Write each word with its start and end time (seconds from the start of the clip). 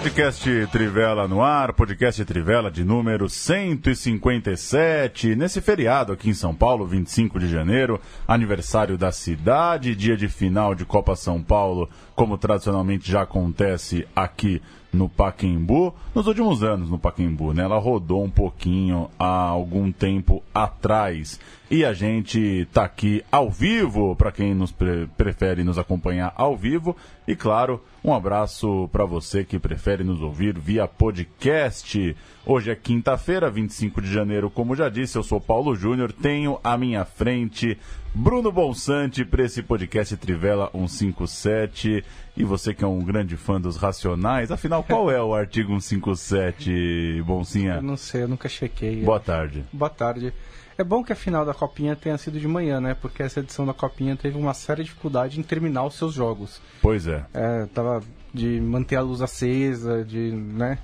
Podcast 0.00 0.66
Trivela 0.72 1.28
no 1.28 1.42
ar, 1.42 1.74
podcast 1.74 2.24
Trivela 2.24 2.70
de 2.70 2.82
número 2.82 3.28
157. 3.28 5.36
Nesse 5.36 5.60
feriado 5.60 6.14
aqui 6.14 6.30
em 6.30 6.34
São 6.34 6.54
Paulo, 6.54 6.86
25 6.86 7.38
de 7.38 7.46
janeiro, 7.46 8.00
aniversário 8.26 8.96
da 8.96 9.12
cidade, 9.12 9.94
dia 9.94 10.16
de 10.16 10.26
final 10.26 10.74
de 10.74 10.86
Copa 10.86 11.14
São 11.14 11.42
Paulo, 11.42 11.86
como 12.14 12.38
tradicionalmente 12.38 13.12
já 13.12 13.20
acontece 13.20 14.08
aqui 14.16 14.62
no 14.92 15.08
Paquembu, 15.08 15.94
nos 16.14 16.26
últimos 16.26 16.62
anos 16.62 16.90
no 16.90 16.98
Paquembu, 16.98 17.52
né? 17.52 17.62
Ela 17.62 17.78
rodou 17.78 18.24
um 18.24 18.30
pouquinho 18.30 19.08
há 19.18 19.46
algum 19.48 19.92
tempo 19.92 20.42
atrás. 20.52 21.38
E 21.70 21.84
a 21.84 21.92
gente 21.92 22.66
tá 22.72 22.84
aqui 22.84 23.22
ao 23.30 23.48
vivo, 23.48 24.16
para 24.16 24.32
quem 24.32 24.54
nos 24.54 24.72
pre 24.72 25.06
prefere 25.16 25.62
nos 25.62 25.78
acompanhar 25.78 26.32
ao 26.36 26.56
vivo. 26.56 26.96
E 27.28 27.36
claro, 27.36 27.80
um 28.02 28.12
abraço 28.12 28.88
para 28.90 29.04
você 29.04 29.44
que 29.44 29.58
prefere 29.58 30.02
nos 30.02 30.20
ouvir 30.20 30.58
via 30.58 30.88
podcast. 30.88 32.16
Hoje 32.44 32.70
é 32.70 32.74
quinta-feira, 32.74 33.50
25 33.50 34.00
de 34.00 34.10
janeiro, 34.10 34.48
como 34.48 34.74
já 34.74 34.88
disse, 34.88 35.16
eu 35.16 35.22
sou 35.22 35.38
Paulo 35.38 35.76
Júnior, 35.76 36.10
tenho 36.10 36.58
à 36.64 36.76
minha 36.76 37.04
frente 37.04 37.78
Bruno 38.14 38.50
Bonsante 38.50 39.26
para 39.26 39.44
esse 39.44 39.62
podcast 39.62 40.16
Trivela 40.16 40.70
157. 40.72 42.02
E 42.34 42.42
você 42.42 42.72
que 42.72 42.82
é 42.82 42.86
um 42.86 43.00
grande 43.00 43.36
fã 43.36 43.60
dos 43.60 43.76
Racionais, 43.76 44.50
afinal, 44.50 44.82
qual 44.82 45.10
é 45.10 45.22
o 45.22 45.34
artigo 45.34 45.78
157, 45.78 47.22
Boncinha? 47.26 47.74
Eu 47.74 47.82
não 47.82 47.96
sei, 47.98 48.22
eu 48.22 48.28
nunca 48.28 48.48
chequei. 48.48 49.02
Boa 49.02 49.20
tarde. 49.20 49.62
Boa 49.70 49.90
tarde. 49.90 50.32
É 50.78 50.82
bom 50.82 51.04
que 51.04 51.12
a 51.12 51.16
final 51.16 51.44
da 51.44 51.52
Copinha 51.52 51.94
tenha 51.94 52.16
sido 52.16 52.40
de 52.40 52.48
manhã, 52.48 52.80
né? 52.80 52.94
Porque 52.94 53.22
essa 53.22 53.40
edição 53.40 53.66
da 53.66 53.74
Copinha 53.74 54.16
teve 54.16 54.38
uma 54.38 54.54
séria 54.54 54.82
dificuldade 54.82 55.38
em 55.38 55.42
terminar 55.42 55.84
os 55.84 55.94
seus 55.94 56.14
jogos. 56.14 56.58
Pois 56.80 57.06
é. 57.06 57.22
é 57.34 57.66
tava 57.66 58.02
de 58.32 58.58
manter 58.62 58.96
a 58.96 59.02
luz 59.02 59.20
acesa, 59.20 60.02
de, 60.02 60.32
né? 60.32 60.78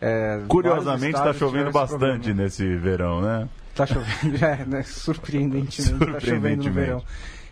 É, 0.00 0.42
Curiosamente 0.48 1.16
está 1.16 1.32
chovendo 1.32 1.70
bastante 1.70 2.34
nesse 2.34 2.76
verão, 2.76 3.20
né? 3.20 3.48
Tá 3.74 3.86
chovendo, 3.86 4.36
é, 4.44 4.64
né? 4.64 4.82
Surpreendentemente, 4.82 6.12
tá 6.12 6.20
chovendo 6.20 6.64
no 6.64 6.72
verão. 6.72 7.02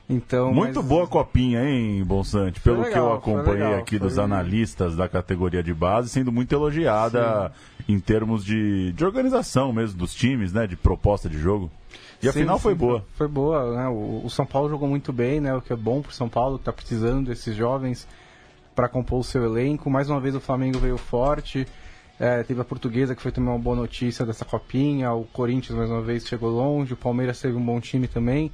Então, 0.08 0.52
Muito 0.52 0.80
mas... 0.80 0.86
boa 0.86 1.06
copinha, 1.06 1.64
hein, 1.64 2.04
Bonsante? 2.04 2.60
Pelo 2.60 2.82
legal, 2.82 2.92
que 2.92 2.98
eu 2.98 3.12
acompanhei 3.14 3.64
legal, 3.64 3.78
aqui 3.78 3.98
dos 3.98 4.18
analistas 4.18 4.94
da 4.94 5.08
categoria 5.08 5.62
de 5.62 5.72
base, 5.72 6.10
sendo 6.10 6.30
muito 6.30 6.54
elogiada 6.54 7.50
sim. 7.78 7.94
em 7.94 7.98
termos 7.98 8.44
de, 8.44 8.92
de 8.92 9.04
organização 9.04 9.72
mesmo 9.72 9.98
dos 9.98 10.14
times, 10.14 10.52
né? 10.52 10.66
De 10.66 10.76
proposta 10.76 11.26
de 11.26 11.38
jogo. 11.38 11.70
E 12.22 12.28
a 12.28 12.32
sim, 12.32 12.40
final 12.40 12.58
foi 12.58 12.74
sim, 12.74 12.78
boa. 12.78 13.04
Foi 13.14 13.28
boa, 13.28 13.76
né? 13.76 13.88
O, 13.88 14.22
o, 14.24 14.30
São 14.30 14.44
Paulo 14.44 14.68
jogou 14.68 14.88
muito 14.88 15.10
bem, 15.10 15.40
né? 15.40 15.54
O 15.54 15.62
que 15.62 15.72
é 15.72 15.76
bom 15.76 16.02
pro 16.02 16.12
São 16.12 16.28
Paulo, 16.28 16.58
que 16.58 16.64
tá 16.64 16.72
precisando 16.72 17.28
desses 17.28 17.56
jovens 17.56 18.06
para 18.74 18.88
compor 18.88 19.20
o 19.20 19.24
seu 19.24 19.42
elenco. 19.42 19.88
Mais 19.88 20.10
uma 20.10 20.20
vez 20.20 20.34
o 20.34 20.40
Flamengo 20.40 20.78
veio 20.78 20.98
forte. 20.98 21.66
É, 22.18 22.42
teve 22.42 22.60
a 22.60 22.64
portuguesa 22.64 23.14
que 23.14 23.22
foi 23.22 23.32
também 23.32 23.50
uma 23.50 23.58
boa 23.58 23.76
notícia 23.76 24.24
dessa 24.24 24.44
copinha. 24.44 25.12
O 25.12 25.24
Corinthians 25.24 25.76
mais 25.76 25.90
uma 25.90 26.02
vez 26.02 26.26
chegou 26.26 26.50
longe. 26.50 26.92
O 26.92 26.96
Palmeiras 26.96 27.40
teve 27.40 27.56
um 27.56 27.64
bom 27.64 27.80
time 27.80 28.06
também. 28.06 28.52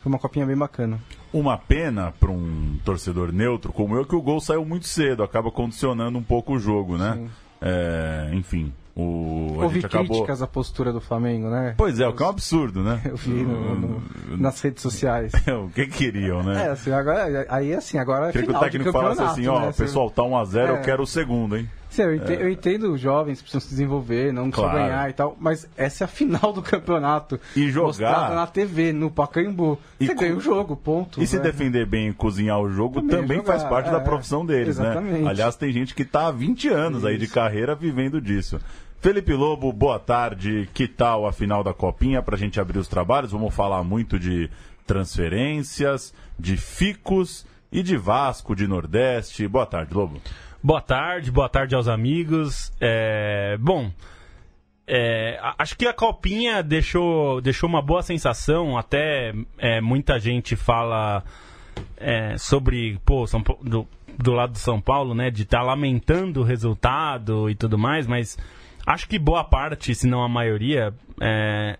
Foi 0.00 0.10
uma 0.10 0.18
copinha 0.18 0.46
bem 0.46 0.56
bacana. 0.56 0.98
Uma 1.32 1.56
pena 1.56 2.12
para 2.18 2.30
um 2.30 2.78
torcedor 2.84 3.32
neutro 3.32 3.72
como 3.72 3.96
eu 3.96 4.04
que 4.04 4.16
o 4.16 4.22
gol 4.22 4.40
saiu 4.40 4.64
muito 4.64 4.86
cedo, 4.88 5.22
acaba 5.22 5.50
condicionando 5.50 6.18
um 6.18 6.22
pouco 6.22 6.54
o 6.54 6.58
jogo, 6.58 6.98
né? 6.98 7.28
É, 7.60 8.30
enfim, 8.32 8.72
o, 8.94 9.56
Houve 9.58 9.80
críticas 9.80 10.42
acabou... 10.42 10.44
à 10.44 10.46
postura 10.46 10.92
do 10.92 11.00
Flamengo, 11.00 11.48
né? 11.48 11.74
Pois 11.78 11.98
é, 11.98 12.06
o 12.06 12.12
que 12.12 12.22
é 12.22 12.26
um 12.26 12.28
absurdo, 12.28 12.82
né? 12.82 13.00
Eu 13.06 13.16
vi 13.16 13.30
no, 13.30 13.74
no, 13.74 14.02
nas 14.36 14.60
redes 14.60 14.82
sociais. 14.82 15.32
o 15.48 15.70
que 15.70 15.86
queriam, 15.86 16.42
né? 16.42 16.66
É, 16.66 16.68
assim, 16.70 16.90
agora, 16.90 17.46
aí 17.48 17.72
assim, 17.72 17.96
agora 17.96 18.28
é 18.28 18.32
Queria 18.32 18.48
que 18.48 18.54
o 18.54 18.60
técnico 18.60 18.92
falasse 18.92 19.22
assim, 19.22 19.46
ó, 19.46 19.60
né? 19.60 19.72
pessoal, 19.72 20.10
tá 20.10 20.22
1x0, 20.22 20.56
é... 20.56 20.70
eu 20.70 20.82
quero 20.82 21.02
o 21.04 21.06
segundo, 21.06 21.56
hein? 21.56 21.68
Sim, 21.92 22.02
eu 22.02 22.14
entendo, 22.14 22.40
é. 22.40 22.42
eu 22.42 22.50
entendo 22.50 22.92
os 22.94 23.00
jovens 23.00 23.42
precisam 23.42 23.60
se 23.60 23.68
desenvolver, 23.68 24.32
não 24.32 24.50
claro. 24.50 24.70
só 24.70 24.76
ganhar 24.78 25.10
e 25.10 25.12
tal, 25.12 25.36
mas 25.38 25.68
essa 25.76 26.04
é 26.04 26.06
a 26.06 26.08
final 26.08 26.50
do 26.50 26.62
campeonato. 26.64 27.38
E 27.54 27.70
jogar 27.70 28.34
na 28.34 28.46
TV, 28.46 28.94
no 28.94 29.10
Pacaembu. 29.10 29.78
E 30.00 30.06
você 30.06 30.14
ganha 30.14 30.34
o 30.34 30.40
jogo, 30.40 30.74
ponto. 30.74 31.18
E 31.18 31.20
né? 31.20 31.26
se 31.26 31.38
defender 31.38 31.84
bem 31.84 32.08
e 32.08 32.12
cozinhar 32.14 32.58
o 32.60 32.70
jogo 32.70 33.02
também, 33.02 33.20
também 33.20 33.36
jogar, 33.36 33.58
faz 33.58 33.64
parte 33.64 33.90
é, 33.90 33.92
da 33.92 34.00
profissão 34.00 34.44
deles, 34.46 34.78
né? 34.78 34.86
exatamente. 34.86 35.22
né? 35.22 35.28
Aliás, 35.28 35.54
tem 35.54 35.70
gente 35.70 35.94
que 35.94 36.00
está 36.00 36.28
há 36.28 36.32
20 36.32 36.68
anos 36.68 36.98
Isso. 37.00 37.08
aí 37.08 37.18
de 37.18 37.28
carreira 37.28 37.74
vivendo 37.74 38.22
disso. 38.22 38.58
Felipe 38.98 39.34
Lobo, 39.34 39.70
boa 39.70 39.98
tarde. 39.98 40.70
Que 40.72 40.88
tal 40.88 41.26
a 41.26 41.32
final 41.32 41.62
da 41.62 41.74
Copinha 41.74 42.22
para 42.22 42.36
a 42.36 42.38
gente 42.38 42.58
abrir 42.58 42.78
os 42.78 42.88
trabalhos? 42.88 43.32
Vamos 43.32 43.54
falar 43.54 43.82
muito 43.84 44.18
de 44.18 44.48
transferências, 44.86 46.14
de 46.38 46.56
ficos 46.56 47.44
e 47.70 47.82
de 47.82 47.98
Vasco, 47.98 48.56
de 48.56 48.66
Nordeste. 48.66 49.46
Boa 49.46 49.66
tarde, 49.66 49.92
Lobo. 49.92 50.20
Boa 50.64 50.80
tarde, 50.80 51.32
boa 51.32 51.48
tarde 51.48 51.74
aos 51.74 51.88
amigos. 51.88 52.72
É, 52.80 53.56
bom, 53.58 53.90
é, 54.86 55.36
acho 55.58 55.76
que 55.76 55.88
a 55.88 55.92
Copinha 55.92 56.62
deixou, 56.62 57.40
deixou 57.40 57.68
uma 57.68 57.82
boa 57.82 58.00
sensação. 58.00 58.78
Até 58.78 59.34
é, 59.58 59.80
muita 59.80 60.20
gente 60.20 60.54
fala 60.54 61.24
é, 61.96 62.38
sobre 62.38 62.96
pô, 63.04 63.26
São, 63.26 63.42
do, 63.60 63.88
do 64.16 64.32
lado 64.32 64.52
do 64.52 64.58
São 64.58 64.80
Paulo, 64.80 65.16
né, 65.16 65.32
de 65.32 65.42
estar 65.42 65.58
tá 65.58 65.64
lamentando 65.64 66.42
o 66.42 66.44
resultado 66.44 67.50
e 67.50 67.56
tudo 67.56 67.76
mais, 67.76 68.06
mas 68.06 68.38
acho 68.86 69.08
que 69.08 69.18
boa 69.18 69.42
parte, 69.42 69.96
se 69.96 70.06
não 70.06 70.22
a 70.22 70.28
maioria, 70.28 70.94
é, 71.20 71.76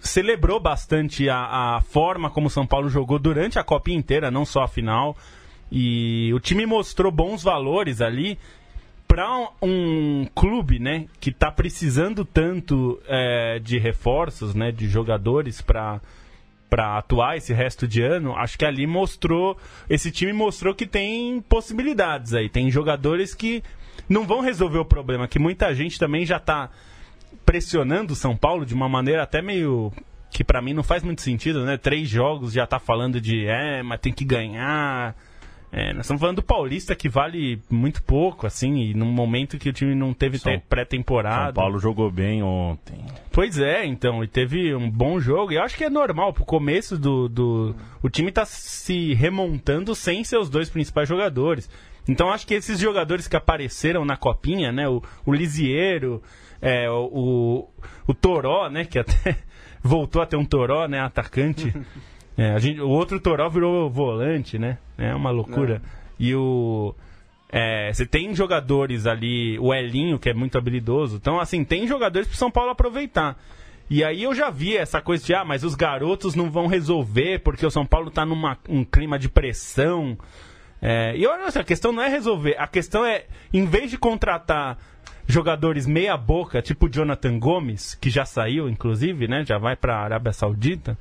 celebrou 0.00 0.58
bastante 0.58 1.30
a, 1.30 1.76
a 1.76 1.80
forma 1.80 2.28
como 2.28 2.48
o 2.48 2.50
São 2.50 2.66
Paulo 2.66 2.88
jogou 2.88 3.20
durante 3.20 3.56
a 3.56 3.62
Copinha 3.62 3.96
inteira, 3.96 4.32
não 4.32 4.44
só 4.44 4.64
a 4.64 4.68
final. 4.68 5.16
E 5.70 6.32
o 6.34 6.40
time 6.40 6.66
mostrou 6.66 7.10
bons 7.10 7.42
valores 7.42 8.00
ali 8.00 8.38
para 9.06 9.48
um 9.62 10.26
clube, 10.34 10.78
né, 10.78 11.06
que 11.20 11.30
está 11.30 11.50
precisando 11.50 12.24
tanto 12.24 13.00
é, 13.06 13.60
de 13.60 13.78
reforços, 13.78 14.54
né, 14.54 14.72
de 14.72 14.88
jogadores 14.88 15.60
para 15.60 16.00
para 16.68 16.98
atuar 16.98 17.36
esse 17.36 17.52
resto 17.52 17.86
de 17.86 18.02
ano, 18.02 18.34
acho 18.34 18.58
que 18.58 18.64
ali 18.64 18.84
mostrou, 18.84 19.56
esse 19.88 20.10
time 20.10 20.32
mostrou 20.32 20.74
que 20.74 20.86
tem 20.86 21.40
possibilidades 21.42 22.34
aí, 22.34 22.48
tem 22.48 22.68
jogadores 22.68 23.32
que 23.32 23.62
não 24.08 24.26
vão 24.26 24.40
resolver 24.40 24.78
o 24.78 24.84
problema, 24.84 25.28
que 25.28 25.38
muita 25.38 25.72
gente 25.72 26.00
também 26.00 26.26
já 26.26 26.38
está 26.38 26.70
pressionando 27.46 28.12
o 28.12 28.16
São 28.16 28.36
Paulo 28.36 28.66
de 28.66 28.74
uma 28.74 28.88
maneira 28.88 29.22
até 29.22 29.40
meio 29.40 29.92
que 30.30 30.42
para 30.42 30.60
mim 30.60 30.72
não 30.72 30.82
faz 30.82 31.04
muito 31.04 31.22
sentido, 31.22 31.64
né? 31.64 31.76
Três 31.76 32.08
jogos 32.08 32.52
já 32.52 32.66
tá 32.66 32.80
falando 32.80 33.20
de 33.20 33.46
é, 33.46 33.80
mas 33.84 34.00
tem 34.00 34.12
que 34.12 34.24
ganhar. 34.24 35.14
É, 35.76 35.92
nós 35.92 36.06
estamos 36.06 36.20
falando 36.20 36.36
do 36.36 36.42
Paulista 36.42 36.94
que 36.94 37.08
vale 37.08 37.60
muito 37.68 38.00
pouco, 38.00 38.46
assim, 38.46 38.76
e 38.76 38.94
num 38.94 39.10
momento 39.10 39.58
que 39.58 39.68
o 39.68 39.72
time 39.72 39.92
não 39.92 40.14
teve 40.14 40.38
pré-temporada. 40.68 41.46
São 41.46 41.54
Paulo 41.54 41.80
jogou 41.80 42.12
bem 42.12 42.44
ontem. 42.44 43.04
Pois 43.32 43.58
é, 43.58 43.84
então, 43.84 44.22
e 44.22 44.28
teve 44.28 44.72
um 44.72 44.88
bom 44.88 45.18
jogo. 45.18 45.50
E 45.50 45.56
eu 45.56 45.62
acho 45.64 45.76
que 45.76 45.82
é 45.82 45.90
normal, 45.90 46.32
pro 46.32 46.44
começo 46.44 46.96
do. 46.96 47.28
do 47.28 47.74
o 48.00 48.08
time 48.08 48.28
está 48.28 48.44
se 48.44 49.14
remontando 49.14 49.96
sem 49.96 50.22
seus 50.22 50.48
dois 50.48 50.70
principais 50.70 51.08
jogadores. 51.08 51.68
Então 52.06 52.30
acho 52.30 52.46
que 52.46 52.54
esses 52.54 52.78
jogadores 52.78 53.26
que 53.26 53.34
apareceram 53.34 54.04
na 54.04 54.16
copinha, 54.16 54.70
né? 54.70 54.88
O, 54.88 55.02
o 55.26 55.34
Lisieiro, 55.34 56.22
é, 56.62 56.88
o, 56.88 57.10
o, 57.12 57.68
o 58.06 58.14
Toró, 58.14 58.70
né? 58.70 58.84
Que 58.84 59.00
até 59.00 59.38
voltou 59.82 60.22
a 60.22 60.26
ter 60.26 60.36
um 60.36 60.44
Toró, 60.44 60.86
né? 60.86 61.00
Atacante. 61.00 61.74
É, 62.36 62.50
a 62.50 62.58
gente, 62.58 62.80
o 62.80 62.88
outro 62.88 63.20
Toró 63.20 63.48
virou 63.48 63.88
volante, 63.88 64.58
né? 64.58 64.78
É 64.98 65.14
uma 65.14 65.30
loucura. 65.30 65.80
É. 65.84 65.88
E 66.18 66.34
o. 66.34 66.94
É, 67.50 67.92
você 67.92 68.04
tem 68.04 68.34
jogadores 68.34 69.06
ali, 69.06 69.56
o 69.60 69.72
Elinho, 69.72 70.18
que 70.18 70.28
é 70.28 70.34
muito 70.34 70.58
habilidoso. 70.58 71.16
Então, 71.16 71.38
assim, 71.38 71.64
tem 71.64 71.86
jogadores 71.86 72.26
pro 72.26 72.36
São 72.36 72.50
Paulo 72.50 72.70
aproveitar. 72.70 73.38
E 73.88 74.02
aí 74.02 74.22
eu 74.22 74.34
já 74.34 74.50
vi 74.50 74.76
essa 74.76 75.00
coisa 75.00 75.24
de, 75.24 75.34
ah, 75.34 75.44
mas 75.44 75.62
os 75.62 75.74
garotos 75.74 76.34
não 76.34 76.50
vão 76.50 76.66
resolver 76.66 77.40
porque 77.40 77.64
o 77.64 77.70
São 77.70 77.84
Paulo 77.84 78.10
tá 78.10 78.24
num 78.24 78.42
um 78.68 78.82
clima 78.82 79.18
de 79.18 79.28
pressão. 79.28 80.18
É, 80.80 81.16
e 81.16 81.26
olha, 81.26 81.46
a 81.46 81.64
questão 81.64 81.92
não 81.92 82.02
é 82.02 82.08
resolver, 82.08 82.56
a 82.58 82.66
questão 82.66 83.04
é, 83.04 83.24
em 83.52 83.64
vez 83.64 83.90
de 83.90 83.96
contratar 83.96 84.78
jogadores 85.26 85.86
meia 85.86 86.16
boca, 86.16 86.60
tipo 86.60 86.88
Jonathan 86.88 87.38
Gomes, 87.38 87.94
que 87.94 88.10
já 88.10 88.24
saiu, 88.24 88.68
inclusive, 88.68 89.28
né? 89.28 89.44
Já 89.46 89.58
vai 89.58 89.76
para 89.76 89.96
a 89.96 90.02
Arábia 90.02 90.32
Saudita 90.32 90.98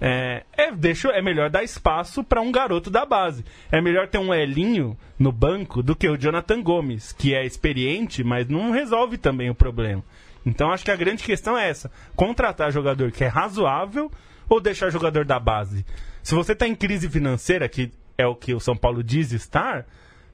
É, 0.00 0.44
é, 0.52 0.72
deixa, 0.72 1.08
é 1.08 1.22
melhor 1.22 1.48
dar 1.48 1.62
espaço 1.62 2.22
para 2.22 2.40
um 2.40 2.52
garoto 2.52 2.90
da 2.90 3.04
base. 3.04 3.44
É 3.70 3.80
melhor 3.80 4.08
ter 4.08 4.18
um 4.18 4.34
Elinho 4.34 4.96
no 5.18 5.32
banco 5.32 5.82
do 5.82 5.96
que 5.96 6.08
o 6.08 6.16
Jonathan 6.16 6.62
Gomes, 6.62 7.12
que 7.12 7.34
é 7.34 7.44
experiente, 7.44 8.22
mas 8.22 8.48
não 8.48 8.70
resolve 8.70 9.16
também 9.16 9.48
o 9.48 9.54
problema. 9.54 10.04
Então 10.44 10.70
acho 10.70 10.84
que 10.84 10.90
a 10.90 10.96
grande 10.96 11.24
questão 11.24 11.58
é 11.58 11.68
essa: 11.68 11.90
contratar 12.14 12.70
jogador 12.70 13.10
que 13.10 13.24
é 13.24 13.28
razoável 13.28 14.10
ou 14.48 14.60
deixar 14.60 14.90
jogador 14.90 15.24
da 15.24 15.40
base. 15.40 15.84
Se 16.22 16.34
você 16.34 16.52
está 16.52 16.68
em 16.68 16.74
crise 16.74 17.08
financeira, 17.08 17.68
que 17.68 17.90
é 18.18 18.26
o 18.26 18.34
que 18.34 18.54
o 18.54 18.60
São 18.60 18.76
Paulo 18.76 19.02
diz 19.02 19.32
estar, 19.32 19.86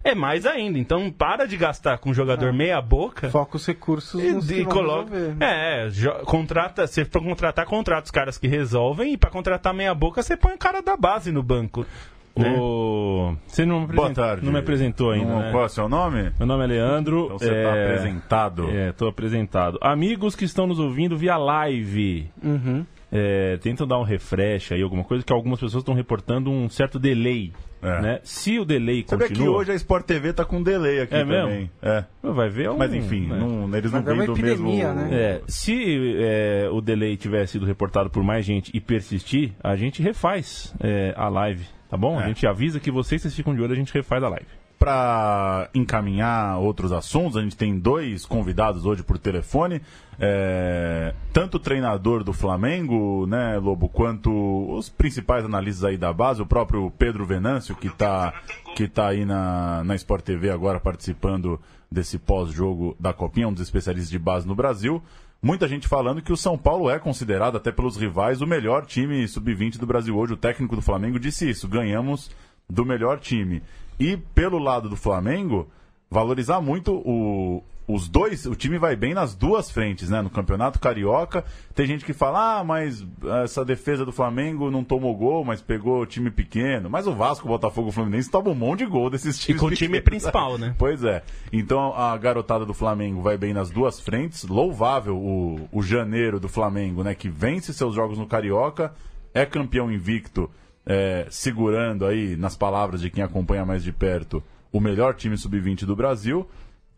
é 0.05 0.15
mais 0.15 0.47
ainda. 0.47 0.79
Então 0.79 1.11
para 1.11 1.47
de 1.47 1.57
gastar 1.57 1.99
com 1.99 2.13
jogador 2.13 2.49
ah. 2.49 2.53
meia 2.53 2.81
boca. 2.81 3.31
Foca 3.31 3.57
os 3.57 3.67
recursos 3.67 4.23
e, 4.23 4.33
nos 4.33 4.51
e 4.51 4.65
coloca. 4.65 5.13
É, 5.41 5.89
contrata, 6.25 6.87
você 6.87 7.05
para 7.05 7.21
contratar 7.21 7.67
contrata 7.67 8.05
os 8.05 8.11
caras 8.11 8.39
que 8.39 8.49
resolvem 8.49 9.13
e 9.13 9.17
para 9.17 9.31
contratar 9.31 9.73
meia 9.73 9.95
boca 9.95 10.23
você 10.23 10.37
põe 10.37 10.55
o 10.55 10.59
cara 10.59 10.81
da 10.81 10.97
base 10.97 11.31
no 11.31 11.43
banco. 11.43 11.87
Né? 12.35 12.51
O... 12.59 13.37
Você 13.47 13.67
não 13.67 13.83
me, 13.83 13.95
Boa 13.95 14.11
tarde. 14.11 14.45
não 14.45 14.53
me 14.53 14.59
apresentou 14.59 15.11
ainda. 15.11 15.31
Não, 15.31 15.41
né? 15.41 15.51
Qual 15.51 15.63
é 15.63 15.67
o 15.67 15.69
seu 15.69 15.89
nome? 15.89 16.33
Meu 16.39 16.47
nome 16.47 16.65
é 16.65 16.67
Leandro. 16.67 17.27
Então 17.27 17.39
você 17.39 17.45
está 17.45 17.77
é... 17.77 17.85
apresentado. 17.85 18.71
É, 18.71 18.89
estou 18.89 19.09
apresentado. 19.09 19.79
Amigos 19.83 20.35
que 20.35 20.45
estão 20.45 20.67
nos 20.67 20.79
ouvindo 20.79 21.17
via 21.17 21.37
live. 21.37 22.31
Uhum. 22.43 22.87
É, 23.11 23.59
tentam 23.59 23.87
dar 23.87 23.99
um 23.99 24.03
refresh 24.03 24.73
aí, 24.73 24.83
alguma 24.83 25.05
coisa, 25.05 25.23
que 25.23 25.33
algumas 25.33 25.61
pessoas 25.61 25.83
estão 25.83 25.95
reportando 25.95 26.51
um 26.51 26.71
certo 26.71 26.99
delay 26.99 27.53
é. 27.83 28.01
Né? 28.01 28.21
Se 28.23 28.59
o 28.59 28.65
delay 28.65 29.05
Sabe 29.07 29.29
continua... 29.29 29.45
que 29.45 29.51
hoje 29.51 29.73
a 29.73 29.75
Sport 29.75 30.07
TV 30.07 30.33
tá 30.33 30.45
com 30.45 30.63
delay 30.63 31.01
aqui 31.01 31.15
é 31.15 31.19
também. 31.19 31.47
Mesmo? 31.47 31.71
É. 31.83 32.05
Vai 32.23 32.49
ver 32.49 32.71
um... 32.71 32.79
Mas 32.79 32.95
enfim, 32.95 33.27
né? 33.27 33.37
não, 33.37 33.77
eles 33.77 33.91
não 33.91 34.03
vêm 34.03 34.25
do 34.25 34.37
mesmo... 34.37 34.73
Né? 34.73 35.09
É, 35.13 35.43
se 35.49 36.17
é, 36.21 36.69
o 36.71 36.81
delay 36.81 37.17
tiver 37.17 37.45
sido 37.47 37.67
reportado 37.67 38.09
por 38.09 38.23
mais 38.23 38.45
gente 38.45 38.71
e 38.73 38.81
persistir, 38.81 39.53
a 39.63 39.75
gente 39.75 40.01
refaz 40.01 40.73
é, 40.81 41.13
a 41.17 41.29
live, 41.29 41.67
tá 41.91 41.97
bom? 41.97 42.19
A 42.19 42.23
é. 42.23 42.29
gente 42.29 42.47
avisa 42.47 42.79
que 42.79 42.91
vocês, 42.91 43.21
vocês 43.21 43.35
ficam 43.35 43.55
de 43.55 43.61
olho, 43.61 43.73
a 43.73 43.77
gente 43.77 43.93
refaz 43.93 44.23
a 44.23 44.29
live 44.29 44.62
para 44.83 45.71
encaminhar 45.73 46.59
outros 46.59 46.91
assuntos, 46.91 47.37
a 47.37 47.41
gente 47.41 47.57
tem 47.57 47.79
dois 47.79 48.27
convidados 48.27 48.85
hoje 48.85 49.05
por 49.05 49.17
telefone. 49.17 49.81
É, 50.19 51.15
tanto 51.33 51.57
o 51.57 51.61
treinador 51.61 52.25
do 52.25 52.33
Flamengo, 52.33 53.25
né, 53.29 53.59
Lobo, 53.59 53.89
quanto 53.89 54.75
os 54.77 54.89
principais 54.89 55.45
analistas 55.45 55.85
aí 55.85 55.97
da 55.97 56.13
base, 56.13 56.43
o 56.43 56.47
próprio 56.47 56.91
Pedro 56.99 57.25
Venâncio, 57.25 57.77
que 57.77 57.87
está 57.87 58.35
que 58.75 58.89
tá 58.89 59.07
aí 59.07 59.25
na, 59.25 59.85
na 59.85 59.95
Sport 59.95 60.25
TV 60.25 60.51
agora 60.51 60.81
participando 60.81 61.61
desse 61.89 62.19
pós-jogo 62.19 62.97
da 62.99 63.13
Copinha, 63.13 63.47
um 63.47 63.53
dos 63.53 63.63
especialistas 63.63 64.11
de 64.11 64.19
base 64.19 64.49
no 64.49 64.55
Brasil. 64.57 65.01
Muita 65.41 65.69
gente 65.69 65.87
falando 65.87 66.21
que 66.21 66.33
o 66.33 66.37
São 66.37 66.59
Paulo 66.59 66.91
é 66.91 66.99
considerado, 66.99 67.57
até 67.57 67.71
pelos 67.71 67.97
rivais, 67.97 68.43
o 68.43 68.49
melhor 68.49 68.85
time 68.85 69.29
sub-20 69.29 69.79
do 69.79 69.87
Brasil 69.87 70.17
hoje. 70.17 70.33
O 70.33 70.37
técnico 70.37 70.75
do 70.75 70.83
Flamengo 70.83 71.21
disse 71.21 71.49
isso: 71.49 71.69
ganhamos 71.69 72.33
do 72.69 72.85
melhor 72.85 73.21
time. 73.21 73.63
E 73.99 74.17
pelo 74.17 74.59
lado 74.59 74.89
do 74.89 74.97
Flamengo, 74.97 75.69
valorizar 76.11 76.61
muito 76.61 76.95
o, 76.95 77.63
os 77.87 78.09
dois, 78.09 78.47
o 78.47 78.55
time 78.55 78.79
vai 78.79 78.95
bem 78.95 79.15
nas 79.15 79.35
duas 79.35 79.71
frentes, 79.71 80.09
né? 80.09 80.23
No 80.23 80.31
Campeonato 80.31 80.79
Carioca, 80.79 81.45
tem 81.75 81.87
gente 81.87 82.05
que 82.05 82.13
fala, 82.13 82.61
ah, 82.61 82.65
mas 82.65 83.05
essa 83.43 83.65
defesa 83.65 84.05
do 84.05 84.13
Flamengo 84.13 84.71
não 84.71 84.85
tomou 84.85 85.15
gol, 85.17 85.45
mas 85.45 85.61
pegou 85.61 86.07
time 86.07 86.31
pequeno. 86.31 86.89
Mas 86.89 87.07
o 87.07 87.13
Vasco, 87.13 87.47
o 87.47 87.49
Botafogo, 87.49 87.89
o 87.89 87.93
Fluminense 87.93 88.31
toma 88.31 88.51
um 88.51 88.55
monte 88.55 88.81
de 88.81 88.87
gol 88.87 89.11
desses 89.11 89.39
times. 89.39 89.61
E 89.61 89.65
com 89.65 89.67
o 89.67 89.75
time 89.75 90.01
principal, 90.01 90.59
né? 90.59 90.75
Pois 90.79 91.03
é. 91.03 91.23
Então 91.53 91.95
a 91.95 92.17
garotada 92.17 92.65
do 92.65 92.75
Flamengo 92.75 93.21
vai 93.21 93.37
bem 93.37 93.53
nas 93.53 93.71
duas 93.71 94.01
frentes. 94.01 94.45
Louvável 94.45 95.17
o, 95.17 95.69
o 95.73 95.83
janeiro 95.83 96.39
do 96.39 96.49
Flamengo, 96.49 97.03
né? 97.03 97.15
Que 97.15 97.29
vence 97.29 97.73
seus 97.73 97.95
jogos 97.95 98.19
no 98.19 98.27
Carioca, 98.27 98.93
é 99.35 99.45
campeão 99.45 99.91
invicto 99.91 100.51
é, 100.85 101.27
segurando 101.31 102.07
aí, 102.07 102.37
nas 102.37 102.57
palavras 102.57 103.01
de 103.01 103.11
quem 103.11 103.23
acompanha 103.23 103.65
mais 103.65 103.83
de 103.83 103.93
perto, 103.93 104.43
o 104.73 104.81
melhor 104.81 105.15
time 105.15 105.37
sub-20 105.37 105.85
do 105.85 105.95
Brasil 105.95 106.49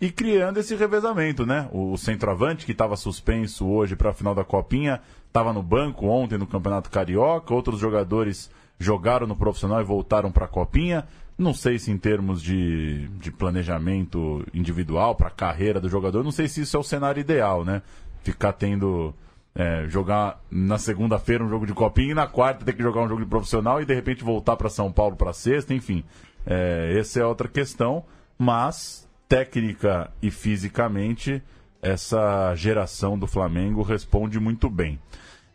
e 0.01 0.11
criando 0.11 0.59
esse 0.59 0.75
revezamento, 0.75 1.47
né? 1.47 1.69
O, 1.73 1.97
centroavante 1.97 2.67
que 2.67 2.73
estava 2.73 2.97
suspenso 2.97 3.67
hoje 3.67 3.97
para 3.97 4.11
a 4.11 4.15
final 4.15 4.35
da 4.35 4.45
Copinha 4.45 5.01
estava 5.27 5.53
no 5.53 5.63
banco 5.63 6.07
ontem 6.07 6.39
no 6.39 6.47
Campeonato 6.47 6.91
Carioca, 6.91 7.55
outros 7.55 7.81
jogadores 7.81 8.51
jogaram 8.79 9.27
no 9.27 9.37
profissional 9.37 9.81
e 9.81 9.85
voltaram 9.85 10.31
para 10.31 10.45
a 10.45 10.49
Copinha. 10.49 11.07
Não 11.37 11.53
sei 11.53 11.79
se 11.79 11.91
em 11.91 11.99
termos 11.99 12.43
de, 12.43 13.09
de 13.19 13.33
planejamento 13.33 14.45
individual 14.55 15.17
para 15.17 15.29
a 15.29 15.33
carreira 15.33 15.81
do 15.81 15.89
jogador, 15.89 16.23
não 16.23 16.31
sei 16.31 16.49
se 16.49 16.61
isso 16.61 16.77
é 16.77 16.81
o 16.81 16.85
cenário 16.85 17.21
ideal, 17.21 17.65
né? 17.65 17.83
Ficar 18.23 18.53
tendo 18.53 19.15
é, 19.55 19.87
jogar 19.89 20.41
na 20.51 20.79
segunda-feira 20.79 21.45
um 21.45 21.49
jogo 21.49 21.67
de 21.67 21.73
copinha 21.73 22.11
e 22.11 22.15
na 22.15 22.27
quarta 22.27 22.65
ter 22.65 22.73
que 22.73 22.83
jogar 22.83 23.03
um 23.03 23.09
jogo 23.09 23.23
de 23.23 23.29
profissional 23.29 23.81
e 23.81 23.85
de 23.85 23.95
repente 23.95 24.25
voltar 24.25 24.56
para 24.56 24.69
São 24.69 24.91
Paulo 24.91 25.17
para 25.17 25.33
sexta, 25.33 25.73
enfim. 25.73 26.05
É, 26.45 26.97
essa 26.99 27.21
é 27.21 27.25
outra 27.25 27.49
questão, 27.49 28.05
mas 28.39 29.09
técnica 29.29 30.11
e 30.21 30.31
fisicamente 30.31 31.43
essa 31.81 32.55
geração 32.55 33.19
do 33.19 33.27
Flamengo 33.27 33.83
responde 33.83 34.41
muito 34.41 34.69
bem. 34.69 34.99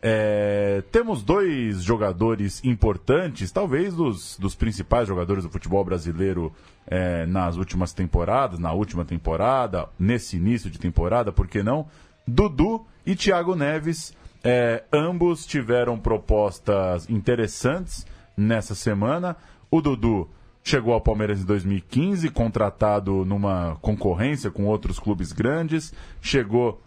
É, 0.01 0.81
temos 0.93 1.21
dois 1.21 1.83
jogadores 1.83 2.63
importantes, 2.63 3.51
talvez 3.51 3.93
dos, 3.93 4.37
dos 4.39 4.55
principais 4.55 5.07
jogadores 5.07 5.43
do 5.43 5.49
futebol 5.49 5.83
brasileiro 5.83 6.53
é, 6.87 7.25
nas 7.25 7.57
últimas 7.57 7.91
temporadas, 7.91 8.59
na 8.59 8.71
última 8.71 9.03
temporada, 9.03 9.89
nesse 9.99 10.37
início 10.37 10.69
de 10.69 10.79
temporada, 10.79 11.33
por 11.33 11.47
que 11.47 11.61
não? 11.61 11.87
Dudu 12.29 12.85
e 13.05 13.15
Thiago 13.15 13.55
Neves. 13.55 14.13
É, 14.43 14.83
ambos 14.93 15.45
tiveram 15.45 15.99
propostas 15.99 17.09
interessantes 17.09 18.05
nessa 18.37 18.73
semana. 18.73 19.35
O 19.69 19.81
Dudu 19.81 20.29
chegou 20.63 20.93
ao 20.93 21.01
Palmeiras 21.01 21.41
em 21.41 21.45
2015, 21.45 22.29
contratado 22.29 23.25
numa 23.25 23.77
concorrência 23.81 24.51
com 24.51 24.65
outros 24.65 24.99
clubes 24.99 25.31
grandes. 25.31 25.93
Chegou 26.21 26.81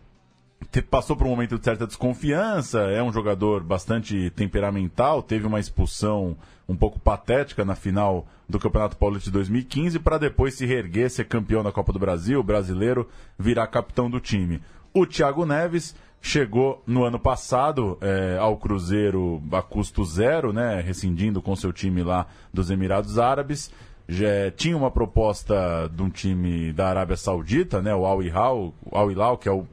passou 0.89 1.17
por 1.17 1.27
um 1.27 1.31
momento 1.31 1.59
de 1.59 1.65
certa 1.65 1.87
desconfiança, 1.87 2.83
é 2.83 3.03
um 3.03 3.13
jogador 3.13 3.65
bastante 3.65 4.31
temperamental, 4.31 5.21
teve 5.21 5.45
uma 5.45 5.59
expulsão 5.59 6.37
um 6.69 6.77
pouco 6.77 7.01
patética 7.01 7.65
na 7.65 7.75
final 7.75 8.27
do 8.49 8.61
Campeonato 8.61 8.97
Paulista 8.97 9.29
de 9.29 9.35
2015 9.35 9.99
para 9.99 10.19
depois 10.19 10.55
se 10.55 10.65
reerguer, 10.65 11.11
ser 11.11 11.25
campeão 11.25 11.63
da 11.63 11.73
Copa 11.73 11.93
do 11.93 11.99
Brasil, 11.99 12.43
brasileiro, 12.43 13.09
virar 13.37 13.67
capitão 13.67 14.09
do 14.09 14.21
time. 14.21 14.63
O 14.95 15.07
Thiago 15.07 15.47
Neves 15.47 15.95
chegou 16.21 16.83
no 16.87 17.03
ano 17.05 17.19
passado 17.19 17.97
é, 18.01 18.37
ao 18.39 18.59
Cruzeiro 18.59 19.43
a 19.51 19.63
custo 19.63 20.05
zero, 20.05 20.53
né, 20.53 20.81
rescindindo 20.81 21.41
com 21.41 21.57
seu 21.57 21.73
time 21.73 22.03
lá 22.03 22.27
dos 22.53 22.71
Emirados 22.71 23.19
Árabes. 23.19 23.71
Já 24.07 24.51
tinha 24.55 24.77
uma 24.77 24.91
proposta 24.91 25.91
de 25.91 26.03
um 26.03 26.11
time 26.11 26.75
da 26.75 26.89
Arábia 26.89 27.17
Saudita, 27.17 27.81
né, 27.81 27.95
o 27.95 28.05
Al 28.05 28.23
Hilal, 28.23 28.75
Al 28.93 29.11
Hilal 29.11 29.39
que 29.39 29.49
é 29.49 29.53
o 29.53 29.67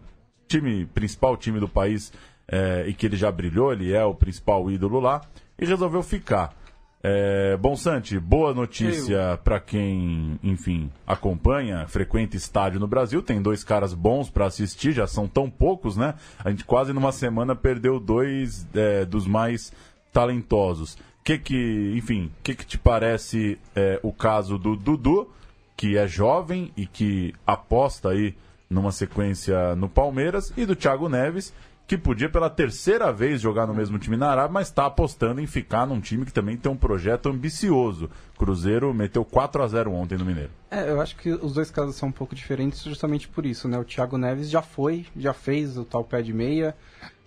time 0.47 0.85
principal 0.85 1.35
time 1.35 1.59
do 1.59 1.67
país 1.67 2.13
é, 2.47 2.85
e 2.87 2.93
que 2.93 3.05
ele 3.05 3.17
já 3.17 3.29
brilhou, 3.29 3.73
ele 3.73 3.93
é 3.93 4.03
o 4.05 4.15
principal 4.15 4.71
ídolo 4.71 5.01
lá, 5.01 5.21
e 5.59 5.65
resolveu 5.65 6.01
ficar. 6.01 6.55
É, 7.01 7.55
bom, 7.55 7.77
Santi, 7.77 8.19
boa 8.19 8.53
notícia 8.53 9.39
para 9.41 9.57
quem, 9.57 10.37
enfim, 10.43 10.91
acompanha, 11.07 11.87
frequenta 11.87 12.35
estádio 12.35 12.79
no 12.79 12.87
Brasil. 12.87 13.21
Tem 13.21 13.41
dois 13.41 13.63
caras 13.63 13.93
bons 13.93 14.29
para 14.29 14.47
assistir, 14.47 14.91
já 14.91 15.07
são 15.07 15.25
tão 15.25 15.49
poucos, 15.49 15.95
né? 15.95 16.15
A 16.43 16.49
gente 16.49 16.65
quase 16.65 16.91
numa 16.91 17.13
semana 17.13 17.55
perdeu 17.55 18.01
dois 18.01 18.67
é, 18.73 19.05
dos 19.05 19.25
mais 19.25 19.71
talentosos. 20.11 20.97
Que 21.23 21.37
que, 21.37 21.93
enfim, 21.95 22.31
que 22.43 22.53
que 22.53 22.65
te 22.65 22.77
parece 22.77 23.57
é, 23.73 23.99
o 24.03 24.11
caso 24.11 24.57
do 24.57 24.75
Dudu, 24.75 25.29
que 25.77 25.97
é 25.97 26.05
jovem 26.05 26.73
e 26.75 26.85
que 26.85 27.33
aposta 27.47 28.09
aí 28.09 28.35
numa 28.69 28.91
sequência 28.91 29.73
no 29.75 29.87
Palmeiras, 29.87 30.51
e 30.57 30.65
do 30.65 30.75
Thiago 30.75 31.07
Neves, 31.07 31.53
que 31.89 31.97
podia 31.97 32.29
pela 32.29 32.51
terceira 32.51 33.11
vez 33.11 33.41
jogar 33.41 33.65
no 33.65 33.73
mesmo 33.73 33.97
time 33.97 34.15
na 34.15 34.29
Arábia, 34.29 34.53
mas 34.53 34.67
está 34.67 34.85
apostando 34.85 35.41
em 35.41 35.47
ficar 35.47 35.87
num 35.87 35.99
time 35.99 36.23
que 36.23 36.31
também 36.31 36.55
tem 36.55 36.71
um 36.71 36.77
projeto 36.77 37.29
ambicioso. 37.29 38.11
Cruzeiro 38.37 38.93
meteu 38.93 39.25
4 39.25 39.63
a 39.63 39.67
0 39.67 39.91
ontem 39.91 40.15
no 40.15 40.23
Mineiro. 40.23 40.51
É, 40.69 40.87
eu 40.87 41.01
acho 41.01 41.15
que 41.15 41.31
os 41.31 41.51
dois 41.51 41.71
casos 41.71 41.95
são 41.95 42.09
um 42.09 42.11
pouco 42.11 42.35
diferentes 42.35 42.83
justamente 42.83 43.27
por 43.27 43.43
isso, 43.43 43.67
né? 43.67 43.79
O 43.79 43.83
Thiago 43.83 44.19
Neves 44.19 44.51
já 44.51 44.61
foi, 44.61 45.07
já 45.17 45.33
fez 45.33 45.79
o 45.79 45.83
tal 45.83 46.03
pé 46.03 46.21
de 46.21 46.31
meia, 46.31 46.77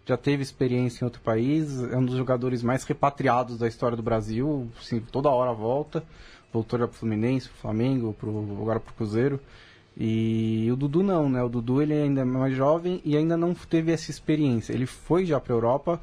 já 0.06 0.16
teve 0.16 0.44
experiência 0.44 1.04
em 1.04 1.06
outro 1.06 1.20
país, 1.22 1.82
é 1.82 1.96
um 1.96 2.04
dos 2.04 2.16
jogadores 2.16 2.62
mais 2.62 2.84
repatriados 2.84 3.58
da 3.58 3.66
história 3.66 3.96
do 3.96 4.02
Brasil, 4.02 4.70
toda 5.10 5.28
hora 5.28 5.52
volta, 5.52 6.04
voltou 6.52 6.78
já 6.78 6.86
pro 6.86 6.96
Fluminense, 6.96 7.48
pro 7.48 7.58
Flamengo, 7.58 8.12
pro, 8.12 8.30
agora 8.60 8.78
pro 8.78 8.94
Cruzeiro. 8.94 9.40
E 9.96 10.68
o 10.72 10.76
Dudu 10.76 11.02
não, 11.02 11.28
né? 11.28 11.42
O 11.42 11.48
Dudu 11.48 11.82
ele 11.82 11.94
ainda 11.94 12.22
é 12.22 12.24
mais 12.24 12.54
jovem 12.54 13.00
e 13.04 13.16
ainda 13.16 13.36
não 13.36 13.54
teve 13.54 13.92
essa 13.92 14.10
experiência. 14.10 14.72
Ele 14.72 14.86
foi 14.86 15.26
já 15.26 15.38
para 15.38 15.52
a 15.52 15.56
Europa, 15.56 16.00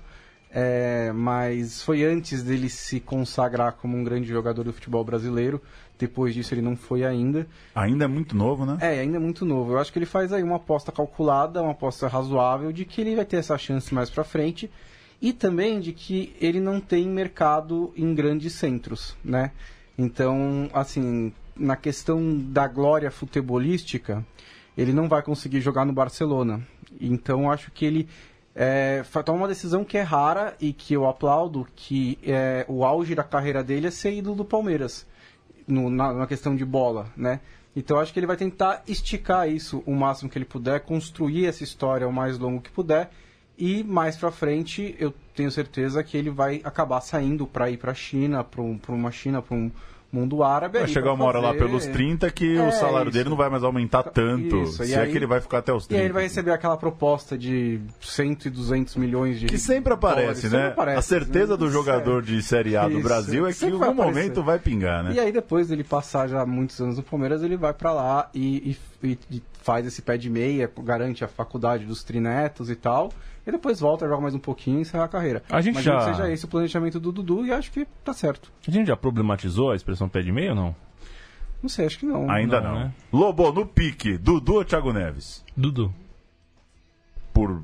é, 0.51 1.12
mas 1.12 1.81
foi 1.81 2.03
antes 2.03 2.43
dele 2.43 2.69
se 2.69 3.00
consagrar 3.00 3.74
como 3.74 3.98
um 3.98 4.03
grande 4.03 4.27
jogador 4.27 4.63
do 4.63 4.74
futebol 4.74 5.03
brasileiro. 5.03 5.62
Depois 5.98 6.34
disso 6.34 6.53
ele 6.53 6.62
não 6.62 6.75
foi 6.75 7.03
ainda. 7.03 7.46
Ainda 7.75 8.05
é 8.05 8.08
muito 8.08 8.36
novo, 8.36 8.65
né? 8.65 8.77
É, 8.79 9.00
ainda 9.00 9.17
é 9.17 9.19
muito 9.19 9.43
novo. 9.43 9.74
Eu 9.74 9.79
acho 9.79 9.91
que 9.91 10.00
ele 10.00 10.05
faz 10.05 10.31
aí 10.31 10.41
uma 10.41 10.55
aposta 10.55 10.91
calculada, 10.91 11.62
uma 11.62 11.72
aposta 11.72 12.08
razoável 12.08 12.72
de 12.72 12.86
que 12.86 13.01
ele 13.01 13.15
vai 13.15 13.25
ter 13.25 13.38
essa 13.38 13.58
chance 13.58 13.93
mais 13.93 14.10
para 14.10 14.24
frente 14.24 14.72
e 15.22 15.34
também 15.34 15.79
de 15.79 15.91
que 15.91 16.34
ele 16.39 16.62
não 16.62 16.79
tem 16.79 17.08
mercado 17.08 17.91
em 17.98 18.15
grandes 18.15 18.53
centros, 18.53 19.17
né? 19.24 19.51
Então, 19.98 20.69
assim, 20.72 21.34
na 21.59 21.75
questão 21.75 22.37
da 22.37 22.67
glória 22.67 23.11
futebolística, 23.11 24.25
ele 24.77 24.93
não 24.93 25.07
vai 25.07 25.21
conseguir 25.21 25.61
jogar 25.61 25.85
no 25.85 25.93
Barcelona. 25.93 26.65
Então, 26.99 27.51
acho 27.51 27.69
que 27.71 27.85
ele 27.85 28.07
é, 28.55 29.03
toma 29.25 29.39
uma 29.39 29.47
decisão 29.47 29.83
que 29.83 29.97
é 29.97 30.01
rara 30.01 30.55
e 30.59 30.73
que 30.73 30.93
eu 30.93 31.07
aplaudo, 31.07 31.67
que 31.75 32.17
é, 32.23 32.65
o 32.67 32.83
auge 32.83 33.13
da 33.13 33.23
carreira 33.23 33.63
dele 33.63 33.87
é 33.87 33.91
ser 33.91 34.13
ídolo 34.13 34.37
do 34.37 34.45
Palmeiras, 34.45 35.05
no, 35.67 35.89
na, 35.89 36.13
na 36.13 36.27
questão 36.27 36.55
de 36.55 36.65
bola, 36.65 37.07
né? 37.15 37.39
Então 37.75 37.99
acho 37.99 38.11
que 38.11 38.19
ele 38.19 38.27
vai 38.27 38.35
tentar 38.35 38.83
esticar 38.87 39.47
isso 39.47 39.83
o 39.85 39.93
máximo 39.93 40.29
que 40.29 40.37
ele 40.37 40.45
puder, 40.45 40.81
construir 40.81 41.45
essa 41.45 41.63
história 41.63 42.07
o 42.07 42.11
mais 42.11 42.37
longo 42.39 42.61
que 42.61 42.71
puder 42.71 43.11
e 43.57 43.83
mais 43.83 44.17
para 44.17 44.31
frente 44.31 44.95
eu 44.99 45.13
tenho 45.35 45.51
certeza 45.51 46.03
que 46.03 46.17
ele 46.17 46.29
vai 46.29 46.61
acabar 46.63 46.99
saindo 47.01 47.45
para 47.45 47.69
ir 47.69 47.77
para 47.77 47.91
a 47.91 47.95
China, 47.95 48.43
para 48.43 48.61
um, 48.61 48.79
uma 48.89 49.11
China, 49.11 49.41
para 49.41 49.55
um 49.55 49.71
mundo 50.11 50.43
árabe. 50.43 50.79
Vai 50.79 50.87
chegar 50.87 51.13
uma 51.13 51.25
hora 51.25 51.39
lá 51.39 51.53
pelos 51.53 51.85
30 51.85 52.29
que 52.31 52.57
é, 52.57 52.67
o 52.67 52.71
salário 52.71 53.09
isso. 53.09 53.17
dele 53.17 53.29
não 53.29 53.37
vai 53.37 53.49
mais 53.49 53.63
aumentar 53.63 54.03
tanto. 54.03 54.63
Isso. 54.63 54.83
Se 54.83 54.93
é 54.93 54.99
aí, 55.01 55.11
que 55.11 55.17
ele 55.17 55.25
vai 55.25 55.39
ficar 55.39 55.59
até 55.59 55.73
os 55.73 55.85
30. 55.87 55.97
E 55.97 56.01
aí 56.01 56.05
ele 56.07 56.13
vai 56.13 56.23
receber 56.23 56.51
aquela 56.51 56.77
proposta 56.77 57.37
de 57.37 57.79
100 58.01 58.37
e 58.45 58.49
200 58.49 58.95
milhões 58.95 59.39
de 59.39 59.47
Que 59.47 59.57
sempre 59.57 59.93
aparece, 59.93 60.21
dólares. 60.21 60.43
né? 60.43 60.49
Sempre 60.49 60.67
aparece, 60.67 60.99
a 60.99 61.01
certeza 61.01 61.51
né? 61.53 61.57
do 61.57 61.69
jogador 61.71 62.21
de 62.21 62.41
Série 62.41 62.75
A 62.75 62.87
do 62.87 62.93
isso. 62.99 63.03
Brasil 63.03 63.47
é 63.47 63.53
que 63.53 63.65
em 63.65 63.71
algum 63.71 63.93
momento 63.93 64.43
vai 64.43 64.59
pingar, 64.59 65.03
né? 65.03 65.13
E 65.13 65.19
aí 65.19 65.31
depois 65.31 65.67
dele 65.67 65.83
passar 65.83 66.27
já 66.27 66.45
muitos 66.45 66.79
anos 66.81 66.97
no 66.97 67.03
Palmeiras, 67.03 67.43
ele 67.43 67.57
vai 67.57 67.73
para 67.73 67.91
lá 67.91 68.29
e, 68.33 68.77
e, 69.03 69.17
e 69.31 69.43
faz 69.61 69.85
esse 69.85 70.01
pé 70.01 70.17
de 70.17 70.29
meia, 70.29 70.71
garante 70.83 71.23
a 71.23 71.27
faculdade 71.27 71.85
dos 71.85 72.03
trinetos 72.03 72.69
e 72.69 72.75
tal 72.75 73.11
e 73.50 73.51
depois 73.51 73.79
volta, 73.79 74.08
joga 74.08 74.22
mais 74.22 74.36
um 74.36 74.39
pouquinho 74.39 74.77
e 74.77 74.82
encerra 74.82 75.06
a 75.06 75.08
carreira. 75.08 75.44
A 75.50 75.62
gente 75.62 75.82
já... 75.82 75.98
que 75.98 76.03
seja 76.06 76.32
esse 76.32 76.46
o 76.46 76.48
planejamento 76.48 77.00
do 77.00 77.12
Dudu 77.12 77.46
e 77.46 77.51
acho 77.51 77.72
que 77.72 77.86
tá 78.03 78.13
certo. 78.13 78.51
A 78.68 78.72
gente 78.72 78.88
já 78.88 78.96
problematizou 78.96 79.72
a 79.72 79.75
expressão 79.75 80.08
pé 80.08 80.22
de 80.22 80.32
meio 80.32 80.51
ou 80.51 80.56
não? 80.56 80.75
Não 81.62 81.70
sei, 81.70 81.86
acho 81.86 82.00
que 82.00 82.06
não. 82.06 82.29
Ainda 82.29 82.62
não. 82.62 82.72
não. 82.72 82.79
Né? 82.79 82.94
Lobo, 83.12 83.51
no 83.51 83.65
pique, 83.65 84.18
Dudu 84.18 84.56
ou 84.56 84.65
Thiago 84.65 84.94
Neves? 84.94 85.44
Dudu. 85.58 85.94
Por 87.34 87.62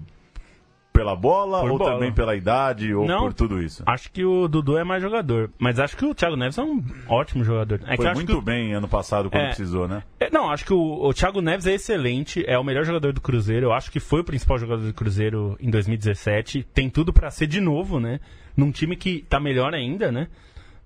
pela 0.96 1.16
bola 1.16 1.62
por 1.62 1.72
ou 1.72 1.78
bola. 1.78 1.94
também 1.94 2.12
pela 2.12 2.36
idade 2.36 2.94
ou 2.94 3.06
Não, 3.06 3.22
por 3.22 3.34
tudo 3.34 3.62
isso? 3.62 3.84
Acho 3.86 4.12
que 4.12 4.24
o 4.24 4.48
Dudu 4.48 4.78
é 4.78 4.84
mais 4.84 5.02
jogador. 5.02 5.50
Mas 5.60 5.80
acho 5.80 5.96
que 5.96 6.06
o 6.06 6.14
Thiago 6.14 6.36
Neves 6.36 6.58
é 6.58 6.64
um 6.64 6.84
ótimo 7.08 7.44
jogador. 7.44 7.82
É 7.86 7.96
Foi 7.96 8.14
muito 8.14 8.42
bem 8.42 8.74
ano 8.74 8.88
passado 8.88 9.30
quando 9.30 9.44
é, 9.44 9.48
precisou, 9.48 9.88
né? 9.88 10.04
É, 10.20 10.30
não, 10.30 10.50
acho 10.50 10.66
que 10.66 10.74
o, 10.74 11.06
o 11.06 11.14
Thiago 11.14 11.42
Neves 11.42 11.68
é 11.68 11.74
excelente, 11.74 12.44
é 12.48 12.58
o 12.58 12.64
melhor 12.64 12.86
jogador 12.86 13.14
do 13.14 13.22
Cruzeiro. 13.22 13.68
Eu 13.68 13.74
acho 13.74 13.92
que 13.92 14.00
foi 14.00 14.22
o 14.22 14.24
principal 14.24 14.58
jogador 14.58 14.84
do 14.84 14.94
Cruzeiro 14.94 15.58
em 15.60 15.70
2017. 15.70 16.64
Tem 16.74 16.90
tudo 16.90 17.12
para 17.14 17.30
ser 17.30 17.48
de 17.48 17.60
novo, 17.60 18.00
né? 18.00 18.20
Num 18.56 18.72
time 18.72 18.96
que 18.96 19.26
tá 19.30 19.40
melhor 19.40 19.74
ainda, 19.74 20.12
né? 20.12 20.28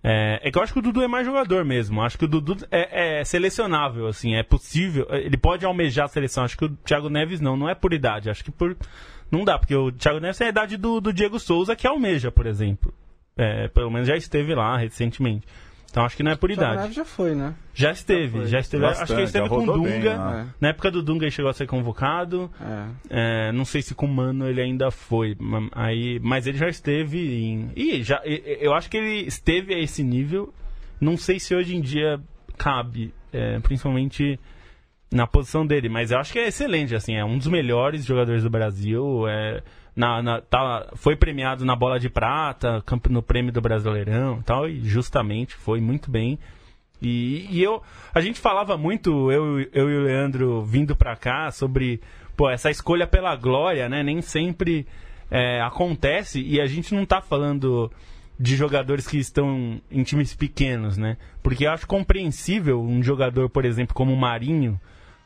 É, 0.01 0.39
é, 0.43 0.51
que 0.51 0.57
eu 0.57 0.63
acho 0.63 0.71
que 0.71 0.79
o 0.79 0.81
Dudu 0.81 1.01
é 1.01 1.07
mais 1.07 1.25
jogador 1.25 1.65
mesmo. 1.65 2.01
Acho 2.01 2.17
que 2.17 2.25
o 2.25 2.27
Dudu 2.27 2.57
é, 2.71 3.19
é, 3.19 3.23
selecionável, 3.23 4.07
assim, 4.07 4.35
é 4.35 4.43
possível. 4.43 5.07
Ele 5.09 5.37
pode 5.37 5.65
almejar 5.65 6.05
a 6.05 6.09
seleção. 6.09 6.43
Acho 6.43 6.57
que 6.57 6.65
o 6.65 6.69
Thiago 6.69 7.09
Neves 7.09 7.41
não, 7.41 7.57
não 7.57 7.69
é 7.69 7.75
por 7.75 7.93
idade. 7.93 8.29
Acho 8.29 8.43
que 8.43 8.51
por 8.51 8.77
não 9.31 9.43
dá, 9.43 9.57
porque 9.57 9.75
o 9.75 9.91
Thiago 9.91 10.19
Neves 10.19 10.38
tem 10.38 10.48
a 10.48 10.51
idade 10.51 10.77
do, 10.77 11.00
do 11.00 11.13
Diego 11.13 11.39
Souza, 11.39 11.75
que 11.75 11.88
almeja, 11.88 12.31
por 12.31 12.45
exemplo. 12.45 12.93
É, 13.38 13.67
pelo 13.69 13.89
menos 13.89 14.07
já 14.07 14.15
esteve 14.15 14.53
lá 14.53 14.77
recentemente. 14.77 15.48
Então 15.89 16.05
acho 16.05 16.15
que 16.15 16.21
não 16.21 16.31
é 16.31 16.36
por 16.36 16.51
idade. 16.51 16.81
Neves 16.81 16.95
já 16.95 17.05
foi, 17.05 17.33
né? 17.33 17.55
Já 17.74 17.91
esteve, 17.91 18.41
já, 18.41 18.45
já 18.45 18.59
esteve. 18.59 18.83
Bastante, 18.83 19.03
acho 19.03 19.13
que 19.13 19.19
ele 19.19 19.25
esteve 19.25 19.50
com 19.50 19.57
o 19.57 19.65
Dunga. 19.65 19.89
Bem, 19.89 20.01
né? 20.01 20.48
Na 20.62 20.67
época 20.69 20.91
do 20.91 21.01
Dunga 21.01 21.25
ele 21.25 21.31
chegou 21.31 21.50
a 21.50 21.53
ser 21.53 21.65
convocado. 21.65 22.51
É. 22.62 23.48
É, 23.48 23.51
não 23.51 23.65
sei 23.65 23.81
se 23.81 23.95
com 23.95 24.05
o 24.05 24.09
Mano 24.09 24.48
ele 24.48 24.62
ainda 24.62 24.91
foi. 24.91 25.36
Aí, 25.71 26.19
mas 26.21 26.45
ele 26.45 26.57
já 26.57 26.67
esteve 26.67 27.17
em. 27.17 27.71
E 27.75 28.03
já, 28.03 28.21
eu 28.24 28.74
acho 28.74 28.89
que 28.89 28.98
ele 28.98 29.27
esteve 29.27 29.74
a 29.74 29.79
esse 29.79 30.03
nível. 30.03 30.53
Não 31.01 31.17
sei 31.17 31.39
se 31.39 31.55
hoje 31.55 31.75
em 31.75 31.81
dia 31.81 32.19
cabe. 32.57 33.13
É, 33.31 33.59
principalmente 33.59 34.39
na 35.11 35.25
posição 35.25 35.65
dele, 35.65 35.89
mas 35.89 36.11
eu 36.11 36.19
acho 36.19 36.31
que 36.31 36.39
é 36.39 36.47
excelente, 36.47 36.95
assim, 36.95 37.15
é 37.15 37.25
um 37.25 37.37
dos 37.37 37.47
melhores 37.47 38.05
jogadores 38.05 38.43
do 38.43 38.49
Brasil, 38.49 39.27
é, 39.27 39.63
na, 39.95 40.21
na, 40.21 40.41
tá, 40.41 40.91
foi 40.95 41.15
premiado 41.15 41.65
na 41.65 41.75
bola 41.75 41.99
de 41.99 42.09
prata, 42.09 42.83
no 43.09 43.21
prêmio 43.21 43.51
do 43.51 43.59
Brasileirão 43.59 44.41
tal, 44.41 44.69
e 44.69 44.81
justamente 44.81 45.55
foi 45.55 45.81
muito 45.81 46.11
bem. 46.11 46.37
E, 47.01 47.47
e 47.49 47.63
eu, 47.63 47.81
a 48.13 48.21
gente 48.21 48.39
falava 48.39 48.77
muito, 48.77 49.31
eu, 49.31 49.59
eu 49.73 49.89
e 49.89 49.97
o 49.97 50.03
Leandro 50.03 50.61
vindo 50.63 50.95
pra 50.95 51.15
cá, 51.15 51.49
sobre 51.51 52.01
pô, 52.35 52.49
essa 52.49 52.69
escolha 52.69 53.07
pela 53.07 53.35
glória, 53.35 53.89
né? 53.89 54.03
Nem 54.03 54.21
sempre 54.21 54.85
é, 55.31 55.61
acontece 55.61 56.41
e 56.41 56.61
a 56.61 56.65
gente 56.65 56.93
não 56.93 57.05
tá 57.05 57.21
falando 57.21 57.91
de 58.39 58.55
jogadores 58.55 59.05
que 59.05 59.17
estão 59.17 59.81
em 59.91 60.03
times 60.03 60.33
pequenos, 60.33 60.97
né? 60.97 61.17
Porque 61.43 61.65
eu 61.65 61.71
acho 61.71 61.85
compreensível 61.85 62.81
um 62.81 63.03
jogador, 63.03 63.49
por 63.49 63.65
exemplo, 63.65 63.93
como 63.93 64.13
o 64.13 64.17
Marinho, 64.17 64.79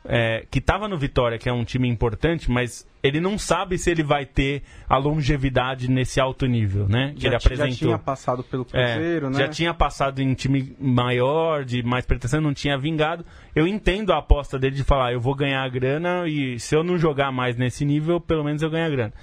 é, 0.06 0.46
que 0.52 0.60
estava 0.60 0.88
no 0.88 0.98
Vitória, 0.98 1.38
que 1.38 1.48
é 1.48 1.54
um 1.54 1.64
time 1.64 1.88
importante, 1.88 2.52
mas 2.52 2.86
ele 3.02 3.20
não 3.20 3.38
sabe 3.38 3.78
se 3.78 3.90
ele 3.90 4.04
vai 4.04 4.26
ter 4.26 4.64
a 4.88 4.98
longevidade 4.98 5.90
nesse 5.90 6.20
alto 6.20 6.46
nível, 6.46 6.88
né? 6.88 7.14
Que 7.16 7.22
já, 7.22 7.28
ele 7.30 7.36
apresentou. 7.36 7.70
Já 7.70 7.76
tinha 7.76 7.98
passado 7.98 8.44
pelo 8.44 8.66
Cruzeiro, 8.66 9.28
é, 9.28 9.30
né? 9.30 9.40
Já 9.40 9.48
tinha 9.48 9.74
passado 9.74 10.22
em 10.22 10.34
time 10.34 10.76
maior, 10.80 11.64
de 11.64 11.84
mais 11.84 12.06
pretensão, 12.06 12.42
não 12.42 12.54
tinha 12.54 12.78
vingado. 12.78 13.26
Eu 13.56 13.66
entendo 13.66 14.12
a 14.12 14.18
aposta 14.18 14.60
dele 14.60 14.76
de 14.76 14.84
falar, 14.84 15.14
eu 15.14 15.22
vou 15.22 15.36
ganhar 15.36 15.64
a 15.64 15.70
grana 15.70 16.28
e 16.28 16.60
se 16.60 16.76
eu 16.76 16.84
não 16.84 16.98
jogar 16.98 17.32
mais 17.32 17.56
nesse 17.56 17.86
nível, 17.86 18.20
pelo 18.20 18.44
menos 18.44 18.62
eu 18.62 18.70
ganho 18.70 18.88
a 18.88 18.90
grana. 18.90 19.14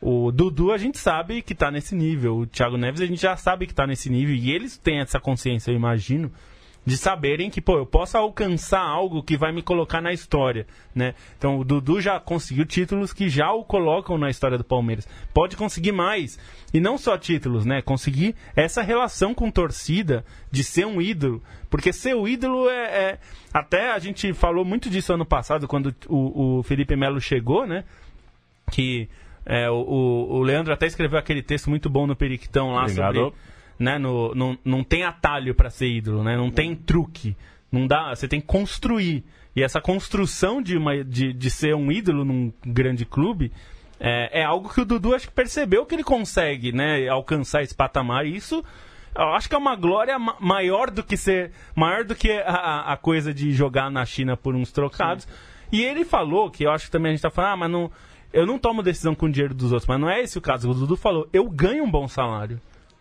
O 0.00 0.32
Dudu 0.32 0.72
a 0.72 0.78
gente 0.78 0.96
sabe 0.96 1.42
que 1.42 1.52
está 1.52 1.70
nesse 1.70 1.94
nível, 1.94 2.38
o 2.38 2.46
Thiago 2.46 2.78
Neves 2.78 3.02
a 3.02 3.06
gente 3.06 3.20
já 3.20 3.36
sabe 3.36 3.66
que 3.66 3.72
está 3.72 3.86
nesse 3.86 4.08
nível 4.08 4.34
e 4.34 4.50
eles 4.50 4.78
têm 4.78 5.00
essa 5.00 5.20
consciência, 5.20 5.70
eu 5.70 5.76
imagino 5.76 6.32
de 6.84 6.96
saberem 6.96 7.50
que, 7.50 7.60
pô, 7.60 7.76
eu 7.76 7.86
posso 7.86 8.16
alcançar 8.16 8.80
algo 8.80 9.22
que 9.22 9.36
vai 9.36 9.52
me 9.52 9.62
colocar 9.62 10.00
na 10.00 10.12
história, 10.12 10.66
né? 10.94 11.14
Então, 11.36 11.58
o 11.58 11.64
Dudu 11.64 12.00
já 12.00 12.18
conseguiu 12.18 12.64
títulos 12.64 13.12
que 13.12 13.28
já 13.28 13.52
o 13.52 13.64
colocam 13.64 14.16
na 14.16 14.30
história 14.30 14.56
do 14.56 14.64
Palmeiras. 14.64 15.06
Pode 15.34 15.56
conseguir 15.56 15.92
mais. 15.92 16.38
E 16.72 16.80
não 16.80 16.96
só 16.96 17.18
títulos, 17.18 17.66
né? 17.66 17.82
Conseguir 17.82 18.34
essa 18.56 18.82
relação 18.82 19.34
com 19.34 19.50
torcida 19.50 20.24
de 20.50 20.64
ser 20.64 20.86
um 20.86 21.00
ídolo. 21.00 21.42
Porque 21.68 21.92
ser 21.92 22.14
o 22.14 22.26
ídolo 22.26 22.68
é, 22.68 22.84
é... 22.84 23.18
Até 23.52 23.92
a 23.92 23.98
gente 23.98 24.32
falou 24.32 24.64
muito 24.64 24.88
disso 24.88 25.12
ano 25.12 25.26
passado, 25.26 25.68
quando 25.68 25.94
o, 26.08 26.58
o 26.58 26.62
Felipe 26.62 26.96
Melo 26.96 27.20
chegou, 27.20 27.66
né? 27.66 27.84
Que... 28.70 29.08
É, 29.46 29.70
o, 29.70 29.74
o 29.74 30.42
Leandro 30.42 30.72
até 30.72 30.86
escreveu 30.86 31.18
aquele 31.18 31.42
texto 31.42 31.70
muito 31.70 31.88
bom 31.88 32.06
no 32.06 32.14
Periquitão 32.14 32.72
lá 32.72 32.82
Obrigado. 32.82 33.14
sobre 33.14 33.34
né? 33.80 33.98
No, 33.98 34.34
não, 34.34 34.58
não 34.64 34.84
tem 34.84 35.02
atalho 35.02 35.54
para 35.54 35.70
ser 35.70 35.88
ídolo, 35.88 36.22
né? 36.22 36.36
Não 36.36 36.50
tem 36.50 36.76
truque. 36.76 37.34
Não 37.72 37.86
dá, 37.86 38.14
você 38.14 38.28
tem 38.28 38.40
que 38.40 38.46
construir. 38.46 39.24
E 39.56 39.62
essa 39.62 39.80
construção 39.80 40.60
de, 40.60 40.76
uma, 40.76 41.02
de, 41.02 41.32
de 41.32 41.50
ser 41.50 41.74
um 41.74 41.90
ídolo 41.90 42.24
num 42.24 42.52
grande 42.64 43.04
clube 43.04 43.50
é, 43.98 44.40
é 44.42 44.44
algo 44.44 44.72
que 44.72 44.80
o 44.80 44.84
Dudu 44.84 45.14
acho 45.14 45.28
que 45.28 45.34
percebeu 45.34 45.86
que 45.86 45.94
ele 45.94 46.04
consegue, 46.04 46.72
né? 46.72 47.08
Alcançar 47.08 47.62
esse 47.62 47.74
patamar. 47.74 48.26
E 48.26 48.36
isso 48.36 48.62
eu 49.14 49.28
acho 49.34 49.48
que 49.48 49.54
é 49.54 49.58
uma 49.58 49.74
glória 49.74 50.16
maior 50.18 50.90
do 50.90 51.02
que 51.02 51.16
ser 51.16 51.50
maior 51.74 52.04
do 52.04 52.14
que 52.14 52.30
a, 52.30 52.92
a 52.92 52.96
coisa 52.96 53.34
de 53.34 53.52
jogar 53.52 53.90
na 53.90 54.04
China 54.04 54.36
por 54.36 54.54
uns 54.54 54.70
trocados. 54.70 55.24
Sim. 55.24 55.30
E 55.72 55.82
ele 55.82 56.04
falou 56.04 56.50
que 56.50 56.64
eu 56.64 56.70
acho 56.70 56.86
que 56.86 56.90
também 56.90 57.10
a 57.10 57.14
gente 57.14 57.22
tá 57.22 57.30
falando, 57.30 57.52
ah, 57.52 57.56
mas 57.56 57.70
não, 57.70 57.90
eu 58.32 58.46
não 58.46 58.58
tomo 58.58 58.82
decisão 58.82 59.14
com 59.14 59.26
o 59.26 59.30
dinheiro 59.30 59.54
dos 59.54 59.72
outros, 59.72 59.88
mas 59.88 60.00
não 60.00 60.08
é 60.08 60.20
esse 60.20 60.38
o 60.38 60.40
caso. 60.40 60.70
O 60.70 60.74
Dudu 60.74 60.96
falou, 60.96 61.28
eu 61.32 61.48
ganho 61.48 61.84
um 61.84 61.90
bom 61.90 62.06
salário. 62.06 62.60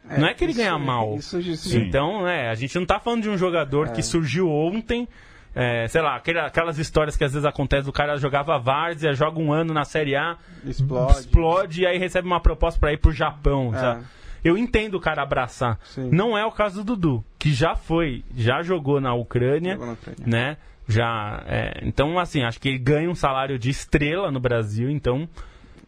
É, 0.09 0.19
não 0.19 0.27
é 0.27 0.33
que 0.33 0.43
ele 0.43 0.53
ganha 0.53 0.77
mal. 0.77 1.15
Isso, 1.15 1.39
isso, 1.39 1.77
então, 1.77 2.27
é, 2.27 2.49
a 2.49 2.55
gente 2.55 2.77
não 2.77 2.85
tá 2.85 2.99
falando 2.99 3.23
de 3.23 3.29
um 3.29 3.37
jogador 3.37 3.87
é. 3.87 3.91
que 3.91 4.01
surgiu 4.01 4.49
ontem. 4.49 5.07
É, 5.55 5.87
sei 5.87 6.01
lá, 6.01 6.15
aquelas 6.15 6.77
histórias 6.77 7.17
que 7.17 7.23
às 7.23 7.33
vezes 7.33 7.45
acontecem, 7.45 7.89
o 7.89 7.93
cara 7.93 8.17
jogava 8.17 8.57
várzea, 8.59 9.13
joga 9.13 9.39
um 9.39 9.51
ano 9.51 9.73
na 9.73 9.83
Série 9.83 10.15
A, 10.15 10.37
explode, 10.63 11.19
explode 11.19 11.81
e 11.81 11.87
aí 11.87 11.97
recebe 11.97 12.27
uma 12.27 12.39
proposta 12.39 12.79
para 12.79 12.93
ir 12.93 12.97
pro 12.97 13.11
Japão. 13.11 13.73
É. 13.75 13.99
Eu 14.43 14.57
entendo 14.57 14.95
o 14.95 14.99
cara 14.99 15.23
abraçar. 15.23 15.79
Sim. 15.83 16.09
Não 16.11 16.37
é 16.37 16.45
o 16.45 16.51
caso 16.51 16.83
do 16.83 16.95
Dudu, 16.95 17.25
que 17.37 17.51
já 17.51 17.75
foi, 17.75 18.23
já 18.35 18.61
jogou 18.61 19.01
na 19.01 19.13
Ucrânia, 19.13 19.73
jogou 19.73 19.87
na 19.87 19.93
Ucrânia. 19.93 20.25
né? 20.25 20.57
Já, 20.87 21.43
é, 21.45 21.81
então, 21.83 22.17
assim, 22.17 22.41
acho 22.43 22.59
que 22.59 22.69
ele 22.69 22.79
ganha 22.79 23.09
um 23.09 23.15
salário 23.15 23.59
de 23.59 23.69
estrela 23.69 24.31
no 24.31 24.39
Brasil, 24.39 24.89
então 24.89 25.27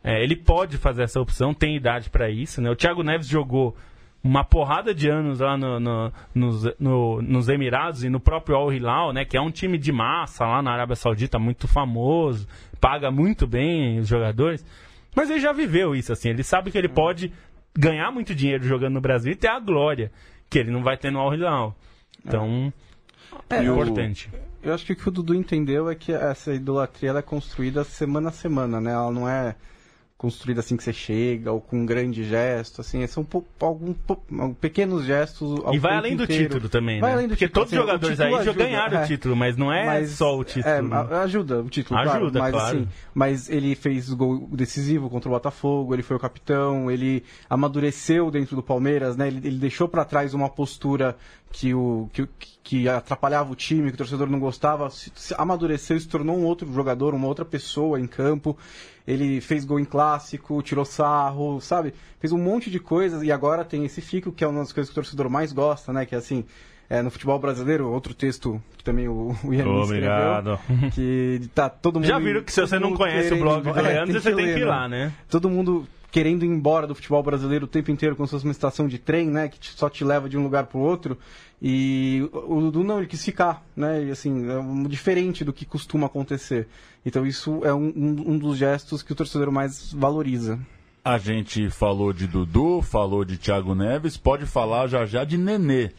é, 0.04 0.24
ele 0.24 0.36
pode 0.36 0.78
fazer 0.78 1.04
essa 1.04 1.20
opção, 1.20 1.54
tem 1.54 1.76
idade 1.76 2.10
para 2.10 2.30
isso, 2.30 2.62
né? 2.62 2.70
O 2.70 2.76
Thiago 2.76 3.04
Neves 3.04 3.28
jogou 3.28 3.76
uma 4.24 4.44
porrada 4.44 4.94
de 4.94 5.10
anos 5.10 5.40
lá 5.40 5.58
no, 5.58 5.80
no, 5.80 6.14
nos, 6.34 6.64
no, 6.80 7.22
nos 7.22 7.50
Emirados 7.50 8.04
e 8.04 8.10
no 8.10 8.20
próprio 8.20 8.56
Al 8.56 8.72
Hilal, 8.72 9.14
né, 9.14 9.26
que 9.26 9.36
é 9.36 9.42
um 9.42 9.50
time 9.50 9.78
de 9.78 9.92
massa 9.92 10.46
lá 10.46 10.62
na 10.62 10.72
Arábia 10.72 10.96
Saudita 10.96 11.40
muito 11.40 11.68
famoso, 11.68 12.48
paga 12.80 13.10
muito 13.10 13.48
bem 13.48 14.00
os 14.00 14.08
jogadores. 14.08 14.66
Mas 15.16 15.30
ele 15.30 15.40
já 15.40 15.52
viveu 15.52 15.96
isso 15.96 16.14
assim, 16.14 16.30
ele 16.30 16.44
sabe 16.44 16.72
que 16.72 16.78
ele 16.78 16.88
pode 16.88 17.34
ganhar 17.76 18.12
muito 18.12 18.36
dinheiro 18.36 18.64
jogando 18.64 18.94
no 18.94 19.02
Brasil 19.02 19.32
e 19.32 19.36
ter 19.36 19.50
a 19.50 19.60
glória 19.60 20.12
que 20.50 20.60
ele 20.60 20.72
não 20.72 20.84
vai 20.84 20.98
ter 20.98 21.12
no 21.12 21.20
Al 21.20 21.34
Hilal. 21.34 21.76
Então, 22.24 22.72
é, 23.50 23.58
é 23.58 23.64
importante. 23.64 24.30
Eu, 24.62 24.70
eu 24.70 24.74
acho 24.74 24.86
que 24.86 24.94
o 24.94 24.96
que 24.96 25.08
o 25.08 25.12
Dudu 25.12 25.34
entendeu 25.34 25.90
é 25.90 25.96
que 25.96 26.12
essa 26.12 26.54
idolatria 26.54 27.12
é 27.12 27.22
construída 27.22 27.84
semana 27.84 28.30
a 28.30 28.32
semana, 28.32 28.80
né? 28.80 28.92
Ela 28.92 29.12
não 29.12 29.28
é 29.28 29.56
construída 30.22 30.60
assim 30.60 30.78
que 30.78 30.84
você 30.84 30.94
chega, 30.94 31.52
ou 31.52 31.60
com 31.60 31.80
um 31.80 31.86
grande 31.86 32.24
gesto, 32.24 32.80
assim, 32.80 33.08
são 33.08 33.26
alguns 33.60 33.96
pequenos 34.62 35.04
gestos. 35.04 35.60
e 35.74 35.80
vai 35.80 35.96
além 35.96 36.16
do 36.16 36.26
inteiro. 36.26 36.44
título 36.44 36.70
também, 36.70 37.02
vai 37.02 37.10
né? 37.10 37.16
além 37.16 37.28
do 37.28 37.32
Porque 37.32 37.48
título, 37.48 37.66
todos 37.66 37.74
assim, 37.74 37.82
os 37.82 37.88
jogadores 37.88 38.20
o 38.20 38.24
aí 38.24 38.32
já 38.32 38.38
ajuda, 38.38 38.64
ganharam 38.64 39.00
é. 39.00 39.04
o 39.04 39.08
título, 39.08 39.36
mas 39.36 39.58
não 39.58 39.74
é 39.74 39.84
Mas, 39.84 40.12
só 40.12 40.38
o 40.38 40.44
título. 40.44 40.94
É, 40.94 41.16
ajuda 41.24 41.62
o 41.62 41.70
título, 41.72 42.00
Ajuda, 42.00 42.40
claro, 42.40 42.40
mas 42.40 42.52
claro. 42.52 42.78
assim, 42.78 42.88
mas 43.16 43.50
ele 43.50 43.74
fez 43.74 44.14
gol 44.14 44.48
decisivo 44.52 45.10
contra 45.10 45.28
o 45.28 45.32
Botafogo, 45.32 45.96
ele 45.96 46.04
foi 46.04 46.18
o 46.18 46.20
capitão, 46.20 46.92
ele 46.92 47.24
amadureceu 47.50 48.30
dentro 48.30 48.56
do 48.56 48.62
Palmeiras, 48.62 49.18
né? 49.18 49.28
Ele, 49.28 49.48
ele 49.48 49.58
deixou 49.58 49.88
para 49.88 50.06
trás 50.06 50.36
uma 50.36 50.50
postura 50.50 51.18
que, 51.52 51.74
o, 51.74 52.10
que, 52.14 52.28
que 52.64 52.90
atrapalhava 52.90 53.52
o 53.52 53.56
time, 53.56 53.90
que 53.90 53.96
o 53.96 53.98
torcedor 53.98 54.30
não 54.30 54.40
gostava, 54.40 54.90
se, 54.90 55.12
se 55.14 55.36
amadureceu 55.38 55.98
e 55.98 56.00
se 56.00 56.08
tornou 56.08 56.38
um 56.38 56.46
outro 56.46 56.72
jogador, 56.72 57.14
uma 57.14 57.28
outra 57.28 57.46
pessoa 57.46 58.00
em 58.00 58.08
campo. 58.08 58.58
Ele 59.06 59.42
fez 59.42 59.66
gol 59.66 59.80
em 59.80 59.86
clássico, 59.86 60.62
tirou 60.62 60.86
sarro, 60.86 61.60
sabe? 61.60 61.94
Fez 62.20 62.32
um 62.32 62.38
monte 62.38 62.70
de 62.70 62.80
coisas 62.80 63.24
e 63.24 63.32
agora 63.32 63.66
tem 63.66 63.84
esse 63.84 64.00
fico, 64.00 64.32
que 64.32 64.44
é 64.44 64.48
uma 64.48 64.60
das 64.60 64.72
coisas 64.72 64.90
que 64.90 65.00
o 65.00 65.02
torcedor 65.04 65.30
mais 65.30 65.52
gosta, 65.52 65.92
né? 65.92 66.06
Que 66.06 66.16
é 66.16 66.20
assim, 66.20 66.46
é, 66.90 67.02
no 67.02 67.10
futebol 67.10 67.40
brasileiro, 67.40 67.90
outro 67.90 68.14
texto 68.14 68.62
que 68.78 68.84
também 68.84 69.08
o, 69.08 69.36
o 69.44 69.54
Ian 69.54 69.68
Obrigado. 69.68 70.54
escreveu, 70.54 70.92
que 70.92 71.50
tá 71.54 71.70
todo 71.70 71.96
mundo... 71.96 72.08
Já 72.08 72.20
viram 72.20 72.44
que 72.44 72.52
se 72.52 72.62
você 72.62 72.80
não 72.80 72.94
conhece 72.94 73.34
o 73.34 73.38
blog 73.38 73.64
do 73.64 73.70
É, 73.80 73.82
Leandro, 73.82 74.22
você 74.22 74.34
tem 74.34 74.46
que 74.46 74.52
ir 74.52 74.56
ler, 74.56 74.66
lá, 74.66 74.88
né? 74.88 75.06
né? 75.06 75.14
todo 75.30 75.50
mundo 75.50 75.88
querendo 76.12 76.44
ir 76.44 76.50
embora 76.50 76.86
do 76.86 76.94
futebol 76.94 77.24
brasileiro 77.24 77.66
o 77.66 77.68
tempo 77.68 77.90
inteiro, 77.90 78.16
como 78.16 78.28
se 78.28 78.32
fosse 78.32 78.46
uma 78.46 78.52
estação 78.52 78.88
de 78.88 78.98
trem, 79.00 79.28
né? 79.30 79.48
Que 79.48 79.58
só 79.62 79.90
te 79.90 80.04
leva 80.04 80.28
de 80.30 80.38
um 80.38 80.44
lugar 80.44 80.66
para 80.66 80.78
o 80.78 80.82
outro. 80.82 81.18
E 81.62 82.28
o 82.34 82.60
Dudu 82.60 82.84
não, 82.84 82.98
ele 82.98 83.08
quis 83.08 83.24
ficar, 83.24 83.64
né? 83.76 84.04
E 84.06 84.12
assim, 84.12 84.50
é 84.50 84.58
um- 84.58 84.84
diferente 84.84 85.46
do 85.46 85.54
que 85.54 85.66
costuma 85.66 86.08
acontecer. 86.08 86.68
Então 87.06 87.26
isso 87.26 87.62
é 87.64 87.74
um- 87.74 87.94
um 87.96 88.38
dos 88.38 88.58
gestos 88.58 89.02
que 89.02 89.12
o 89.14 89.16
torcedor 89.16 89.52
mais 89.52 89.94
valoriza. 89.94 90.60
A 91.04 91.18
gente 91.18 91.70
falou 91.70 92.12
de 92.14 92.28
Dudu, 92.28 92.82
falou 92.82 93.24
de 93.26 93.38
Thiago 93.38 93.74
Neves, 93.74 94.18
pode 94.18 94.46
falar 94.46 94.88
já 94.88 95.06
já 95.06 95.24
de 95.24 95.38
Nenê, 95.38 95.90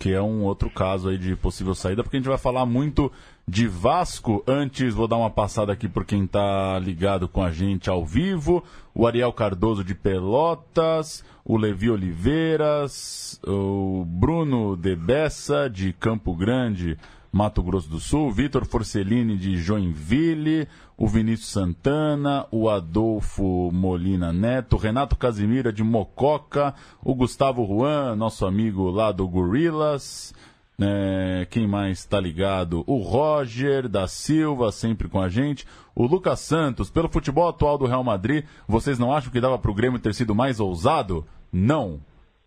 que 0.00 0.14
é 0.14 0.22
um 0.22 0.44
outro 0.44 0.70
caso 0.70 1.10
aí 1.10 1.18
de 1.18 1.36
possível 1.36 1.74
saída, 1.74 2.02
porque 2.02 2.16
a 2.16 2.20
gente 2.20 2.28
vai 2.28 2.38
falar 2.38 2.64
muito 2.64 3.12
de 3.46 3.68
Vasco. 3.68 4.42
Antes, 4.46 4.94
vou 4.94 5.06
dar 5.06 5.18
uma 5.18 5.28
passada 5.28 5.74
aqui 5.74 5.90
por 5.90 6.06
quem 6.06 6.26
tá 6.26 6.78
ligado 6.78 7.28
com 7.28 7.42
a 7.42 7.50
gente 7.50 7.90
ao 7.90 8.06
vivo. 8.06 8.64
O 8.94 9.06
Ariel 9.06 9.30
Cardoso 9.30 9.84
de 9.84 9.94
Pelotas, 9.94 11.22
o 11.44 11.54
Levi 11.54 11.90
Oliveiras, 11.90 13.38
o 13.46 14.02
Bruno 14.06 14.74
de 14.74 14.96
Bessa 14.96 15.68
de 15.68 15.92
Campo 15.92 16.34
Grande, 16.34 16.96
Mato 17.32 17.62
Grosso 17.62 17.88
do 17.88 18.00
Sul, 18.00 18.32
Vitor 18.32 18.64
Forcellini 18.64 19.36
de 19.36 19.56
Joinville, 19.56 20.66
o 20.96 21.06
Vinícius 21.06 21.50
Santana, 21.50 22.46
o 22.50 22.68
Adolfo 22.68 23.70
Molina 23.72 24.32
Neto, 24.32 24.76
Renato 24.76 25.16
Casimira 25.16 25.72
de 25.72 25.82
Mococa, 25.84 26.74
o 27.02 27.14
Gustavo 27.14 27.64
Juan, 27.66 28.16
nosso 28.16 28.44
amigo 28.44 28.90
lá 28.90 29.12
do 29.12 29.28
Gorillas, 29.28 30.34
né, 30.76 31.46
quem 31.50 31.68
mais 31.68 31.98
está 31.98 32.18
ligado? 32.18 32.82
O 32.86 32.96
Roger 32.96 33.86
da 33.86 34.08
Silva, 34.08 34.72
sempre 34.72 35.08
com 35.08 35.20
a 35.20 35.28
gente. 35.28 35.66
O 35.94 36.06
Lucas 36.06 36.40
Santos, 36.40 36.90
pelo 36.90 37.08
futebol 37.08 37.48
atual 37.48 37.76
do 37.76 37.86
Real 37.86 38.02
Madrid, 38.02 38.46
vocês 38.66 38.98
não 38.98 39.12
acham 39.14 39.30
que 39.30 39.40
dava 39.40 39.58
para 39.58 39.70
o 39.70 39.74
Grêmio 39.74 40.00
ter 40.00 40.14
sido 40.14 40.34
mais 40.34 40.58
ousado? 40.58 41.26
Não. 41.52 42.00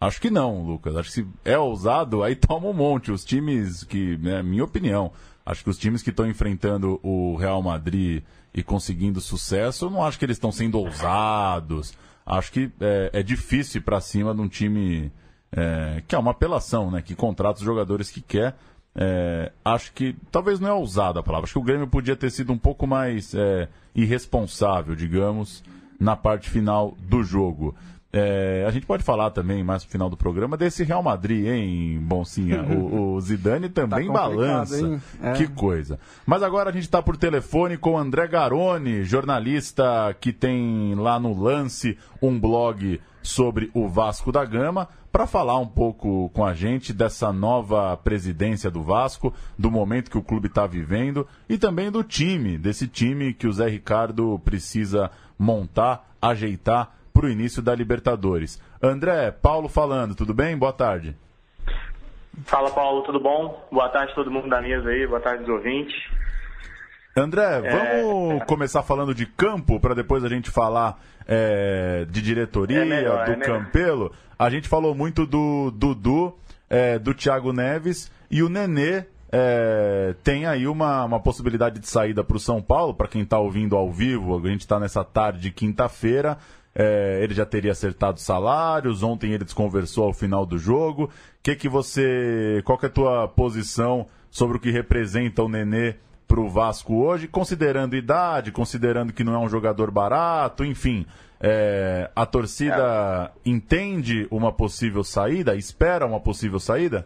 Acho 0.04 0.20
que 0.20 0.30
não, 0.30 0.64
Lucas. 0.64 0.98
Acho 0.98 1.10
que 1.10 1.16
se 1.16 1.28
é 1.46 1.58
ousado, 1.58 2.24
aí 2.24 2.36
toma 2.38 2.68
um 2.68 2.74
monte. 2.74 3.12
Os 3.12 3.24
times 3.24 3.84
que, 3.84 4.18
né, 4.18 4.44
minha 4.44 4.64
opinião, 4.64 5.12
acho 5.46 5.64
que 5.64 5.70
os 5.70 5.78
times 5.78 6.04
que 6.04 6.10
estão 6.10 6.28
enfrentando 6.28 7.00
o 7.02 7.38
Real 7.38 7.62
Madrid 7.62 8.22
e 8.54 8.62
conseguindo 8.62 9.22
sucesso, 9.22 9.86
eu 9.86 9.90
não 9.90 10.04
acho 10.04 10.20
que 10.20 10.26
eles 10.26 10.36
estão 10.36 10.52
sendo 10.52 10.78
ousados. 10.78 11.94
Acho 12.26 12.52
que 12.52 12.72
é, 12.82 13.12
é 13.14 13.24
difícil 13.24 13.80
ir 13.80 13.84
para 13.84 14.02
cima 14.02 14.36
de 14.36 14.42
um 14.42 14.48
time 14.48 15.10
é, 15.52 16.04
que 16.06 16.16
é 16.16 16.18
uma 16.18 16.32
apelação, 16.32 16.92
né? 16.92 17.02
Que 17.02 17.16
contrata 17.16 17.60
os 17.60 17.66
jogadores 17.66 18.12
que 18.12 18.22
quer. 18.22 18.56
É, 18.96 19.52
acho 19.64 19.94
que 19.94 20.16
talvez 20.32 20.60
não 20.60 20.68
é 20.68 20.74
ousada 20.74 21.22
a 21.22 21.24
palavra. 21.24 21.46
Acho 21.46 21.54
que 21.54 21.60
o 21.60 21.64
Grêmio 21.64 21.88
podia 21.88 22.16
ter 22.16 22.30
sido 22.30 22.52
um 22.52 22.58
pouco 22.58 22.86
mais 22.86 23.34
é, 23.34 23.70
irresponsável, 23.96 24.96
digamos, 24.96 25.64
na 25.98 26.16
parte 26.16 26.50
final 26.50 26.98
do 27.00 27.24
jogo. 27.24 27.74
É, 28.16 28.64
a 28.68 28.70
gente 28.70 28.86
pode 28.86 29.02
falar 29.02 29.32
também 29.32 29.64
mais 29.64 29.84
no 29.84 29.90
final 29.90 30.08
do 30.08 30.16
programa 30.16 30.56
desse 30.56 30.84
Real 30.84 31.02
Madrid, 31.02 31.48
hein, 31.48 32.00
Boncinha? 32.00 32.62
O, 32.62 33.16
o 33.18 33.22
Zidane 33.22 33.70
também 33.70 34.06
Tá 34.06 34.14
balança. 34.14 35.02
É. 35.20 35.34
Que 35.34 35.48
coisa. 35.48 36.00
Mas 36.24 36.44
agora 36.44 36.70
a 36.70 36.74
gente 36.74 36.84
está 36.84 37.02
por 37.02 37.18
telefone 37.18 37.76
com 37.76 37.94
o 37.94 37.98
André 37.98 38.28
Garoni, 38.28 39.04
jornalista 39.04 40.16
que 40.22 40.32
tem 40.32 40.94
lá 40.94 41.20
no 41.20 41.34
Lance 41.34 41.98
um 42.22 42.40
blog 42.40 43.02
sobre 43.24 43.72
o 43.74 43.88
Vasco 43.88 44.32
da 44.32 44.46
Gama, 44.46 44.88
para 45.12 45.26
falar 45.26 45.58
um 45.58 45.68
pouco 45.68 46.30
com 46.36 46.46
a 46.46 46.54
gente 46.54 46.94
dessa 46.94 47.34
nova 47.34 47.98
presidência 47.98 48.70
do 48.70 48.84
Vasco, 48.84 49.34
do 49.58 49.72
momento 49.72 50.12
que 50.12 50.18
o 50.18 50.24
clube 50.24 50.48
está 50.48 50.68
vivendo 50.68 51.28
e 51.50 51.58
também 51.58 51.90
do 51.90 52.04
time, 52.04 52.60
desse 52.60 52.88
time 52.88 53.34
que 53.34 53.48
o 53.48 53.54
Zé 53.54 53.70
Ricardo 53.70 54.40
precisa 54.44 55.10
montar, 55.38 56.16
ajeitar 56.22 56.96
para 57.24 57.28
o 57.28 57.32
início 57.32 57.62
da 57.62 57.74
Libertadores. 57.74 58.62
André, 58.82 59.32
Paulo 59.32 59.70
falando, 59.70 60.14
tudo 60.14 60.34
bem? 60.34 60.58
Boa 60.58 60.74
tarde. 60.74 61.16
Fala 62.44 62.70
Paulo, 62.70 63.02
tudo 63.04 63.18
bom? 63.18 63.66
Boa 63.72 63.88
tarde 63.88 64.12
a 64.12 64.16
todo 64.16 64.30
mundo 64.30 64.50
da 64.50 64.62
mesa 64.62 64.90
aí, 64.90 65.08
boa 65.08 65.22
tarde 65.22 65.44
aos 65.44 65.50
ouvintes. 65.50 65.96
André, 67.16 67.62
vamos 67.62 68.44
começar 68.44 68.84
falando 68.84 69.16
de 69.16 69.26
campo 69.26 69.80
para 69.80 69.94
depois 69.94 70.26
a 70.26 70.28
gente 70.28 70.52
falar 70.52 71.00
é, 71.26 72.06
de 72.10 72.22
diretoria, 72.22 72.82
É 72.82 72.86
melhor, 72.86 73.26
do 73.26 73.32
é. 73.32 73.36
Campelo. 73.38 74.12
A 74.38 74.50
gente 74.50 74.68
falou 74.68 74.94
muito 74.94 75.26
do 75.26 75.72
Dudu, 75.72 76.38
é, 76.70 77.00
do 77.00 77.14
Thiago 77.14 77.54
Neves 77.54 78.12
e 78.30 78.44
o 78.44 78.50
Nenê 78.50 79.06
é, 79.32 80.14
tem 80.24 80.46
aí 80.46 80.68
uma, 80.68 81.06
uma 81.06 81.20
possibilidade 81.22 81.80
de 81.80 81.88
saída 81.88 82.22
para 82.22 82.36
o 82.36 82.40
São 82.40 82.62
Paulo. 82.62 82.94
Para 82.94 83.08
quem 83.08 83.22
está 83.22 83.40
ouvindo 83.40 83.78
ao 83.78 83.90
vivo, 83.90 84.38
a 84.38 84.50
gente 84.50 84.62
está 84.62 84.78
nessa 84.78 85.06
tarde 85.06 85.40
de 85.40 85.52
quinta-feira. 85.52 86.38
É, 86.76 87.20
ele 87.22 87.34
já 87.34 87.46
teria 87.46 87.72
acertado 87.72 88.20
salários. 88.20 89.04
Ontem 89.04 89.32
ele 89.34 89.44
desconversou 89.44 90.06
ao 90.06 90.14
final 90.14 90.46
do 90.46 90.58
jogo. 90.58 91.10
Que 91.42 91.56
que 91.56 91.70
você, 91.70 92.62
qual 92.66 92.78
que 92.78 92.86
é 92.86 92.90
a 92.90 92.92
tua 92.92 93.28
posição 93.28 94.08
sobre 94.30 94.58
o 94.58 94.60
que 94.60 94.72
representa 94.72 95.44
o 95.44 95.50
Nenê 95.50 95.96
para 96.28 96.40
o 96.42 96.50
Vasco 96.50 96.96
hoje, 96.96 97.28
considerando 97.28 97.96
idade, 97.96 98.52
considerando 98.52 99.14
que 99.14 99.24
não 99.24 99.36
é 99.36 99.38
um 99.38 99.48
jogador 99.48 99.92
barato, 99.92 100.66
enfim, 100.66 101.06
é, 101.40 102.10
a 102.16 102.26
torcida 102.26 103.32
entende 103.46 104.28
uma 104.32 104.52
possível 104.52 105.04
saída, 105.04 105.56
espera 105.56 106.08
uma 106.08 106.20
possível 106.20 106.60
saída? 106.60 107.06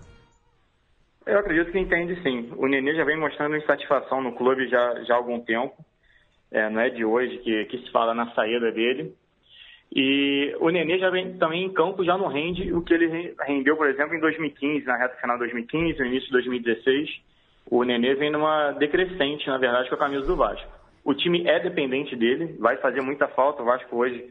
Eu 1.25 1.39
acredito 1.39 1.73
que 1.73 1.79
entende 1.79 2.21
sim. 2.23 2.53
O 2.55 2.67
Nenê 2.67 2.95
já 2.95 3.03
vem 3.03 3.19
mostrando 3.19 3.57
insatisfação 3.57 4.21
no 4.21 4.31
clube 4.31 4.69
já, 4.69 5.03
já 5.03 5.15
há 5.15 5.17
algum 5.17 5.41
tempo. 5.41 5.75
É, 6.49 6.69
não 6.69 6.79
é 6.79 6.89
de 6.89 7.03
hoje 7.03 7.39
que, 7.39 7.65
que 7.65 7.79
se 7.79 7.91
fala 7.91 8.13
na 8.13 8.33
saída 8.33 8.71
dele. 8.71 9.13
E 9.95 10.55
o 10.59 10.69
Nenê 10.69 10.99
já 10.99 11.09
vem 11.09 11.37
também 11.37 11.63
em 11.65 11.73
campo, 11.73 12.03
já 12.03 12.17
não 12.17 12.27
rende 12.27 12.71
o 12.73 12.81
que 12.81 12.93
ele 12.93 13.07
re- 13.07 13.35
rendeu, 13.41 13.75
por 13.77 13.87
exemplo, 13.87 14.15
em 14.15 14.19
2015, 14.19 14.85
na 14.85 14.97
reta 14.97 15.15
final 15.19 15.37
de 15.37 15.43
2015, 15.43 15.99
no 15.99 16.05
início 16.05 16.27
de 16.27 16.33
2016. 16.33 17.21
O 17.69 17.83
Nenê 17.83 18.13
vem 18.15 18.29
numa 18.31 18.71
decrescente, 18.73 19.47
na 19.47 19.57
verdade, 19.57 19.89
com 19.89 19.95
a 19.95 19.99
camisa 19.99 20.25
do 20.25 20.35
Vasco. 20.35 20.69
O 21.03 21.13
time 21.13 21.47
é 21.47 21.59
dependente 21.59 22.15
dele, 22.15 22.55
vai 22.59 22.77
fazer 22.77 23.01
muita 23.01 23.27
falta. 23.29 23.61
O 23.61 23.65
Vasco 23.65 23.95
hoje 23.95 24.25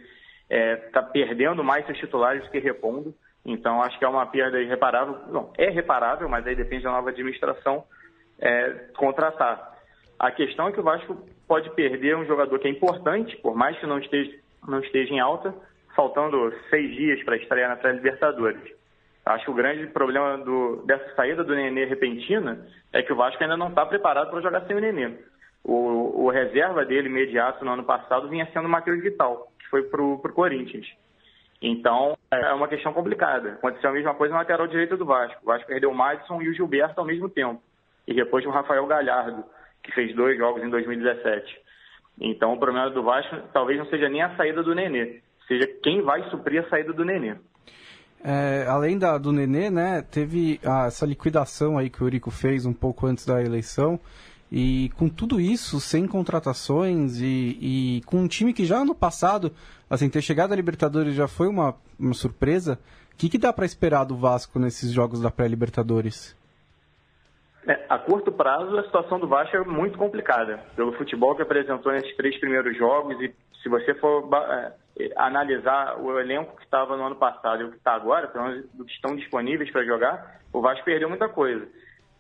está 0.49 1.03
perdendo 1.03 1.65
mais 1.65 1.85
seus 1.87 1.99
titulares 1.99 2.43
do 2.45 2.51
que 2.51 2.59
repondo. 2.59 3.15
Então, 3.45 3.83
acho 3.83 3.99
que 3.99 4.05
é 4.05 4.09
uma 4.09 4.27
perda 4.27 4.61
irreparável. 4.61 5.19
Não, 5.29 5.53
é 5.57 5.71
reparável, 5.71 6.29
mas 6.29 6.47
aí 6.47 6.55
depende 6.55 6.85
da 6.85 6.91
nova 6.93 7.11
administração 7.11 7.85
é, 8.39 8.71
contratar. 8.97 9.75
A 10.19 10.31
questão 10.31 10.69
é 10.69 10.73
que 10.73 10.81
o 10.81 10.83
Vasco 10.83 11.17
pode 11.47 11.71
perder 11.71 12.17
um 12.17 12.27
jogador 12.27 12.59
que 12.59 12.69
é 12.69 12.71
importante, 12.71 13.37
por 13.37 13.55
mais 13.55 13.79
que 13.79 13.87
não 13.87 13.99
esteja, 13.99 14.33
não 14.67 14.81
esteja 14.81 15.13
em 15.13 15.21
alta, 15.21 15.55
faltando 15.95 16.53
seis 16.71 16.95
dias 16.95 17.23
para 17.25 17.37
estrear 17.37 17.71
na 17.71 17.77
pré-Libertadores. 17.77 18.61
Acho 19.25 19.45
que 19.47 19.51
o 19.51 19.55
grande 19.55 19.87
problema 19.89 20.39
do- 20.39 20.85
dessa 20.87 21.15
saída 21.15 21.43
do 21.43 21.55
Nenê 21.55 21.85
repentina 21.85 22.65
é 22.93 23.03
que 23.03 23.13
o 23.13 23.17
Vasco 23.17 23.43
ainda 23.43 23.57
não 23.57 23.69
está 23.69 23.85
preparado 23.85 24.31
para 24.31 24.41
jogar 24.41 24.61
sem 24.67 24.77
o 24.77 24.81
Nenê. 24.81 25.11
O, 25.65 26.27
o 26.27 26.31
reserva 26.31 26.85
dele 26.85 27.09
imediato 27.09 27.65
no 27.65 27.73
ano 27.73 27.83
passado 27.85 28.29
vinha 28.29 28.47
sendo 28.53 28.67
o 28.67 28.69
Matheus 28.69 29.03
Vital, 29.03 29.49
que 29.59 29.67
foi 29.69 29.83
para 29.83 30.01
o 30.01 30.19
Corinthians. 30.33 30.87
Então, 31.61 32.17
é 32.31 32.53
uma 32.53 32.69
questão 32.69 32.93
complicada. 32.93 33.55
Aconteceu 33.55 33.91
a 33.91 33.93
mesma 33.93 34.15
coisa 34.15 34.33
na 34.33 34.41
lateral 34.41 34.67
direita 34.69 34.97
do 34.97 35.05
Vasco. 35.07 35.41
O 35.43 35.47
Vasco 35.47 35.67
perdeu 35.67 35.91
o 35.91 35.95
Madison 35.95 36.41
e 36.41 36.49
o 36.49 36.55
Gilberto 36.55 37.01
ao 37.01 37.07
mesmo 37.07 37.29
tempo. 37.29 37.61
E 38.07 38.15
depois 38.15 38.45
o 38.47 38.51
Rafael 38.51 38.87
Galhardo, 38.87 39.43
que 39.83 39.91
fez 39.93 40.15
dois 40.15 40.39
jogos 40.39 40.63
em 40.63 40.69
2017. 40.71 41.66
Então, 42.21 42.55
o 42.55 42.59
problema 42.59 42.91
do 42.91 43.03
Vasco 43.03 43.37
talvez 43.53 43.79
não 43.79 43.87
seja 43.87 44.09
nem 44.09 44.23
a 44.23 44.37
saída 44.37 44.63
do 44.63 44.75
Nenê, 44.75 45.21
seja 45.47 45.67
quem 45.83 46.03
vai 46.03 46.29
suprir 46.31 46.65
a 46.65 46.69
saída 46.69 46.93
do 46.93 47.05
Nenê. 47.05 47.37
É, 48.25 48.67
além 48.69 48.99
da, 48.99 49.19
do 49.19 49.33
Nenê, 49.33 49.71
né, 49.71 50.03
teve 50.03 50.59
essa 50.87 51.07
liquidação 51.07 51.79
aí 51.79 51.91
que 51.91 52.03
o 52.03 52.07
Eurico 52.07 52.31
fez 52.31 52.65
um 52.67 52.73
pouco 52.73 53.07
antes 53.07 53.27
da 53.27 53.43
eleição. 53.43 54.01
E 54.51 54.91
com 54.97 55.09
tudo 55.09 55.41
isso, 55.41 55.81
sem 55.81 56.07
contratações 56.07 57.21
e, 57.21 57.59
e 57.61 58.03
com 58.07 58.19
um 58.19 58.29
time 58.29 58.53
que 58.53 58.65
já 58.65 58.85
no 58.85 58.95
passado, 58.95 59.53
assim, 59.91 60.09
ter 60.09 60.23
chegado 60.23 60.53
à 60.53 60.57
Libertadores 60.57 61.15
já 61.15 61.27
foi 61.27 61.49
uma, 61.49 61.75
uma 61.99 62.15
surpresa, 62.15 62.79
o 63.13 63.17
que, 63.17 63.29
que 63.29 63.39
dá 63.39 63.53
para 63.53 63.67
esperar 63.67 64.05
do 64.05 64.17
Vasco 64.17 64.59
nesses 64.59 64.93
jogos 64.93 65.21
da 65.21 65.31
pré-Libertadores? 65.31 66.37
É, 67.67 67.85
a 67.89 67.99
curto 67.99 68.31
prazo, 68.31 68.79
a 68.79 68.85
situação 68.85 69.19
do 69.19 69.27
Vasco 69.27 69.57
é 69.57 69.65
muito 69.65 69.99
complicada, 69.99 70.59
pelo 70.77 70.93
futebol 70.93 71.35
que 71.35 71.43
apresentou 71.43 71.91
nesses 71.93 72.15
três 72.17 72.39
primeiros 72.39 72.77
jogos. 72.77 73.21
E 73.21 73.35
se 73.61 73.69
você 73.69 73.93
for 73.95 74.29
é, 74.33 74.73
analisar 75.17 76.01
o 76.01 76.19
elenco 76.19 76.57
que 76.57 76.63
estava 76.63 76.97
no 76.97 77.05
ano 77.05 77.17
passado 77.17 77.63
e 77.63 77.65
o 77.65 77.71
que 77.71 77.77
está 77.77 77.95
agora, 77.95 78.29
pelo 78.29 78.45
menos 78.45 78.71
do 78.73 78.85
que 78.85 78.93
estão 78.93 79.17
disponíveis 79.17 79.71
para 79.73 79.85
jogar, 79.85 80.41
o 80.53 80.61
Vasco 80.61 80.85
perdeu 80.85 81.09
muita 81.09 81.29
coisa. 81.29 81.67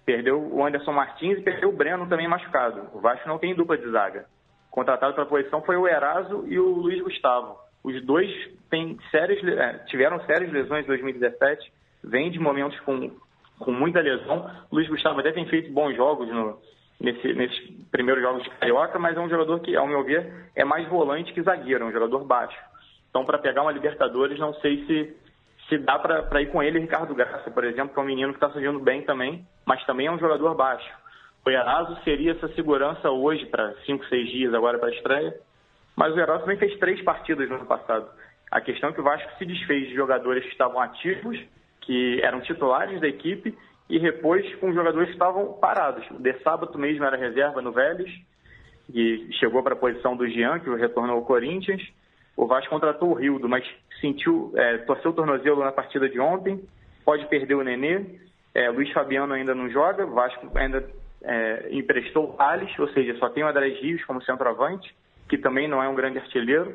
Perdeu 0.04 0.40
o 0.40 0.64
Anderson 0.64 0.92
Martins 0.92 1.38
e 1.38 1.42
perdeu 1.42 1.68
o 1.68 1.76
Breno 1.76 2.08
também 2.08 2.26
machucado. 2.26 2.88
O 2.92 3.00
Vasco 3.00 3.28
não 3.28 3.38
tem 3.38 3.54
dupla 3.54 3.78
de 3.78 3.88
zaga. 3.90 4.26
Contratado 4.68 5.14
para 5.14 5.22
a 5.22 5.26
posição 5.26 5.62
foi 5.62 5.76
o 5.76 5.86
Eraso 5.86 6.44
e 6.48 6.58
o 6.58 6.68
Luiz 6.68 7.00
Gustavo. 7.02 7.56
Os 7.84 8.04
dois 8.04 8.28
têm 8.68 8.98
sérias, 9.12 9.42
é, 9.44 9.78
tiveram 9.86 10.18
sérias 10.26 10.52
lesões 10.52 10.84
em 10.84 10.88
2017, 10.88 11.72
vêm 12.02 12.32
de 12.32 12.38
momentos 12.40 12.78
com, 12.80 13.10
com 13.58 13.72
muita 13.72 14.00
lesão. 14.00 14.50
Luiz 14.70 14.88
Gustavo 14.88 15.20
até 15.20 15.32
tem 15.32 15.46
feito 15.46 15.72
bons 15.72 15.94
jogos 15.96 16.28
no, 16.28 16.58
nesse, 17.00 17.32
nesses 17.34 17.58
primeiros 17.90 18.22
jogos 18.22 18.42
de 18.42 18.50
Carioca, 18.50 18.98
mas 18.98 19.16
é 19.16 19.20
um 19.20 19.28
jogador 19.28 19.60
que, 19.60 19.76
ao 19.76 19.86
meu 19.86 20.04
ver, 20.04 20.50
é 20.54 20.64
mais 20.64 20.88
volante 20.88 21.32
que 21.32 21.42
zagueiro, 21.42 21.84
é 21.84 21.86
um 21.86 21.92
jogador 21.92 22.24
baixo. 22.24 22.58
Então, 23.10 23.24
para 23.24 23.38
pegar 23.38 23.62
uma 23.62 23.72
Libertadores, 23.72 24.38
não 24.38 24.52
sei 24.54 24.84
se, 24.86 25.16
se 25.68 25.78
dá 25.78 25.98
para 25.98 26.42
ir 26.42 26.50
com 26.50 26.62
ele 26.62 26.80
Ricardo 26.80 27.14
Graça, 27.14 27.50
por 27.50 27.64
exemplo, 27.64 27.94
que 27.94 28.00
é 28.00 28.02
um 28.02 28.06
menino 28.06 28.32
que 28.32 28.36
está 28.36 28.50
surgindo 28.50 28.78
bem 28.80 29.02
também, 29.02 29.46
mas 29.64 29.84
também 29.84 30.06
é 30.06 30.12
um 30.12 30.18
jogador 30.18 30.54
baixo. 30.54 30.90
O 31.44 31.50
Eraso 31.50 31.96
seria 32.02 32.32
essa 32.32 32.48
segurança 32.48 33.08
hoje 33.08 33.46
para 33.46 33.72
5, 33.86 34.04
6 34.06 34.30
dias 34.30 34.54
agora 34.54 34.78
para 34.78 34.88
a 34.88 34.92
estreia, 34.92 35.34
mas 35.94 36.12
o 36.12 36.18
Herói 36.18 36.40
também 36.40 36.58
fez 36.58 36.76
três 36.78 37.00
partidas 37.02 37.48
no 37.48 37.54
ano 37.54 37.66
passado. 37.66 38.06
A 38.50 38.60
questão 38.60 38.90
é 38.90 38.92
que 38.92 39.00
o 39.00 39.04
Vasco 39.04 39.30
se 39.38 39.46
desfez 39.46 39.88
de 39.88 39.94
jogadores 39.94 40.44
que 40.44 40.50
estavam 40.50 40.80
ativos, 40.80 41.38
que 41.86 42.20
eram 42.22 42.40
titulares 42.40 43.00
da 43.00 43.08
equipe, 43.08 43.56
e 43.88 43.98
repôs 43.98 44.52
com 44.56 44.72
jogadores 44.72 45.08
que 45.08 45.14
estavam 45.14 45.54
parados. 45.54 46.04
O 46.10 46.20
De 46.20 46.32
Sábado 46.42 46.76
mesmo 46.76 47.04
era 47.04 47.16
reserva 47.16 47.62
no 47.62 47.72
Vélez, 47.72 48.10
e 48.92 49.28
chegou 49.38 49.62
para 49.62 49.74
a 49.74 49.78
posição 49.78 50.16
do 50.16 50.28
Jean, 50.28 50.58
que 50.58 50.68
retornou 50.74 51.16
ao 51.16 51.24
Corinthians. 51.24 51.82
O 52.36 52.46
Vasco 52.46 52.68
contratou 52.68 53.10
o 53.10 53.14
Rildo, 53.14 53.48
mas 53.48 53.64
sentiu, 54.00 54.52
é, 54.56 54.78
torceu 54.78 55.12
o 55.12 55.14
tornozelo 55.14 55.64
na 55.64 55.72
partida 55.72 56.08
de 56.08 56.20
ontem, 56.20 56.60
pode 57.04 57.26
perder 57.26 57.54
o 57.54 57.62
Nenê. 57.62 58.04
É, 58.54 58.68
Luiz 58.68 58.90
Fabiano 58.92 59.32
ainda 59.32 59.54
não 59.54 59.70
joga, 59.70 60.04
o 60.04 60.12
Vasco 60.12 60.50
ainda 60.56 60.84
é, 61.22 61.68
emprestou 61.70 62.30
o 62.30 62.32
Thales, 62.34 62.76
ou 62.78 62.88
seja, 62.88 63.16
só 63.18 63.28
tem 63.28 63.44
o 63.44 63.48
André 63.48 63.68
Rios 63.68 64.04
como 64.04 64.22
centroavante 64.22 64.94
que 65.28 65.38
também 65.38 65.68
não 65.68 65.82
é 65.82 65.88
um 65.88 65.94
grande 65.94 66.18
artilheiro, 66.18 66.74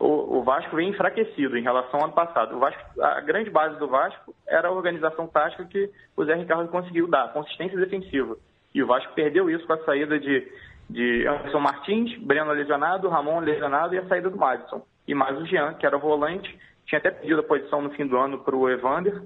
o, 0.00 0.42
Vasco 0.42 0.74
vem 0.74 0.88
enfraquecido 0.88 1.58
em 1.58 1.62
relação 1.62 2.00
ao 2.00 2.06
ano 2.06 2.14
passado. 2.14 2.58
Vasco, 2.58 2.80
a 3.02 3.20
grande 3.20 3.50
base 3.50 3.78
do 3.78 3.86
Vasco 3.86 4.34
era 4.48 4.68
a 4.68 4.72
organização 4.72 5.26
tática 5.26 5.66
que 5.66 5.90
o 6.16 6.24
Zé 6.24 6.34
Ricardo 6.34 6.70
conseguiu 6.70 7.06
dar, 7.06 7.32
consistência 7.34 7.78
defensiva. 7.78 8.36
E 8.74 8.82
o 8.82 8.86
Vasco 8.86 9.12
perdeu 9.14 9.50
isso 9.50 9.66
com 9.66 9.74
a 9.74 9.84
saída 9.84 10.18
de, 10.18 10.50
de 10.88 11.26
Anderson 11.26 11.60
Martins, 11.60 12.18
Breno 12.18 12.50
lesionado, 12.52 13.10
Ramon 13.10 13.40
lesionado 13.40 13.94
e 13.94 13.98
a 13.98 14.08
saída 14.08 14.30
do 14.30 14.38
Madison. 14.38 14.82
E 15.06 15.14
mais 15.14 15.36
o 15.36 15.44
Jean, 15.44 15.74
que 15.74 15.84
era 15.84 15.98
volante, 15.98 16.58
tinha 16.86 16.98
até 16.98 17.10
pedido 17.10 17.40
a 17.40 17.44
posição 17.44 17.82
no 17.82 17.90
fim 17.90 18.06
do 18.06 18.16
ano 18.16 18.38
para 18.38 18.56
o 18.56 18.70
Evander, 18.70 19.20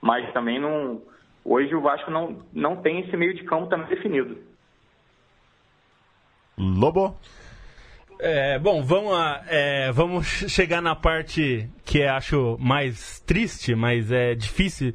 mas 0.00 0.32
também 0.32 0.58
não. 0.58 1.02
Hoje 1.44 1.74
o 1.74 1.82
Vasco 1.82 2.10
não, 2.10 2.42
não 2.50 2.76
tem 2.76 3.00
esse 3.00 3.14
meio 3.14 3.34
de 3.34 3.44
campo 3.44 3.66
também 3.66 3.88
definido. 3.88 4.38
Lobo? 6.56 7.14
É, 8.26 8.58
bom, 8.58 8.82
vamos, 8.82 9.12
a, 9.12 9.44
é, 9.48 9.92
vamos 9.92 10.26
chegar 10.48 10.80
na 10.80 10.96
parte 10.96 11.68
que 11.84 12.02
acho 12.04 12.56
mais 12.58 13.20
triste, 13.20 13.74
mas 13.74 14.10
é 14.10 14.34
difícil. 14.34 14.94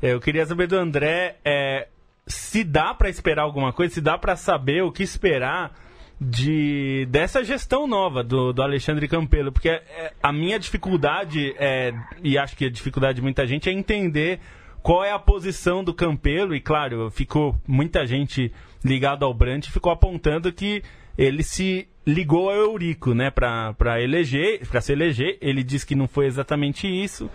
É, 0.00 0.12
eu 0.12 0.20
queria 0.20 0.46
saber 0.46 0.68
do 0.68 0.76
André 0.76 1.34
é, 1.44 1.88
se 2.28 2.62
dá 2.62 2.94
para 2.94 3.08
esperar 3.08 3.42
alguma 3.42 3.72
coisa, 3.72 3.94
se 3.94 4.00
dá 4.00 4.16
para 4.16 4.36
saber 4.36 4.84
o 4.84 4.92
que 4.92 5.02
esperar 5.02 5.76
de 6.20 7.08
dessa 7.10 7.42
gestão 7.42 7.88
nova 7.88 8.22
do, 8.22 8.52
do 8.52 8.62
Alexandre 8.62 9.08
Campelo, 9.08 9.50
porque 9.50 9.70
é, 9.70 10.12
a 10.22 10.32
minha 10.32 10.56
dificuldade, 10.56 11.52
é, 11.58 11.92
e 12.22 12.38
acho 12.38 12.56
que 12.56 12.66
a 12.66 12.70
dificuldade 12.70 13.16
de 13.16 13.22
muita 13.22 13.48
gente, 13.48 13.68
é 13.68 13.72
entender 13.72 14.38
qual 14.80 15.02
é 15.02 15.10
a 15.10 15.18
posição 15.18 15.82
do 15.82 15.92
Campelo, 15.92 16.54
e 16.54 16.60
claro, 16.60 17.10
ficou 17.10 17.60
muita 17.66 18.06
gente 18.06 18.52
ligada 18.84 19.24
ao 19.24 19.34
Brant 19.34 19.68
ficou 19.68 19.92
apontando 19.92 20.52
que 20.52 20.82
ele 21.16 21.42
se 21.42 21.88
ligou 22.06 22.50
ao 22.50 22.56
Eurico, 22.56 23.14
né, 23.14 23.30
para 23.30 24.00
eleger, 24.00 24.66
para 24.68 24.80
se 24.80 24.92
eleger. 24.92 25.38
Ele 25.40 25.62
disse 25.62 25.86
que 25.86 25.94
não 25.94 26.08
foi 26.08 26.26
exatamente 26.26 26.86
isso. 26.86 27.30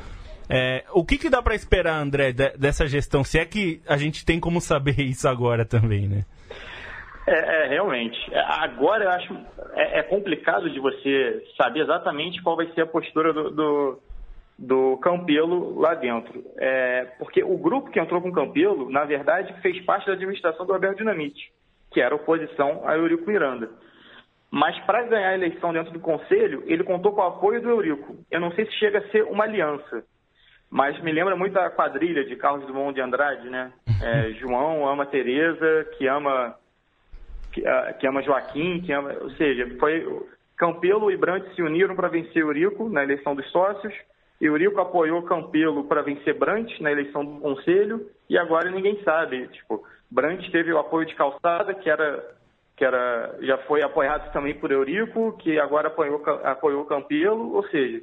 É, 0.50 0.84
o 0.94 1.04
que, 1.04 1.18
que 1.18 1.30
dá 1.30 1.42
para 1.42 1.56
esperar, 1.56 2.00
André, 2.00 2.32
de, 2.32 2.50
dessa 2.58 2.88
gestão? 2.88 3.24
Se 3.24 3.40
é 3.40 3.46
que 3.46 3.82
a 3.88 3.98
gente 3.98 4.26
tem 4.26 4.40
como 4.40 4.62
saber 4.62 5.00
isso 5.02 5.28
agora 5.28 5.66
também, 5.66 6.08
né? 6.08 6.26
É, 7.28 7.66
é 7.66 7.68
realmente. 7.68 8.18
É, 8.32 8.40
agora 8.40 9.04
eu 9.04 9.10
acho 9.10 9.34
é, 9.74 10.00
é, 10.00 10.04
complicado 10.04 10.70
de 10.70 10.80
você 10.80 11.44
saber 11.58 11.82
exatamente 11.82 12.42
qual 12.44 12.56
vai 12.56 12.68
ser 12.74 12.82
a 12.82 12.86
postura 12.86 13.34
do, 13.34 13.50
do, 13.50 14.00
do 14.60 14.98
Campelo 14.98 15.80
lá 15.80 15.96
dentro. 15.96 16.44
É, 16.58 17.06
porque 17.18 17.44
o 17.44 17.58
grupo 17.58 17.90
que 17.90 18.00
entrou 18.00 18.22
com 18.22 18.30
o 18.30 18.34
Campelo, 18.34 18.92
na 18.92 19.06
verdade, 19.06 19.54
fez 19.62 19.84
parte 19.84 20.06
da 20.06 20.14
administração 20.14 20.66
do 20.66 20.74
Roberto 20.74 20.98
Dinamite, 20.98 21.52
que 21.95 22.01
era 22.01 22.13
oposição 22.13 22.81
a 22.86 22.97
Eurico 22.97 23.25
Miranda. 23.25 23.69
Mas 24.51 24.77
para 24.81 25.03
ganhar 25.03 25.29
a 25.29 25.34
eleição 25.34 25.71
dentro 25.71 25.93
do 25.93 25.99
Conselho, 26.01 26.62
ele 26.65 26.84
contou 26.84 27.13
com 27.13 27.21
o 27.21 27.23
apoio 27.23 27.62
do 27.62 27.69
Eurico. 27.69 28.17
Eu 28.29 28.41
não 28.41 28.51
sei 28.51 28.65
se 28.65 28.73
chega 28.73 28.99
a 28.99 29.08
ser 29.12 29.23
uma 29.23 29.45
aliança, 29.45 30.03
mas 30.69 31.01
me 31.01 31.13
lembra 31.13 31.38
muito 31.38 31.58
a 31.58 31.69
quadrilha 31.69 32.25
de 32.25 32.36
Carlos 32.36 32.65
Drummond 32.65 32.95
de 32.95 33.01
Andrade, 33.01 33.49
né? 33.49 33.71
É, 34.03 34.31
João 34.36 34.86
ama 34.86 35.05
Tereza, 35.05 35.89
que 35.97 36.05
ama 36.05 36.58
que, 37.53 37.62
uh, 37.62 37.97
que, 37.97 38.05
ama 38.05 38.21
Joaquim, 38.21 38.81
que 38.81 38.91
ama, 38.91 39.13
ou 39.21 39.29
seja, 39.31 39.73
foi 39.79 40.05
Campelo 40.58 41.10
e 41.10 41.15
Brandt 41.15 41.55
se 41.55 41.62
uniram 41.62 41.95
para 41.95 42.10
vencer 42.10 42.41
Eurico 42.41 42.89
na 42.89 43.05
eleição 43.05 43.34
dos 43.36 43.49
sócios. 43.51 43.93
Eurico 44.41 44.81
apoiou 44.81 45.23
Campelo 45.23 45.86
para 45.86 46.01
vencer 46.01 46.38
Brandt 46.38 46.84
na 46.84 46.91
eleição 46.91 47.23
do 47.23 47.39
conselho 47.39 48.05
e 48.29 48.38
agora 48.38 48.69
ninguém 48.69 49.01
sabe. 49.01 49.47
Tipo, 49.47 49.81
Brandt 50.15 50.49
teve 50.49 50.71
o 50.71 50.80
apoio 50.80 51.06
de 51.06 51.13
Calçada, 51.13 51.73
que 51.73 51.89
era 51.89 52.34
que 52.78 52.84
era, 52.84 53.38
já 53.41 53.58
foi 53.60 53.82
apoiado 53.82 54.34
também 54.34 54.54
por 54.54 54.69
Eurico, 54.69 55.38
que 55.38 55.58
agora 55.58 55.88
apoiou, 55.88 56.21
apoiou 56.43 56.86
Campelo, 56.86 57.56
ou 57.56 57.65
seja, 57.69 58.01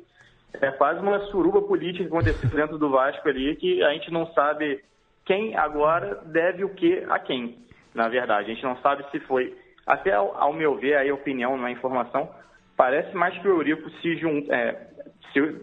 é 0.55 0.71
quase 0.71 0.99
uma 1.01 1.19
suruba 1.27 1.61
política 1.61 2.05
que 2.05 2.11
aconteceu 2.11 2.49
dentro 2.57 2.79
do 2.79 2.89
Vasco 2.89 3.29
ali, 3.29 3.55
que 3.57 3.83
a 3.83 3.93
gente 3.93 4.11
não 4.11 4.27
sabe 4.29 4.83
quem 5.27 5.55
agora 5.57 6.23
deve 6.25 6.65
o 6.65 6.71
que 6.71 7.05
a 7.11 7.19
quem, 7.19 7.59
na 7.95 8.09
verdade. 8.09 8.51
A 8.51 8.55
gente 8.55 8.65
não 8.65 8.77
sabe 8.79 9.05
se 9.11 9.21
foi, 9.21 9.55
até 9.87 10.15
ao, 10.15 10.35
ao 10.39 10.55
meu 10.55 10.77
ver, 10.77 10.97
aí 10.97 11.13
opinião, 11.13 11.59
não 11.59 11.67
é 11.67 11.73
informação, 11.73 12.31
parece 12.75 13.15
mais 13.15 13.37
que 13.39 13.47
o 13.47 13.53
Eurico 13.53 13.91
se 14.01 14.17
juntou, 14.17 14.55
é, 14.55 14.87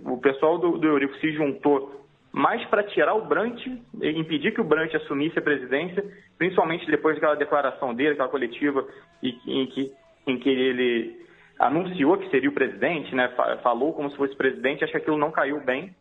o 0.06 0.18
pessoal 0.18 0.60
do, 0.60 0.78
do 0.78 0.88
Eurico 0.88 1.16
se 1.16 1.32
juntou 1.32 1.99
mais 2.32 2.64
para 2.66 2.84
tirar 2.84 3.16
o 3.16 3.26
Brant, 3.26 3.60
impedir 4.02 4.54
que 4.54 4.62
o 4.62 4.64
Brant 4.64 4.94
assumisse 4.94 5.40
a 5.40 5.42
presidência, 5.42 6.04
principalmente 6.38 6.86
depois 6.86 7.16
daquela 7.16 7.36
declaração 7.36 7.94
dele, 7.94 8.12
aquela 8.12 8.30
coletiva 8.30 8.86
em 9.24 9.66
que, 9.68 9.92
em 10.28 10.38
que 10.38 10.50
ele 10.50 11.26
anunciou 11.58 12.18
que 12.18 12.30
seria 12.30 12.50
o 12.50 12.54
presidente, 12.54 13.14
né, 13.16 13.30
falou 13.62 13.94
como 13.94 14.10
se 14.12 14.18
fosse 14.18 14.36
presidente, 14.36 14.84
acho 14.84 14.92
que 14.92 15.00
aquilo 15.00 15.18
não 15.18 15.32
caiu 15.32 15.60
bem, 15.60 15.94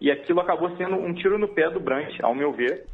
e 0.00 0.10
aquilo 0.10 0.40
acabou 0.40 0.76
sendo 0.76 0.96
um 0.96 1.14
tiro 1.14 1.38
no 1.38 1.48
pé 1.48 1.70
do 1.70 1.80
Brant, 1.80 2.20
ao 2.20 2.34
meu 2.34 2.52
ver, 2.52 2.84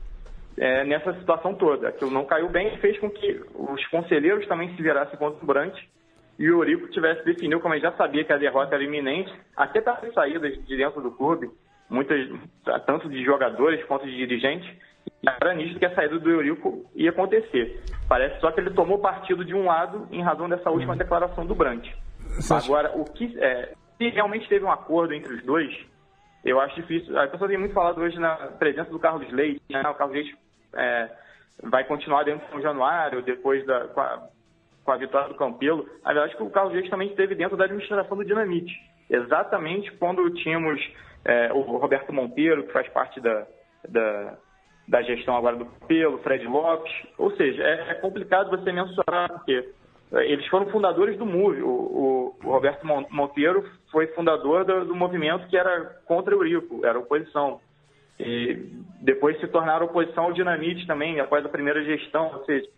é, 0.56 0.84
nessa 0.84 1.14
situação 1.14 1.54
toda. 1.54 1.88
Aquilo 1.88 2.10
não 2.10 2.24
caiu 2.24 2.48
bem 2.48 2.74
e 2.74 2.78
fez 2.78 2.98
com 2.98 3.10
que 3.10 3.40
os 3.54 3.84
conselheiros 3.88 4.46
também 4.46 4.74
se 4.76 4.82
virassem 4.82 5.18
contra 5.18 5.42
o 5.42 5.46
Brant 5.46 5.74
e 6.38 6.48
o 6.50 6.58
Eurico 6.58 6.88
tivesse 6.88 7.24
definido, 7.24 7.60
como 7.60 7.74
ele 7.74 7.82
já 7.82 7.92
sabia 7.92 8.24
que 8.24 8.32
a 8.32 8.38
derrota 8.38 8.74
era 8.74 8.84
iminente, 8.84 9.32
até 9.56 9.80
para 9.80 10.12
saídas 10.12 10.64
de 10.64 10.76
dentro 10.76 11.00
do 11.00 11.10
clube, 11.10 11.50
muitas, 11.92 12.28
tanto 12.86 13.08
de 13.08 13.22
jogadores 13.24 13.84
quanto 13.84 14.06
de 14.06 14.16
dirigentes, 14.16 14.68
e 15.22 15.28
era 15.28 15.54
nisso 15.54 15.78
que 15.78 15.84
a 15.84 15.94
saída 15.94 16.18
do 16.18 16.30
Eurico 16.30 16.84
ia 16.94 17.10
acontecer. 17.10 17.82
Parece 18.08 18.40
só 18.40 18.50
que 18.50 18.60
ele 18.60 18.70
tomou 18.70 18.98
partido 18.98 19.44
de 19.44 19.54
um 19.54 19.64
lado 19.64 20.08
em 20.10 20.22
razão 20.22 20.48
dessa 20.48 20.70
última 20.70 20.96
declaração 20.96 21.44
do 21.46 21.54
Brant. 21.54 21.86
Agora, 22.50 22.92
o 22.96 23.04
que 23.04 23.36
é, 23.38 23.74
se 23.98 24.08
realmente 24.08 24.48
teve 24.48 24.64
um 24.64 24.72
acordo 24.72 25.12
entre 25.12 25.32
os 25.34 25.42
dois, 25.44 25.72
eu 26.44 26.60
acho 26.60 26.74
difícil. 26.76 27.18
A 27.18 27.28
pessoa 27.28 27.48
tem 27.48 27.58
muito 27.58 27.74
falado 27.74 28.00
hoje 28.00 28.18
na 28.18 28.34
presença 28.34 28.90
do 28.90 28.98
Carlos 28.98 29.30
Leite, 29.30 29.62
né? 29.70 29.80
O 29.82 29.94
Carlos 29.94 30.16
Leite 30.16 30.36
é, 30.74 31.10
vai 31.62 31.84
continuar 31.84 32.24
dentro 32.24 32.44
de 32.44 32.50
São 32.50 32.60
Januário, 32.60 33.22
depois 33.22 33.64
da, 33.66 33.86
com, 33.88 34.00
a, 34.00 34.28
com 34.84 34.92
a 34.92 34.96
vitória 34.96 35.28
do 35.28 35.34
Campelo. 35.34 35.88
A 36.04 36.12
verdade 36.12 36.34
é 36.34 36.36
que 36.36 36.42
o 36.42 36.50
Carlos 36.50 36.72
Leite 36.72 36.90
também 36.90 37.08
esteve 37.08 37.34
dentro 37.34 37.56
da 37.56 37.64
administração 37.64 38.16
do 38.16 38.24
Dinamite. 38.24 38.72
Exatamente 39.08 39.92
quando 39.92 40.28
tínhamos 40.30 40.80
é, 41.24 41.52
o 41.52 41.60
Roberto 41.60 42.12
Monteiro, 42.12 42.64
que 42.64 42.72
faz 42.72 42.88
parte 42.88 43.20
da, 43.20 43.46
da, 43.88 44.36
da 44.88 45.02
gestão 45.02 45.36
agora 45.36 45.56
do 45.56 45.66
Pelo, 45.86 46.18
Fred 46.18 46.44
Lopes. 46.46 46.92
Ou 47.18 47.30
seja, 47.36 47.62
é, 47.62 47.90
é 47.90 47.94
complicado 47.94 48.50
você 48.50 48.72
mensurar, 48.72 49.30
porque 49.30 49.68
é, 50.12 50.26
eles 50.30 50.46
foram 50.48 50.70
fundadores 50.70 51.16
do 51.16 51.26
MOVE. 51.26 51.62
O, 51.62 51.68
o, 51.68 52.36
o 52.44 52.50
Roberto 52.50 52.84
Monteiro 52.86 53.68
foi 53.90 54.08
fundador 54.08 54.64
do, 54.64 54.84
do, 54.86 54.94
movimento 54.94 55.46
que 55.48 55.56
era 55.56 55.96
contra 56.06 56.36
o 56.36 56.38
Eurico, 56.38 56.84
era 56.84 56.98
oposição. 56.98 57.60
E 58.18 58.70
depois 59.00 59.38
se 59.40 59.48
tornaram 59.48 59.86
oposição 59.86 60.24
ao 60.24 60.32
Dinamite 60.32 60.86
também, 60.86 61.18
após 61.20 61.44
a 61.44 61.48
primeira 61.48 61.82
gestão. 61.84 62.32
Ou 62.34 62.44
seja, 62.44 62.68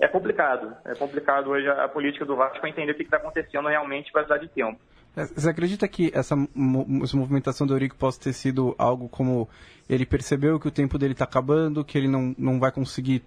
é 0.00 0.08
complicado. 0.08 0.74
É 0.84 0.94
complicado 0.94 1.50
hoje 1.50 1.68
a, 1.68 1.84
a 1.84 1.88
política 1.88 2.24
do 2.24 2.36
Vasco 2.36 2.60
para 2.60 2.70
entender 2.70 2.92
o 2.92 2.94
que 2.94 3.02
está 3.02 3.18
acontecendo 3.18 3.68
realmente 3.68 4.10
para 4.10 4.22
dar 4.22 4.38
de 4.38 4.48
tempo. 4.48 4.80
É, 5.16 5.24
você 5.26 5.48
acredita 5.48 5.86
que 5.86 6.10
essa, 6.14 6.34
essa 7.02 7.16
movimentação 7.16 7.66
do 7.66 7.74
Eurico 7.74 7.96
possa 7.96 8.20
ter 8.20 8.32
sido 8.32 8.74
algo 8.78 9.08
como 9.08 9.48
ele 9.88 10.04
percebeu 10.04 10.58
que 10.58 10.68
o 10.68 10.70
tempo 10.70 10.98
dele 10.98 11.12
está 11.12 11.24
acabando, 11.24 11.84
que 11.84 11.96
ele 11.96 12.08
não, 12.08 12.34
não 12.36 12.58
vai 12.58 12.72
conseguir 12.72 13.22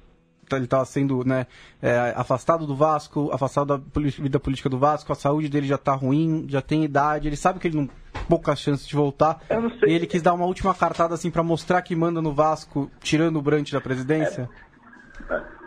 ele 0.56 0.64
estava 0.64 0.86
sendo 0.86 1.26
né, 1.26 1.46
é, 1.82 2.14
afastado 2.16 2.66
do 2.66 2.74
Vasco, 2.74 3.30
afastado 3.34 3.78
da 3.78 4.02
vida 4.02 4.40
política 4.40 4.70
do 4.70 4.78
Vasco, 4.78 5.12
a 5.12 5.16
saúde 5.16 5.50
dele 5.50 5.68
já 5.68 5.76
está 5.76 5.94
ruim, 5.94 6.46
já 6.48 6.62
tem 6.62 6.86
idade, 6.86 7.28
ele 7.28 7.36
sabe 7.36 7.60
que 7.60 7.68
ele 7.68 7.76
não 7.76 7.90
pouca 8.30 8.56
chance 8.56 8.88
de 8.88 8.96
voltar. 8.96 9.42
E 9.86 9.92
ele 9.92 10.08
quis 10.08 10.22
dar 10.22 10.34
uma 10.34 10.46
última 10.46 10.74
cartada 10.74 11.14
assim 11.14 11.30
para 11.30 11.44
mostrar 11.44 11.82
que 11.82 11.96
manda 11.96 12.22
no 12.22 12.34
Vasco, 12.34 12.90
tirando 13.02 13.38
o 13.38 13.42
Brant 13.42 13.72
da 13.72 13.82
presidência. 13.82 14.50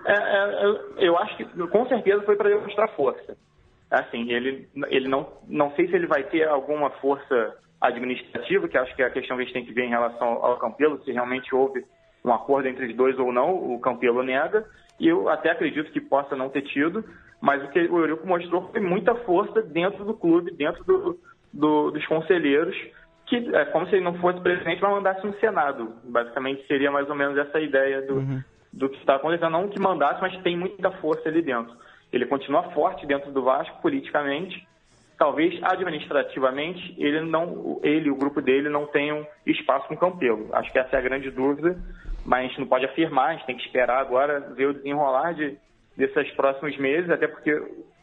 É, 0.06 0.12
é, 0.12 1.04
é 1.04 1.09
eu 1.09 1.18
acho 1.18 1.37
que 1.37 1.44
com 1.44 1.87
certeza 1.87 2.22
foi 2.22 2.37
para 2.37 2.48
demonstrar 2.48 2.88
força. 2.96 3.37
Assim, 3.90 4.31
ele, 4.31 4.68
ele 4.88 5.09
não, 5.09 5.26
não 5.48 5.72
sei 5.72 5.88
se 5.88 5.94
ele 5.94 6.07
vai 6.07 6.22
ter 6.24 6.46
alguma 6.46 6.90
força 6.90 7.57
administrativa, 7.81 8.68
que 8.68 8.79
acho 8.79 8.94
que 8.94 9.03
é 9.03 9.07
a 9.07 9.11
questão 9.11 9.37
que 9.37 9.42
a 9.42 9.46
gente 9.46 9.55
tem 9.55 9.64
que 9.64 9.72
ver 9.72 9.85
em 9.85 9.90
relação 9.90 10.29
ao 10.29 10.59
Campelo, 10.59 11.03
se 11.03 11.11
realmente 11.11 11.55
houve 11.55 11.85
um 12.24 12.33
acordo 12.33 12.68
entre 12.68 12.87
os 12.87 12.94
dois 12.94 13.18
ou 13.18 13.33
não, 13.33 13.74
o 13.74 13.81
Campelo 13.81 14.22
nega, 14.22 14.66
e 14.98 15.09
eu 15.09 15.29
até 15.29 15.50
acredito 15.50 15.90
que 15.90 16.00
possa 16.00 16.37
não 16.37 16.50
ter 16.50 16.62
tido, 16.62 17.03
mas 17.40 17.64
o 17.64 17.68
que 17.68 17.81
o 17.81 17.98
Eurico 17.98 18.26
mostrou 18.26 18.68
foi 18.70 18.81
muita 18.81 19.14
força 19.14 19.62
dentro 19.62 20.05
do 20.05 20.14
clube, 20.14 20.53
dentro 20.53 20.85
do, 20.85 21.18
do, 21.53 21.90
dos 21.90 22.07
conselheiros, 22.07 22.76
que 23.26 23.37
é 23.55 23.64
como 23.66 23.87
se 23.87 23.94
ele 23.94 24.05
não 24.05 24.14
fosse 24.14 24.40
presidente, 24.40 24.83
mas 24.83 24.90
mandasse 24.90 25.26
no 25.26 25.33
Senado. 25.38 25.94
Basicamente 26.05 26.66
seria 26.66 26.90
mais 26.90 27.09
ou 27.09 27.14
menos 27.14 27.38
essa 27.38 27.59
ideia 27.61 28.03
do, 28.03 28.16
uhum. 28.16 28.42
do 28.72 28.88
que 28.90 28.98
está 28.98 29.14
acontecendo. 29.14 29.53
Não 29.53 29.68
que 29.68 29.81
mandasse, 29.81 30.20
mas 30.20 30.37
tem 30.42 30.57
muita 30.57 30.90
força 30.92 31.29
ali 31.29 31.40
dentro. 31.40 31.74
Ele 32.12 32.26
continua 32.26 32.70
forte 32.70 33.06
dentro 33.06 33.30
do 33.30 33.42
Vasco 33.42 33.80
politicamente, 33.80 34.66
talvez 35.18 35.62
administrativamente 35.62 36.94
ele 36.98 37.20
não, 37.20 37.78
ele 37.82 38.10
o 38.10 38.16
grupo 38.16 38.40
dele 38.40 38.68
não 38.68 38.86
tenham 38.86 39.26
espaço 39.46 39.86
com 39.86 39.94
o 39.94 39.98
Campelo. 39.98 40.48
Acho 40.52 40.72
que 40.72 40.78
essa 40.78 40.96
é 40.96 40.98
a 40.98 41.02
grande 41.02 41.30
dúvida, 41.30 41.78
mas 42.24 42.40
a 42.40 42.48
gente 42.48 42.60
não 42.60 42.66
pode 42.66 42.86
afirmar, 42.86 43.28
a 43.28 43.32
gente 43.34 43.46
tem 43.46 43.56
que 43.56 43.62
esperar 43.62 43.98
agora 43.98 44.40
ver 44.40 44.66
o 44.66 44.74
desenrolar 44.74 45.34
de, 45.34 45.58
desses 45.96 46.30
próximos 46.32 46.76
meses, 46.78 47.10
até 47.10 47.28
porque 47.28 47.54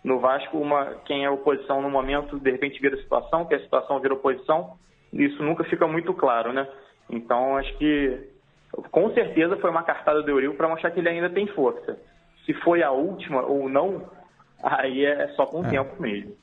no 0.04 0.20
Vasco 0.20 0.58
uma, 0.58 0.96
quem 1.06 1.26
é 1.26 1.30
oposição 1.30 1.82
no 1.82 1.90
momento 1.90 2.40
de 2.40 2.52
repente 2.52 2.80
vira 2.80 2.96
situação, 2.98 3.46
que 3.46 3.56
a 3.56 3.60
situação 3.60 4.00
vira 4.00 4.14
oposição, 4.14 4.78
isso 5.12 5.42
nunca 5.42 5.64
fica 5.64 5.88
muito 5.88 6.14
claro, 6.14 6.54
né? 6.54 6.68
Então 7.10 7.58
acho 7.58 7.76
que 7.78 8.30
com 8.92 9.12
certeza 9.14 9.58
foi 9.58 9.70
uma 9.70 9.84
cartada 9.84 10.22
do 10.22 10.30
Eurico 10.30 10.56
para 10.56 10.68
mostrar 10.68 10.92
que 10.92 11.00
ele 11.00 11.10
ainda 11.10 11.30
tem 11.30 11.48
força. 11.48 11.98
Se 12.48 12.54
foi 12.56 12.82
a 12.82 12.90
última 12.90 13.44
ou 13.44 13.70
não, 13.70 14.02
aí 14.64 15.06
é 15.06 15.28
só 15.36 15.46
com 15.46 15.62
o 15.62 15.66
é. 15.68 15.70
tempo 15.70 16.02
mesmo 16.02 16.34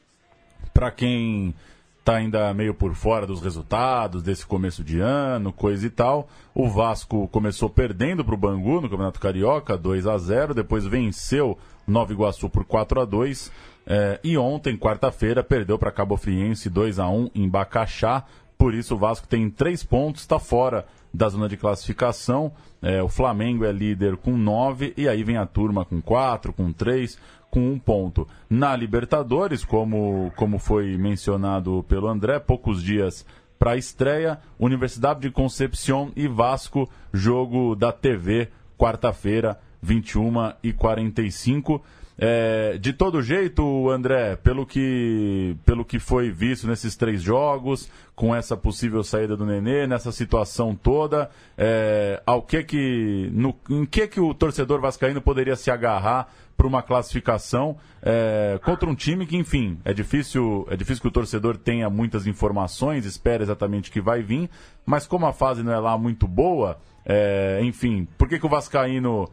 para 0.74 0.90
quem 0.90 1.54
está 2.00 2.16
ainda 2.16 2.52
meio 2.52 2.74
por 2.74 2.94
fora 2.94 3.26
dos 3.26 3.40
resultados 3.40 4.22
desse 4.22 4.44
começo 4.44 4.82
de 4.82 4.98
ano, 4.98 5.52
coisa 5.52 5.86
e 5.86 5.90
tal. 5.90 6.28
O 6.52 6.68
Vasco 6.68 7.28
começou 7.28 7.70
perdendo 7.70 8.24
para 8.24 8.34
o 8.34 8.36
Bangu 8.36 8.80
no 8.80 8.90
Campeonato 8.90 9.20
Carioca, 9.20 9.78
2 9.78 10.06
a 10.06 10.18
0 10.18 10.52
depois 10.52 10.84
venceu 10.84 11.56
Nova 11.86 12.12
Iguaçu 12.12 12.50
por 12.50 12.64
4 12.64 13.00
a 13.00 13.04
2 13.04 13.50
é, 13.86 14.18
e 14.24 14.36
ontem, 14.36 14.76
quarta-feira, 14.76 15.44
perdeu 15.44 15.78
para 15.78 15.92
Cabo 15.92 16.16
Friense 16.16 16.70
2 16.70 16.98
a 16.98 17.08
1 17.08 17.30
em 17.34 17.48
Bacaxá. 17.48 18.24
Por 18.56 18.74
isso, 18.74 18.94
o 18.94 18.98
Vasco 18.98 19.26
tem 19.26 19.50
três 19.50 19.82
pontos, 19.82 20.22
está 20.22 20.38
fora 20.38 20.86
da 21.12 21.28
zona 21.28 21.48
de 21.48 21.56
classificação. 21.56 22.52
É, 22.82 23.02
o 23.02 23.08
Flamengo 23.08 23.64
é 23.64 23.72
líder 23.72 24.16
com 24.16 24.36
9 24.36 24.94
e 24.96 25.08
aí 25.08 25.22
vem 25.22 25.36
a 25.36 25.46
turma 25.46 25.84
com 25.84 26.00
4, 26.00 26.52
com 26.52 26.72
3 26.72 27.18
com 27.50 27.70
um 27.70 27.78
ponto. 27.78 28.26
Na 28.50 28.74
Libertadores, 28.74 29.64
como, 29.64 30.32
como 30.34 30.58
foi 30.58 30.96
mencionado 30.98 31.84
pelo 31.88 32.08
André, 32.08 32.40
poucos 32.40 32.82
dias 32.82 33.24
para 33.58 33.72
a 33.72 33.76
estreia, 33.76 34.40
Universidade 34.58 35.20
de 35.20 35.30
Concepción 35.30 36.10
e 36.16 36.26
Vasco, 36.26 36.90
jogo 37.12 37.76
da 37.76 37.92
TV, 37.92 38.48
quarta-feira, 38.76 39.58
21 39.80 40.52
e 40.64 40.72
45 40.72 41.80
é, 42.16 42.78
de 42.78 42.92
todo 42.92 43.20
jeito, 43.22 43.90
André, 43.90 44.36
pelo 44.36 44.64
que, 44.64 45.56
pelo 45.64 45.84
que 45.84 45.98
foi 45.98 46.30
visto 46.30 46.66
nesses 46.66 46.94
três 46.94 47.20
jogos, 47.20 47.90
com 48.14 48.34
essa 48.34 48.56
possível 48.56 49.02
saída 49.02 49.36
do 49.36 49.44
Nenê, 49.44 49.86
nessa 49.86 50.12
situação 50.12 50.74
toda, 50.76 51.28
é, 51.58 52.22
ao 52.24 52.42
que 52.42 52.62
que, 52.62 53.30
no, 53.32 53.54
em 53.68 53.84
que 53.84 54.06
que 54.06 54.20
o 54.20 54.32
torcedor 54.32 54.80
vascaíno 54.80 55.20
poderia 55.20 55.56
se 55.56 55.70
agarrar 55.70 56.32
para 56.56 56.68
uma 56.68 56.82
classificação 56.82 57.76
é, 58.00 58.60
contra 58.64 58.88
um 58.88 58.94
time 58.94 59.26
que, 59.26 59.36
enfim, 59.36 59.76
é 59.84 59.92
difícil, 59.92 60.68
é 60.70 60.76
difícil 60.76 61.02
que 61.02 61.08
o 61.08 61.10
torcedor 61.10 61.56
tenha 61.56 61.90
muitas 61.90 62.28
informações, 62.28 63.04
espera 63.04 63.42
exatamente 63.42 63.90
que 63.90 64.00
vai 64.00 64.22
vir, 64.22 64.48
mas 64.86 65.04
como 65.04 65.26
a 65.26 65.32
fase 65.32 65.64
não 65.64 65.72
é 65.72 65.78
lá 65.80 65.98
muito 65.98 66.28
boa, 66.28 66.78
é, 67.04 67.58
enfim, 67.62 68.06
por 68.16 68.28
que, 68.28 68.38
que 68.38 68.46
o 68.46 68.48
vascaíno 68.48 69.28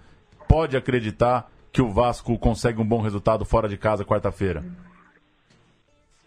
pode 0.48 0.76
acreditar 0.76 1.48
que 1.72 1.82
o 1.82 1.90
Vasco 1.90 2.38
consegue 2.38 2.82
um 2.82 2.86
bom 2.86 3.02
resultado 3.02 3.46
fora 3.46 3.68
de 3.68 3.78
casa 3.78 4.06
quarta-feira? 4.06 4.64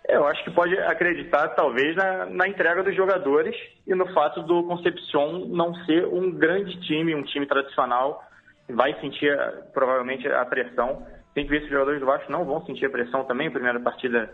Eu 0.09 0.27
acho 0.27 0.45
que 0.45 0.51
pode 0.51 0.79
acreditar, 0.79 1.49
talvez, 1.49 1.97
na, 1.97 2.27
na, 2.27 2.47
entrega 2.47 2.83
dos 2.83 2.95
jogadores 2.95 3.57
e 3.87 3.95
no 3.95 4.07
fato 4.13 4.43
do 4.43 4.63
Concepción 4.65 5.47
não 5.49 5.75
ser 5.87 6.07
um 6.07 6.31
grande 6.31 6.79
time, 6.83 7.15
um 7.15 7.23
time 7.23 7.47
tradicional. 7.47 8.23
Vai 8.69 8.99
sentir, 9.01 9.35
provavelmente, 9.73 10.29
a 10.29 10.45
pressão. 10.45 11.07
Tem 11.35 11.45
que 11.45 11.51
ver 11.51 11.61
se 11.61 11.65
os 11.65 11.71
jogadores 11.71 12.01
do 12.01 12.07
Vasco 12.07 12.31
não 12.31 12.45
vão 12.45 12.65
sentir 12.67 12.87
a 12.87 12.91
pressão 12.91 13.25
também. 13.25 13.49
A 13.49 13.51
primeira 13.51 13.81
partida 13.81 14.31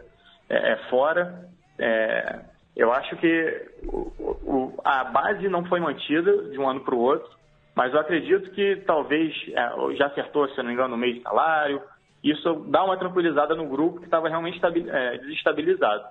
é, 0.48 0.72
é 0.72 0.76
fora. 0.90 1.48
É, 1.78 2.40
eu 2.76 2.92
acho 2.92 3.16
que 3.16 3.68
o, 3.86 4.12
o, 4.44 4.80
a 4.84 5.04
base 5.04 5.48
não 5.48 5.64
foi 5.64 5.80
mantida 5.80 6.50
de 6.50 6.58
um 6.58 6.68
ano 6.68 6.80
para 6.80 6.94
o 6.94 7.00
outro. 7.00 7.39
Mas 7.74 7.92
eu 7.92 8.00
acredito 8.00 8.50
que 8.50 8.76
talvez 8.86 9.34
é, 9.48 9.96
já 9.96 10.06
acertou, 10.06 10.48
se 10.48 10.58
não 10.58 10.64
me 10.64 10.72
engano, 10.72 10.90
no 10.90 10.96
mês 10.96 11.16
de 11.16 11.22
salário. 11.22 11.80
Isso 12.22 12.66
dá 12.68 12.84
uma 12.84 12.98
tranquilizada 12.98 13.54
no 13.54 13.68
grupo 13.68 13.98
que 13.98 14.04
estava 14.04 14.28
realmente 14.28 14.60
é, 14.64 15.18
desestabilizado. 15.18 16.04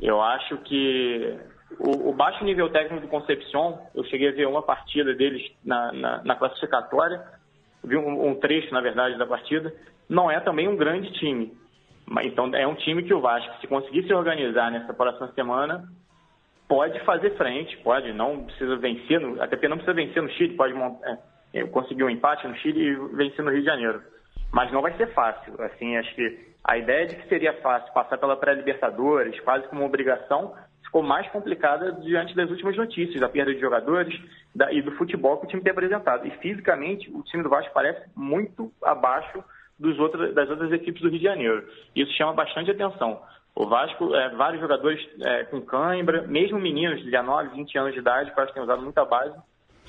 Eu 0.00 0.20
acho 0.20 0.56
que 0.58 1.38
o, 1.78 2.10
o, 2.10 2.12
baixo 2.12 2.44
nível 2.44 2.68
técnico 2.70 3.06
do 3.06 3.10
Concepción, 3.10 3.78
eu 3.94 4.04
cheguei 4.04 4.28
a 4.28 4.32
ver 4.32 4.46
uma 4.46 4.62
partida 4.62 5.14
deles 5.14 5.42
na, 5.64 5.92
na, 5.92 6.24
na 6.24 6.34
classificatória, 6.36 7.22
vi 7.82 7.96
um, 7.96 8.28
um, 8.28 8.34
trecho, 8.34 8.72
na 8.72 8.80
verdade, 8.80 9.16
da 9.16 9.26
partida, 9.26 9.72
não 10.08 10.30
é 10.30 10.40
também 10.40 10.68
um 10.68 10.76
grande 10.76 11.12
time. 11.12 11.56
Então 12.22 12.54
é 12.54 12.66
um 12.66 12.74
time 12.74 13.02
que 13.02 13.14
o 13.14 13.20
Vasco, 13.20 13.60
se 13.60 13.66
conseguir 13.66 14.06
se 14.06 14.14
organizar 14.14 14.70
nessa 14.70 14.94
próxima 14.94 15.28
semana, 15.32 15.88
pode 16.68 16.98
fazer 17.00 17.36
frente, 17.36 17.76
pode, 17.78 18.12
não 18.12 18.44
precisa 18.44 18.76
vencer, 18.76 19.20
no, 19.20 19.40
até 19.40 19.56
porque 19.56 19.68
não 19.68 19.76
precisa 19.76 19.94
vencer 19.94 20.22
no 20.22 20.30
Chile, 20.30 20.56
pode 20.56 20.74
é, 20.74 21.18
é, 21.54 21.64
conseguir 21.66 22.04
um 22.04 22.10
empate 22.10 22.46
no 22.46 22.56
Chile 22.56 22.80
e 22.80 22.94
vencer 23.16 23.44
no 23.44 23.50
Rio 23.50 23.60
de 23.60 23.66
Janeiro. 23.66 24.02
Mas 24.52 24.70
não 24.72 24.82
vai 24.82 24.96
ser 24.96 25.12
fácil. 25.12 25.54
Assim, 25.62 25.96
acho 25.96 26.14
que 26.14 26.46
a 26.64 26.76
ideia 26.76 27.06
de 27.06 27.16
que 27.16 27.28
seria 27.28 27.52
fácil 27.60 27.92
passar 27.92 28.18
pela 28.18 28.36
pré-Libertadores, 28.36 29.38
quase 29.40 29.66
como 29.68 29.84
obrigação, 29.84 30.54
ficou 30.84 31.02
mais 31.02 31.28
complicada 31.28 31.92
diante 31.92 32.34
das 32.34 32.50
últimas 32.50 32.76
notícias, 32.76 33.20
da 33.20 33.28
perda 33.28 33.54
de 33.54 33.60
jogadores 33.60 34.18
da, 34.54 34.72
e 34.72 34.82
do 34.82 34.92
futebol 34.92 35.38
que 35.38 35.46
o 35.46 35.48
time 35.48 35.62
tem 35.62 35.72
apresentado. 35.72 36.26
E 36.26 36.30
fisicamente, 36.38 37.10
o 37.10 37.22
time 37.22 37.42
do 37.42 37.48
Vasco 37.48 37.72
parece 37.74 38.08
muito 38.16 38.72
abaixo 38.82 39.44
dos 39.78 39.98
outros, 39.98 40.34
das 40.34 40.48
outras 40.48 40.72
equipes 40.72 41.02
do 41.02 41.08
Rio 41.08 41.18
de 41.18 41.24
Janeiro. 41.24 41.68
Isso 41.94 42.12
chama 42.12 42.32
bastante 42.32 42.70
atenção. 42.70 43.20
O 43.56 43.66
Vasco, 43.66 44.14
é, 44.14 44.28
vários 44.36 44.60
jogadores 44.60 45.00
é, 45.24 45.44
com 45.44 45.62
cãibra, 45.62 46.26
mesmo 46.26 46.60
meninos 46.60 46.98
de 46.98 47.06
19, 47.06 47.56
20 47.56 47.78
anos 47.78 47.94
de 47.94 48.00
idade, 48.00 48.30
que 48.30 48.38
eu 48.38 48.46
que 48.48 48.60
usado 48.60 48.82
muita 48.82 49.02
base, 49.06 49.34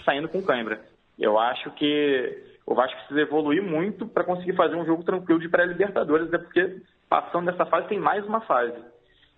saindo 0.05 0.29
com 0.29 0.41
cãibra. 0.41 0.79
Eu 1.19 1.37
acho 1.37 1.69
que 1.71 2.43
o 2.65 2.73
Vasco 2.73 2.97
precisa 2.99 3.19
evoluir 3.19 3.61
muito 3.61 4.07
para 4.07 4.23
conseguir 4.23 4.55
fazer 4.55 4.77
um 4.77 4.85
jogo 4.85 5.03
tranquilo 5.03 5.41
de 5.41 5.49
pré-Libertadores, 5.49 6.27
até 6.27 6.37
porque 6.37 6.81
passando 7.09 7.51
dessa 7.51 7.65
fase 7.65 7.89
tem 7.89 7.99
mais 7.99 8.25
uma 8.25 8.39
fase. 8.39 8.77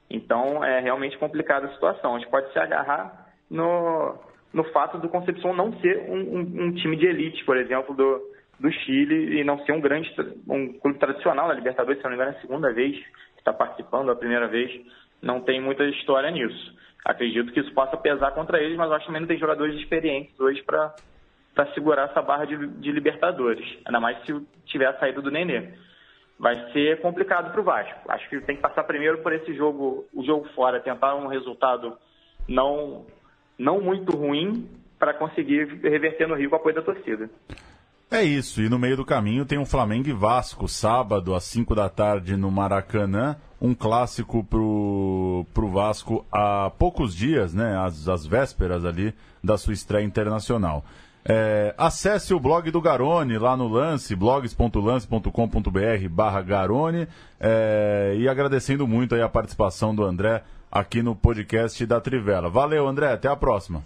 Então 0.07 0.63
é 0.63 0.79
realmente 0.79 1.17
complicada 1.17 1.65
a 1.65 1.73
situação. 1.73 2.15
A 2.15 2.19
gente 2.19 2.29
pode 2.29 2.53
se 2.53 2.59
agarrar 2.59 3.31
no, 3.49 4.15
no 4.53 4.63
fato 4.65 4.99
do 4.99 5.09
Concepção 5.09 5.55
não 5.55 5.73
ser 5.79 6.07
um, 6.07 6.17
um, 6.17 6.63
um 6.65 6.73
time 6.73 6.95
de 6.97 7.07
elite, 7.07 7.43
por 7.45 7.57
exemplo, 7.57 7.95
do, 7.95 8.21
do 8.59 8.71
Chile, 8.71 9.39
e 9.39 9.43
não 9.43 9.63
ser 9.65 9.71
um 9.71 9.81
grande 9.81 10.13
um 10.47 10.73
clube 10.73 10.99
tradicional 10.99 11.47
na 11.47 11.53
Libertadores, 11.53 11.99
se 11.99 12.03
não 12.03 12.11
me 12.11 12.15
engano, 12.15 12.31
é 12.31 12.37
a 12.37 12.41
segunda 12.41 12.73
vez 12.73 12.99
está 13.39 13.53
participando 13.53 14.11
a 14.11 14.15
primeira 14.15 14.47
vez, 14.47 14.71
não 15.21 15.41
tem 15.41 15.59
muita 15.59 15.83
história 15.85 16.29
nisso. 16.31 16.77
Acredito 17.03 17.51
que 17.51 17.59
isso 17.59 17.73
possa 17.73 17.97
pesar 17.97 18.31
contra 18.31 18.61
eles, 18.61 18.77
mas 18.77 18.87
eu 18.87 18.95
acho 18.95 19.05
que 19.05 19.07
também 19.07 19.21
não 19.21 19.27
tem 19.27 19.39
jogadores 19.39 19.75
experientes 19.79 20.39
hoje 20.39 20.61
para 20.63 20.93
segurar 21.73 22.09
essa 22.09 22.21
barra 22.21 22.45
de, 22.45 22.67
de, 22.67 22.91
Libertadores, 22.91 23.65
ainda 23.85 23.99
mais 23.99 24.23
se 24.25 24.33
tiver 24.65 24.85
a 24.85 24.99
saída 24.99 25.21
do 25.21 25.31
Nenê. 25.31 25.73
Vai 26.37 26.71
ser 26.71 27.01
complicado 27.01 27.51
para 27.51 27.59
o 27.59 27.63
Vasco. 27.63 27.99
Acho 28.09 28.29
que 28.29 28.39
tem 28.41 28.55
que 28.55 28.61
passar 28.61 28.83
primeiro 28.83 29.17
por 29.19 29.33
esse 29.33 29.53
jogo, 29.53 30.05
o 30.13 30.23
jogo 30.23 30.47
fora, 30.55 30.79
tentar 30.79 31.15
um 31.15 31.27
resultado 31.27 31.97
não, 32.47 33.05
não 33.57 33.81
muito 33.81 34.15
ruim 34.15 34.69
para 34.97 35.13
conseguir 35.13 35.65
reverter 35.81 36.27
no 36.27 36.35
Rio 36.35 36.49
com 36.49 36.55
apoio 36.55 36.75
da 36.75 36.81
torcida. 36.81 37.29
É 38.11 38.23
isso, 38.23 38.59
e 38.59 38.67
no 38.69 38.79
meio 38.79 38.97
do 38.97 39.05
caminho 39.05 39.45
tem 39.45 39.59
um 39.59 39.65
Flamengo 39.65 40.09
e 40.09 40.13
Vasco, 40.13 40.67
sábado 40.67 41.35
às 41.35 41.43
5 41.43 41.75
da 41.75 41.87
tarde 41.87 42.35
no 42.35 42.49
Maracanã, 42.49 43.35
um 43.61 43.75
clássico 43.75 44.43
pro, 44.43 45.45
pro 45.53 45.69
Vasco 45.69 46.25
há 46.31 46.71
poucos 46.71 47.15
dias, 47.15 47.53
né, 47.53 47.77
às, 47.77 48.07
às 48.09 48.25
vésperas 48.25 48.83
ali 48.83 49.13
da 49.43 49.59
sua 49.59 49.73
estreia 49.73 50.03
internacional. 50.03 50.83
É, 51.23 51.75
acesse 51.77 52.33
o 52.33 52.39
blog 52.39 52.71
do 52.71 52.81
Garone 52.81 53.37
lá 53.37 53.55
no 53.55 53.67
Lance, 53.67 54.15
blogs.lance.com.br 54.15 56.09
barra 56.09 56.41
Garone, 56.41 57.07
é, 57.39 58.15
e 58.17 58.27
agradecendo 58.27 58.87
muito 58.87 59.13
aí 59.13 59.21
a 59.21 59.29
participação 59.29 59.93
do 59.93 60.03
André 60.03 60.41
aqui 60.71 61.03
no 61.03 61.15
podcast 61.15 61.85
da 61.85 62.01
Trivela. 62.01 62.49
Valeu, 62.49 62.87
André, 62.87 63.11
até 63.11 63.27
a 63.27 63.35
próxima. 63.35 63.83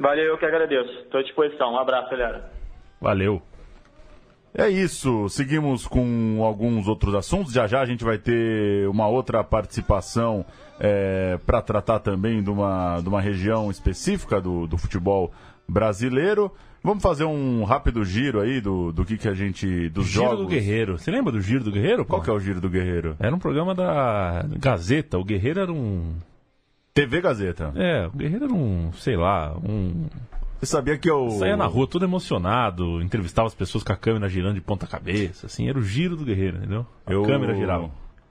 Valeu, 0.00 0.24
eu 0.24 0.38
que 0.38 0.46
agradeço. 0.46 0.90
Estou 1.04 1.20
à 1.20 1.22
disposição. 1.22 1.74
Um 1.74 1.78
abraço, 1.78 2.10
galera. 2.10 2.63
Valeu. 3.04 3.42
É 4.54 4.66
isso, 4.66 5.28
seguimos 5.28 5.86
com 5.86 6.42
alguns 6.42 6.88
outros 6.88 7.14
assuntos. 7.14 7.52
Já 7.52 7.66
já 7.66 7.82
a 7.82 7.84
gente 7.84 8.02
vai 8.02 8.16
ter 8.16 8.88
uma 8.88 9.06
outra 9.06 9.44
participação 9.44 10.42
é, 10.80 11.38
para 11.44 11.60
tratar 11.60 11.98
também 11.98 12.42
de 12.42 12.48
uma, 12.48 12.98
de 13.02 13.06
uma 13.06 13.20
região 13.20 13.70
específica 13.70 14.40
do, 14.40 14.66
do 14.66 14.78
futebol 14.78 15.30
brasileiro. 15.68 16.50
Vamos 16.82 17.02
fazer 17.02 17.24
um 17.24 17.62
rápido 17.64 18.02
giro 18.06 18.40
aí 18.40 18.58
do, 18.58 18.90
do 18.90 19.04
que, 19.04 19.18
que 19.18 19.28
a 19.28 19.34
gente. 19.34 19.90
dos 19.90 20.06
giro 20.06 20.24
jogos. 20.24 20.38
do 20.38 20.46
Guerreiro. 20.46 20.98
Você 20.98 21.10
lembra 21.10 21.30
do 21.30 21.42
Giro 21.42 21.62
do 21.62 21.70
Guerreiro? 21.70 22.06
Qual 22.06 22.22
que 22.22 22.30
é 22.30 22.32
o 22.32 22.40
Giro 22.40 22.60
do 22.60 22.70
Guerreiro? 22.70 23.16
Era 23.20 23.36
um 23.36 23.38
programa 23.38 23.74
da 23.74 24.46
Gazeta. 24.58 25.18
O 25.18 25.24
Guerreiro 25.24 25.60
era 25.60 25.72
um. 25.72 26.14
TV 26.94 27.20
Gazeta. 27.20 27.72
É, 27.74 28.06
o 28.06 28.10
Guerreiro 28.12 28.44
era 28.44 28.54
um, 28.54 28.92
sei 28.92 29.16
lá, 29.16 29.54
um 29.56 30.06
você 30.64 30.66
sabia 30.66 30.96
que 30.96 31.10
eu. 31.10 31.28
Saía 31.30 31.56
na 31.56 31.66
rua 31.66 31.86
todo 31.86 32.04
emocionado, 32.04 33.02
entrevistava 33.02 33.46
as 33.46 33.54
pessoas 33.54 33.84
com 33.84 33.92
a 33.92 33.96
câmera 33.96 34.28
girando 34.28 34.54
de 34.54 34.62
ponta 34.62 34.86
cabeça, 34.86 35.46
assim, 35.46 35.68
era 35.68 35.78
o 35.78 35.82
giro 35.82 36.16
do 36.16 36.24
guerreiro, 36.24 36.56
entendeu? 36.56 36.86
A 37.04 37.12
eu... 37.12 37.22
câmera 37.22 37.54
girava. 37.54 37.90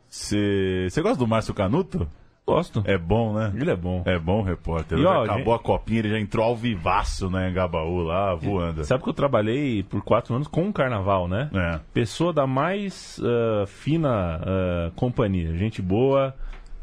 Você 0.10 0.90
gosta 1.02 1.18
do 1.18 1.28
Márcio 1.28 1.54
Canuto? 1.54 2.08
Gosto. 2.46 2.84
É 2.86 2.98
bom, 2.98 3.34
né? 3.34 3.54
Ele 3.56 3.72
é 3.72 3.76
bom. 3.76 4.04
É 4.06 4.20
bom 4.20 4.42
repórter. 4.42 4.98
E, 4.98 5.06
ó, 5.06 5.24
acabou 5.24 5.54
gente... 5.54 5.56
a 5.56 5.60
copinha, 5.60 6.00
ele 6.00 6.10
já 6.10 6.20
entrou 6.20 6.46
ao 6.46 6.56
vivaço, 6.56 7.30
né, 7.30 7.50
em 7.50 7.54
Gabaú, 7.54 8.02
lá, 8.02 8.36
voando. 8.36 8.84
Sabe 8.84 9.02
que 9.02 9.10
eu 9.10 9.14
trabalhei 9.14 9.82
por 9.84 10.04
quatro 10.04 10.36
anos 10.36 10.48
com 10.48 10.68
o 10.68 10.74
carnaval, 10.74 11.28
né? 11.28 11.50
É. 11.54 11.80
Pessoa 11.94 12.34
da 12.34 12.46
mais 12.46 13.18
uh, 13.20 13.66
fina 13.66 14.40
uh, 14.40 14.92
companhia. 14.92 15.56
Gente 15.56 15.82
boa, 15.82 16.36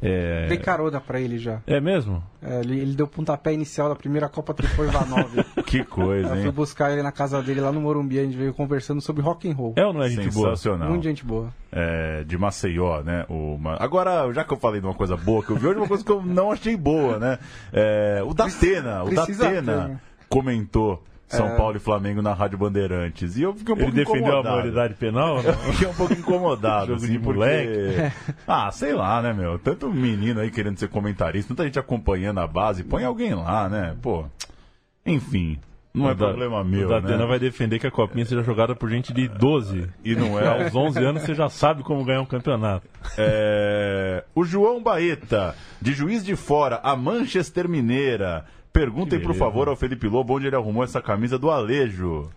é... 0.03 0.47
Dei 0.49 0.57
carona 0.57 1.01
pra 1.01 1.21
ele 1.21 1.39
já. 1.39 1.61
É 1.67 1.81
mesmo? 1.81 2.23
É, 2.43 2.61
ele, 2.61 2.81
ele 2.81 2.95
deu 2.95 3.07
pontapé 3.07 3.53
inicial 3.53 3.89
da 3.89 3.95
primeira 3.95 4.29
Copa 4.29 4.55
Trifor 4.55 4.87
Ivanov. 4.87 5.31
que 5.67 5.85
coisa, 5.85 6.31
hein? 6.31 6.37
Eu 6.37 6.43
fui 6.45 6.53
buscar 6.53 6.93
ele 6.93 7.03
na 7.03 7.13
casa 7.13 7.43
dele 7.43 7.61
lá 7.61 7.71
no 7.71 7.81
Morumbi, 7.81 8.19
a 8.19 8.23
gente 8.23 8.37
veio 8.37 8.55
conversando 8.55 9.01
sobre 9.01 9.23
rock 9.23 9.51
and 9.51 9.55
roll. 9.55 9.75
É 9.77 9.85
ou 9.85 9.93
não 9.93 10.03
é 10.03 10.09
gente 10.09 10.31
boa? 10.31 10.51
Sensacional. 10.51 10.89
Muito 10.89 11.03
gente 11.03 11.25
boa. 11.25 11.53
É, 11.71 12.25
de 12.25 12.39
Maceió, 12.39 13.03
né? 13.03 13.27
Uma... 13.29 13.77
Agora, 13.79 14.33
já 14.33 14.43
que 14.43 14.53
eu 14.53 14.59
falei 14.59 14.81
de 14.81 14.87
uma 14.87 14.95
coisa 14.95 15.17
boa 15.17 15.43
que 15.43 15.51
eu 15.51 15.57
vi 15.57 15.67
hoje, 15.67 15.79
uma 15.79 15.89
coisa 15.89 16.05
que 16.05 16.11
eu 16.11 16.23
não 16.23 16.51
achei 16.51 16.77
boa, 16.77 17.19
né? 17.19 17.39
É, 17.73 18.23
o 18.25 18.33
Datena, 18.33 19.05
o 19.05 19.15
Datena 19.15 20.01
comentou 20.29 21.03
são 21.31 21.47
é... 21.47 21.57
Paulo 21.57 21.77
e 21.77 21.81
Flamengo 21.81 22.21
na 22.21 22.35
Rádio 22.35 22.59
Bandeirantes. 22.59 23.37
E 23.37 23.43
eu 23.43 23.55
fiquei 23.55 23.73
um 23.73 23.79
Ele 23.79 23.85
pouco 23.85 23.97
defendeu 23.97 24.21
incomodado. 24.21 24.49
a 24.49 24.51
maioridade 24.51 24.95
penal? 24.95 25.41
Eu 25.41 25.53
fiquei 25.73 25.89
um 25.89 25.95
pouco 25.95 26.13
incomodado. 26.13 26.87
Jogo 26.89 27.05
assim, 27.05 27.13
de 27.13 27.19
porque... 27.19 27.39
moleque. 27.39 28.13
Ah, 28.47 28.71
sei 28.73 28.93
lá, 28.95 29.23
né, 29.23 29.33
meu? 29.33 29.59
Tanto 29.59 29.89
menino 29.89 30.41
aí 30.41 30.51
querendo 30.51 30.79
ser 30.79 30.89
comentarista, 30.89 31.55
tanta 31.55 31.65
gente 31.65 31.79
acompanhando 31.79 32.41
a 32.41 32.47
base. 32.47 32.83
Põe 32.83 33.05
alguém 33.05 33.33
lá, 33.35 33.69
né? 33.69 33.97
Pô, 34.03 34.25
enfim. 35.07 35.59
Não 35.93 36.09
é 36.09 36.15
problema 36.15 36.63
meu, 36.63 36.87
o 36.87 36.89
Datena 36.89 37.19
né? 37.19 37.27
vai 37.27 37.39
defender 37.41 37.81
que 37.81 37.87
a 37.87 37.91
copinha 37.91 38.25
seja 38.25 38.45
jogada 38.45 38.77
por 38.77 38.89
gente 38.89 39.13
de 39.13 39.27
12. 39.27 39.89
E 40.05 40.15
não 40.15 40.39
é. 40.39 40.47
Aos 40.47 40.75
11 40.75 41.05
anos 41.05 41.23
você 41.23 41.35
já 41.35 41.49
sabe 41.49 41.83
como 41.83 42.05
ganhar 42.05 42.21
um 42.21 42.27
campeonato. 42.27 42.87
É... 43.19 44.25
O 44.33 44.45
João 44.45 44.81
Baeta, 44.81 45.55
de 45.83 45.93
Juiz 45.93 46.25
de 46.25 46.37
Fora, 46.37 46.81
a 46.83 46.95
Manchester 46.95 47.69
Mineira. 47.69 48.45
Perguntem, 48.73 49.21
por 49.21 49.35
favor, 49.35 49.69
ao 49.69 49.77
Felipe 49.77 50.07
Lobo 50.07 50.37
onde 50.37 50.47
ele 50.47 50.57
arrumou 50.57 50.85
essa 50.85 51.03
camisa 51.03 51.39
do 51.39 51.51
Alejo. 51.51 52.31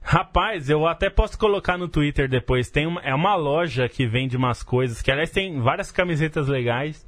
Rapaz, 0.00 0.70
eu 0.70 0.86
até 0.86 1.10
posso 1.10 1.36
colocar 1.36 1.76
no 1.76 1.88
Twitter 1.88 2.28
depois. 2.28 2.70
Tem 2.70 2.86
uma, 2.86 3.00
é 3.00 3.12
uma 3.14 3.34
loja 3.34 3.88
que 3.88 4.06
vende 4.06 4.36
umas 4.36 4.62
coisas, 4.62 5.02
que 5.02 5.10
aliás 5.10 5.30
tem 5.30 5.60
várias 5.60 5.90
camisetas 5.90 6.46
legais. 6.46 7.04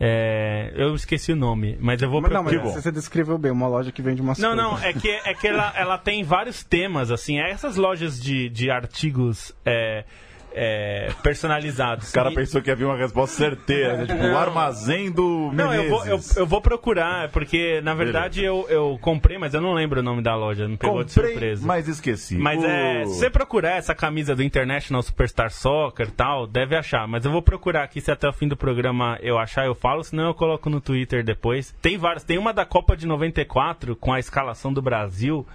É, 0.00 0.72
eu 0.74 0.96
esqueci 0.96 1.32
o 1.32 1.36
nome, 1.36 1.78
mas 1.80 2.02
eu 2.02 2.10
vou 2.10 2.20
mas, 2.20 2.32
Não, 2.32 2.42
mas 2.42 2.60
você 2.60 2.90
descreveu 2.90 3.38
bem, 3.38 3.52
uma 3.52 3.68
loja 3.68 3.92
que 3.92 4.02
vende 4.02 4.20
umas 4.20 4.36
não, 4.38 4.56
coisas. 4.56 4.64
Não, 4.64 4.72
não, 4.72 4.84
é 4.84 4.92
que, 4.92 5.08
é 5.08 5.32
que 5.32 5.46
ela, 5.46 5.72
ela 5.76 5.96
tem 5.96 6.24
vários 6.24 6.64
temas, 6.64 7.12
assim. 7.12 7.38
É 7.38 7.48
essas 7.50 7.76
lojas 7.76 8.20
de, 8.20 8.48
de 8.48 8.68
artigos. 8.68 9.54
É, 9.64 10.04
é, 10.54 11.10
personalizados. 11.22 12.10
O 12.10 12.12
cara 12.12 12.30
e... 12.30 12.34
pensou 12.34 12.62
que 12.62 12.70
havia 12.70 12.86
uma 12.86 12.96
resposta 12.96 13.36
certeira, 13.36 13.96
né? 13.96 14.06
tipo, 14.06 14.22
o 14.22 14.36
armazém 14.36 15.10
do 15.10 15.50
Menezes. 15.52 15.56
Não, 15.56 15.74
eu 15.74 15.88
vou, 15.88 16.06
eu, 16.06 16.20
eu, 16.36 16.46
vou 16.46 16.60
procurar, 16.60 17.28
porque 17.30 17.80
na 17.82 17.94
verdade 17.94 18.44
eu, 18.44 18.66
eu 18.68 18.98
comprei, 19.00 19.38
mas 19.38 19.54
eu 19.54 19.60
não 19.60 19.72
lembro 19.72 20.00
o 20.00 20.02
nome 20.02 20.22
da 20.22 20.34
loja, 20.34 20.68
me 20.68 20.76
pegou 20.76 20.98
comprei, 20.98 21.06
de 21.06 21.12
surpresa. 21.12 21.66
mas 21.66 21.88
esqueci. 21.88 22.36
Mas 22.36 22.62
é, 22.62 23.04
se 23.04 23.18
você 23.18 23.30
procurar 23.30 23.76
essa 23.76 23.94
camisa 23.94 24.34
do 24.34 24.42
International 24.42 25.02
Superstar 25.02 25.50
Soccer 25.50 26.08
e 26.08 26.12
tal, 26.12 26.46
deve 26.46 26.76
achar. 26.76 27.06
Mas 27.06 27.24
eu 27.24 27.30
vou 27.30 27.42
procurar 27.42 27.84
aqui, 27.84 28.00
se 28.00 28.10
até 28.10 28.28
o 28.28 28.32
fim 28.32 28.48
do 28.48 28.56
programa 28.56 29.18
eu 29.20 29.38
achar, 29.38 29.66
eu 29.66 29.74
falo, 29.74 30.02
senão 30.04 30.26
eu 30.26 30.34
coloco 30.34 30.68
no 30.68 30.80
Twitter 30.80 31.24
depois. 31.24 31.74
Tem 31.80 31.98
várias, 31.98 32.24
tem 32.24 32.38
uma 32.38 32.52
da 32.52 32.64
Copa 32.64 32.96
de 32.96 33.06
94, 33.06 33.96
com 33.96 34.12
a 34.12 34.18
escalação 34.18 34.72
do 34.72 34.82
Brasil, 34.82 35.46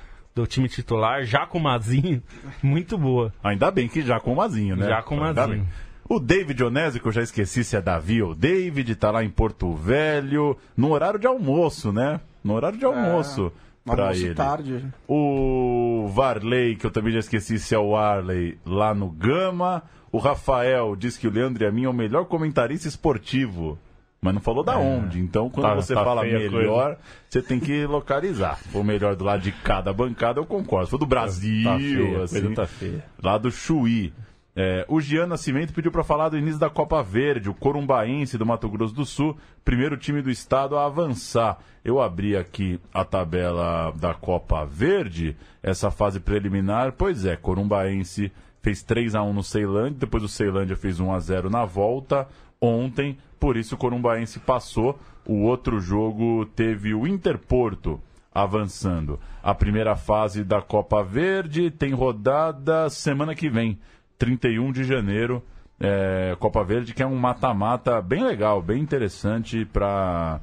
do 0.41 0.47
time 0.47 0.69
titular, 0.69 1.25
já 1.25 1.45
com 1.45 1.57
o 1.57 1.61
Mazinho, 1.61 2.21
muito 2.61 2.97
boa. 2.97 3.33
Ainda 3.43 3.71
bem 3.71 3.87
que 3.87 4.01
já 4.01 4.19
com 4.19 4.33
o 4.33 4.35
Mazinho, 4.35 4.75
né? 4.75 4.87
Já 4.87 5.01
com 5.01 5.17
o 5.17 5.19
Mazinho. 5.19 5.67
O 6.07 6.19
David 6.19 6.63
Onésio, 6.63 7.01
que 7.01 7.07
eu 7.07 7.11
já 7.11 7.21
esqueci 7.21 7.63
se 7.63 7.75
é 7.75 7.81
Davi 7.81 8.21
ou 8.21 8.33
David, 8.33 8.95
tá 8.95 9.11
lá 9.11 9.23
em 9.23 9.29
Porto 9.29 9.73
Velho, 9.73 10.55
no 10.75 10.91
horário 10.91 11.19
de 11.19 11.27
almoço, 11.27 11.91
né? 11.91 12.21
No 12.43 12.53
horário 12.53 12.77
de 12.77 12.85
é, 12.85 12.87
almoço. 12.87 13.51
É, 13.85 13.91
pra 13.91 14.15
ele. 14.15 14.33
tarde. 14.33 14.85
O 15.07 16.07
Varley, 16.13 16.75
que 16.75 16.85
eu 16.85 16.91
também 16.91 17.11
já 17.11 17.19
esqueci 17.19 17.57
se 17.57 17.73
é 17.73 17.79
o 17.79 17.95
Arley, 17.95 18.57
lá 18.65 18.93
no 18.93 19.09
Gama. 19.09 19.83
O 20.11 20.17
Rafael 20.17 20.95
diz 20.95 21.17
que 21.17 21.27
o 21.27 21.31
Leandro 21.31 21.63
e 21.63 21.67
a 21.67 21.71
mim 21.71 21.85
é 21.85 21.89
o 21.89 21.93
melhor 21.93 22.25
comentarista 22.25 22.87
esportivo. 22.87 23.77
Mas 24.19 24.33
não 24.33 24.41
falou 24.41 24.63
da 24.63 24.73
é. 24.73 24.77
onde. 24.77 25.19
Então, 25.19 25.49
quando 25.49 25.67
tá, 25.67 25.75
você 25.75 25.93
tá 25.93 26.03
fala 26.03 26.23
melhor, 26.23 26.97
você 27.29 27.41
tem 27.41 27.59
que 27.59 27.85
localizar. 27.85 28.57
For 28.57 28.83
melhor 28.83 29.15
do 29.15 29.23
lado 29.23 29.41
de 29.41 29.51
cada 29.51 29.93
bancada, 29.93 30.39
eu 30.39 30.45
concordo. 30.45 30.89
Foi 30.89 30.99
do 30.99 31.05
Brasil, 31.05 31.63
tá 31.63 31.77
feia, 31.77 32.23
assim, 32.23 32.53
tá 32.53 32.65
feia. 32.65 33.05
lá 33.21 33.37
do 33.37 33.51
Chuí. 33.51 34.13
É, 34.59 34.83
o 34.87 34.99
Gian 34.99 35.27
Nascimento 35.27 35.71
pediu 35.71 35.91
para 35.91 36.03
falar 36.03 36.29
do 36.29 36.37
início 36.37 36.59
da 36.59 36.67
Copa 36.67 37.03
Verde, 37.03 37.47
o 37.47 37.53
Corumbaense 37.53 38.39
do 38.39 38.45
Mato 38.45 38.67
Grosso 38.67 38.91
do 38.91 39.05
Sul, 39.05 39.37
primeiro 39.63 39.95
time 39.95 40.19
do 40.19 40.31
estado 40.31 40.75
a 40.75 40.85
avançar. 40.87 41.59
Eu 41.85 42.01
abri 42.01 42.35
aqui 42.35 42.79
a 42.91 43.05
tabela 43.05 43.93
da 43.95 44.15
Copa 44.15 44.65
Verde, 44.65 45.37
essa 45.61 45.91
fase 45.91 46.19
preliminar. 46.19 46.93
Pois 46.93 47.23
é, 47.23 47.35
Corumbaense 47.35 48.31
fez 48.59 48.81
3 48.81 49.13
a 49.13 49.21
1 49.21 49.31
no 49.31 49.43
Ceilândia, 49.43 49.99
depois 49.99 50.23
o 50.23 50.27
Ceilândia 50.27 50.75
fez 50.75 50.99
1 50.99 51.13
a 51.13 51.19
0 51.19 51.51
na 51.51 51.63
volta 51.63 52.27
ontem 52.61 53.17
por 53.39 53.55
isso 53.55 53.75
o 53.75 53.77
Corumbaense 53.77 54.39
passou. 54.39 54.99
O 55.25 55.43
outro 55.43 55.79
jogo 55.79 56.45
teve 56.45 56.93
o 56.93 57.05
Interporto 57.05 58.01
avançando. 58.33 59.19
A 59.41 59.53
primeira 59.53 59.95
fase 59.95 60.43
da 60.43 60.61
Copa 60.61 61.03
Verde 61.03 61.71
tem 61.71 61.93
rodada 61.93 62.89
semana 62.89 63.35
que 63.35 63.49
vem, 63.49 63.79
31 64.17 64.71
de 64.71 64.83
janeiro. 64.83 65.43
É, 65.79 66.35
Copa 66.39 66.63
Verde, 66.63 66.93
que 66.93 67.03
é 67.03 67.05
um 67.05 67.15
mata-mata 67.15 68.01
bem 68.01 68.23
legal, 68.23 68.61
bem 68.61 68.81
interessante 68.81 69.65
para 69.65 70.41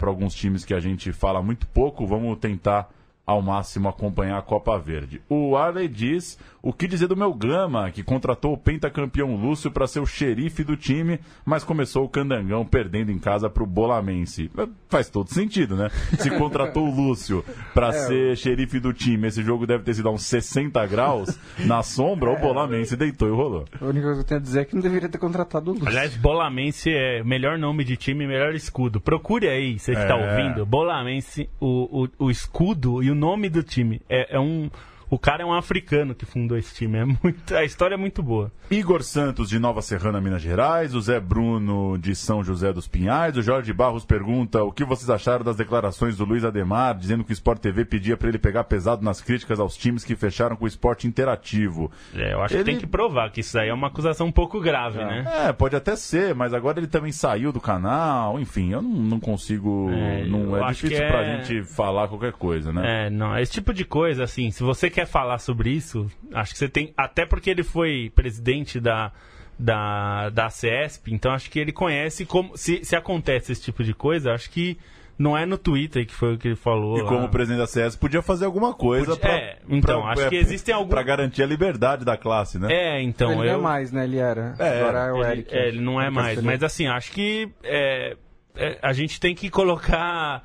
alguns 0.00 0.34
times 0.34 0.64
que 0.64 0.72
a 0.72 0.80
gente 0.80 1.12
fala 1.12 1.42
muito 1.42 1.66
pouco. 1.66 2.06
Vamos 2.06 2.38
tentar 2.38 2.88
ao 3.28 3.42
máximo 3.42 3.90
acompanhar 3.90 4.38
a 4.38 4.42
Copa 4.42 4.78
Verde. 4.78 5.20
O 5.28 5.54
Arley 5.54 5.86
diz 5.86 6.38
o 6.62 6.72
que 6.72 6.88
dizer 6.88 7.08
do 7.08 7.16
meu 7.16 7.34
Gama, 7.34 7.90
que 7.90 8.02
contratou 8.02 8.54
o 8.54 8.58
pentacampeão 8.58 9.36
Lúcio 9.36 9.70
para 9.70 9.86
ser 9.86 10.00
o 10.00 10.06
xerife 10.06 10.64
do 10.64 10.78
time, 10.78 11.20
mas 11.44 11.62
começou 11.62 12.06
o 12.06 12.08
Candangão 12.08 12.64
perdendo 12.64 13.12
em 13.12 13.18
casa 13.18 13.50
para 13.50 13.62
o 13.62 13.66
Bolamense. 13.66 14.50
Faz 14.88 15.10
todo 15.10 15.28
sentido, 15.28 15.76
né? 15.76 15.90
Se 16.18 16.30
contratou 16.30 16.88
o 16.88 16.94
Lúcio 16.94 17.44
para 17.74 17.88
é, 17.88 17.92
ser 17.92 18.36
xerife 18.38 18.80
do 18.80 18.94
time, 18.94 19.28
esse 19.28 19.42
jogo 19.42 19.66
deve 19.66 19.84
ter 19.84 19.92
sido 19.92 20.08
a 20.08 20.12
uns 20.12 20.22
60 20.22 20.86
graus 20.86 21.38
na 21.66 21.82
sombra, 21.82 22.30
é, 22.30 22.32
o 22.34 22.40
Bolamense 22.40 22.96
deitou 22.96 23.28
e 23.28 23.30
rolou. 23.30 23.66
A 23.78 23.84
única 23.84 24.06
coisa 24.06 24.20
que 24.20 24.24
eu 24.24 24.28
tenho 24.28 24.40
a 24.40 24.42
dizer 24.42 24.60
é 24.60 24.64
que 24.64 24.74
não 24.74 24.80
deveria 24.80 25.08
ter 25.10 25.18
contratado 25.18 25.70
o 25.70 25.74
Lúcio. 25.74 25.88
Aliás, 25.88 26.16
Bolamense 26.16 26.90
é 26.90 27.22
melhor 27.22 27.58
nome 27.58 27.84
de 27.84 27.94
time, 27.94 28.26
melhor 28.26 28.54
escudo. 28.54 29.02
Procure 29.02 29.48
aí, 29.48 29.78
você 29.78 29.92
que 29.94 30.00
está 30.00 30.18
é. 30.18 30.30
ouvindo. 30.30 30.64
Bolamense, 30.64 31.50
o, 31.60 32.04
o, 32.04 32.24
o 32.24 32.30
escudo 32.30 33.02
e 33.02 33.10
o 33.10 33.17
nome 33.18 33.48
do 33.48 33.62
time. 33.62 34.00
É, 34.08 34.36
é 34.36 34.40
um 34.40 34.70
o 35.10 35.18
cara 35.18 35.42
é 35.42 35.46
um 35.46 35.52
africano 35.52 36.14
que 36.14 36.24
fundou 36.26 36.56
esse 36.58 36.74
time. 36.74 36.98
É 36.98 37.04
muito, 37.04 37.54
a 37.54 37.64
história 37.64 37.94
é 37.94 37.98
muito 37.98 38.22
boa. 38.22 38.50
Igor 38.70 39.02
Santos, 39.02 39.48
de 39.48 39.58
Nova 39.58 39.80
Serrana, 39.82 40.20
Minas 40.20 40.42
Gerais. 40.42 40.94
O 40.94 41.00
Zé 41.00 41.18
Bruno, 41.20 41.96
de 41.98 42.14
São 42.14 42.42
José 42.44 42.72
dos 42.72 42.86
Pinhais. 42.88 43.36
O 43.36 43.42
Jorge 43.42 43.72
Barros 43.72 44.04
pergunta 44.04 44.62
o 44.62 44.72
que 44.72 44.84
vocês 44.84 45.08
acharam 45.10 45.44
das 45.44 45.56
declarações 45.56 46.16
do 46.16 46.24
Luiz 46.24 46.44
Ademar, 46.44 46.96
dizendo 46.96 47.24
que 47.24 47.30
o 47.30 47.32
Sport 47.32 47.60
TV 47.60 47.84
pedia 47.84 48.16
para 48.16 48.28
ele 48.28 48.38
pegar 48.38 48.64
pesado 48.64 49.04
nas 49.04 49.20
críticas 49.20 49.58
aos 49.60 49.76
times 49.76 50.04
que 50.04 50.14
fecharam 50.16 50.56
com 50.56 50.64
o 50.64 50.68
esporte 50.68 51.06
interativo. 51.06 51.90
É, 52.14 52.32
eu 52.32 52.42
acho 52.42 52.54
Ele- 52.54 52.64
que 52.64 52.70
tem 52.70 52.78
que 52.80 52.86
provar 52.86 53.30
que 53.30 53.40
isso 53.40 53.58
aí 53.58 53.68
é 53.68 53.74
uma 53.74 53.86
acusação 53.88 54.26
um 54.26 54.32
pouco 54.32 54.60
grave, 54.60 54.98
né? 54.98 55.24
É, 55.48 55.52
pode 55.52 55.76
até 55.76 55.94
ser, 55.96 56.34
mas 56.34 56.52
agora 56.52 56.78
ele 56.80 56.86
também 56.86 57.12
saiu 57.12 57.52
do 57.52 57.60
canal. 57.60 58.38
Enfim, 58.40 58.72
eu 58.72 58.82
não, 58.82 58.90
não 58.90 59.20
consigo. 59.20 59.90
É, 59.90 60.24
não, 60.26 60.56
é 60.56 60.68
difícil 60.72 60.98
que 60.98 61.06
pra 61.06 61.22
é- 61.22 61.36
gente 61.42 61.62
falar 61.64 62.08
qualquer 62.08 62.32
coisa, 62.32 62.72
né? 62.72 63.06
É, 63.06 63.10
não, 63.10 63.38
esse 63.38 63.52
tipo 63.52 63.72
de 63.72 63.84
coisa, 63.84 64.24
assim, 64.24 64.50
se 64.50 64.62
você 64.62 64.90
quer 64.90 64.97
falar 65.06 65.38
sobre 65.38 65.70
isso, 65.70 66.10
acho 66.32 66.52
que 66.52 66.58
você 66.58 66.68
tem. 66.68 66.92
Até 66.96 67.24
porque 67.26 67.50
ele 67.50 67.62
foi 67.62 68.10
presidente 68.14 68.78
da, 68.80 69.12
da, 69.58 70.30
da 70.30 70.48
CESP, 70.50 71.12
então 71.12 71.32
acho 71.32 71.50
que 71.50 71.58
ele 71.58 71.72
conhece 71.72 72.24
como. 72.24 72.56
Se, 72.56 72.84
se 72.84 72.94
acontece 72.96 73.52
esse 73.52 73.62
tipo 73.62 73.82
de 73.82 73.92
coisa, 73.94 74.32
acho 74.32 74.50
que 74.50 74.78
não 75.18 75.36
é 75.36 75.44
no 75.44 75.58
Twitter 75.58 76.06
que 76.06 76.14
foi 76.14 76.34
o 76.34 76.38
que 76.38 76.46
ele 76.48 76.56
falou. 76.56 76.96
E 76.98 77.02
lá. 77.02 77.08
como 77.08 77.28
presidente 77.28 77.58
da 77.58 77.66
CS 77.66 77.96
podia 77.96 78.22
fazer 78.22 78.44
alguma 78.44 78.72
coisa 78.72 79.16
Podia- 79.16 79.20
pra, 79.20 79.32
é, 79.36 79.58
então, 79.68 80.02
pra- 80.02 80.12
acho 80.12 80.22
é, 80.22 80.28
que 80.28 80.36
existem 80.36 80.72
algum- 80.74 80.88
pra 80.90 81.02
garantir 81.02 81.42
a 81.42 81.46
liberdade 81.46 82.04
da 82.04 82.16
classe, 82.16 82.56
né? 82.58 82.68
É, 82.72 83.02
então. 83.02 83.32
ele 83.32 83.50
eu... 83.50 83.54
não 83.54 83.58
é 83.58 83.62
mais, 83.62 83.90
né? 83.90 84.04
Ele 84.04 84.18
era. 84.18 84.54
É, 84.60 84.80
Agora 84.80 84.98
é 85.00 85.12
o 85.12 85.16
ele, 85.24 85.32
Eric. 85.40 85.54
é, 85.54 85.68
ele 85.68 85.80
não 85.80 86.00
é 86.00 86.08
mais. 86.08 86.40
Mas 86.40 86.62
assim, 86.62 86.86
acho 86.86 87.10
que 87.10 87.50
é, 87.64 88.16
é, 88.54 88.78
a 88.80 88.92
gente 88.92 89.18
tem 89.18 89.34
que 89.34 89.50
colocar. 89.50 90.44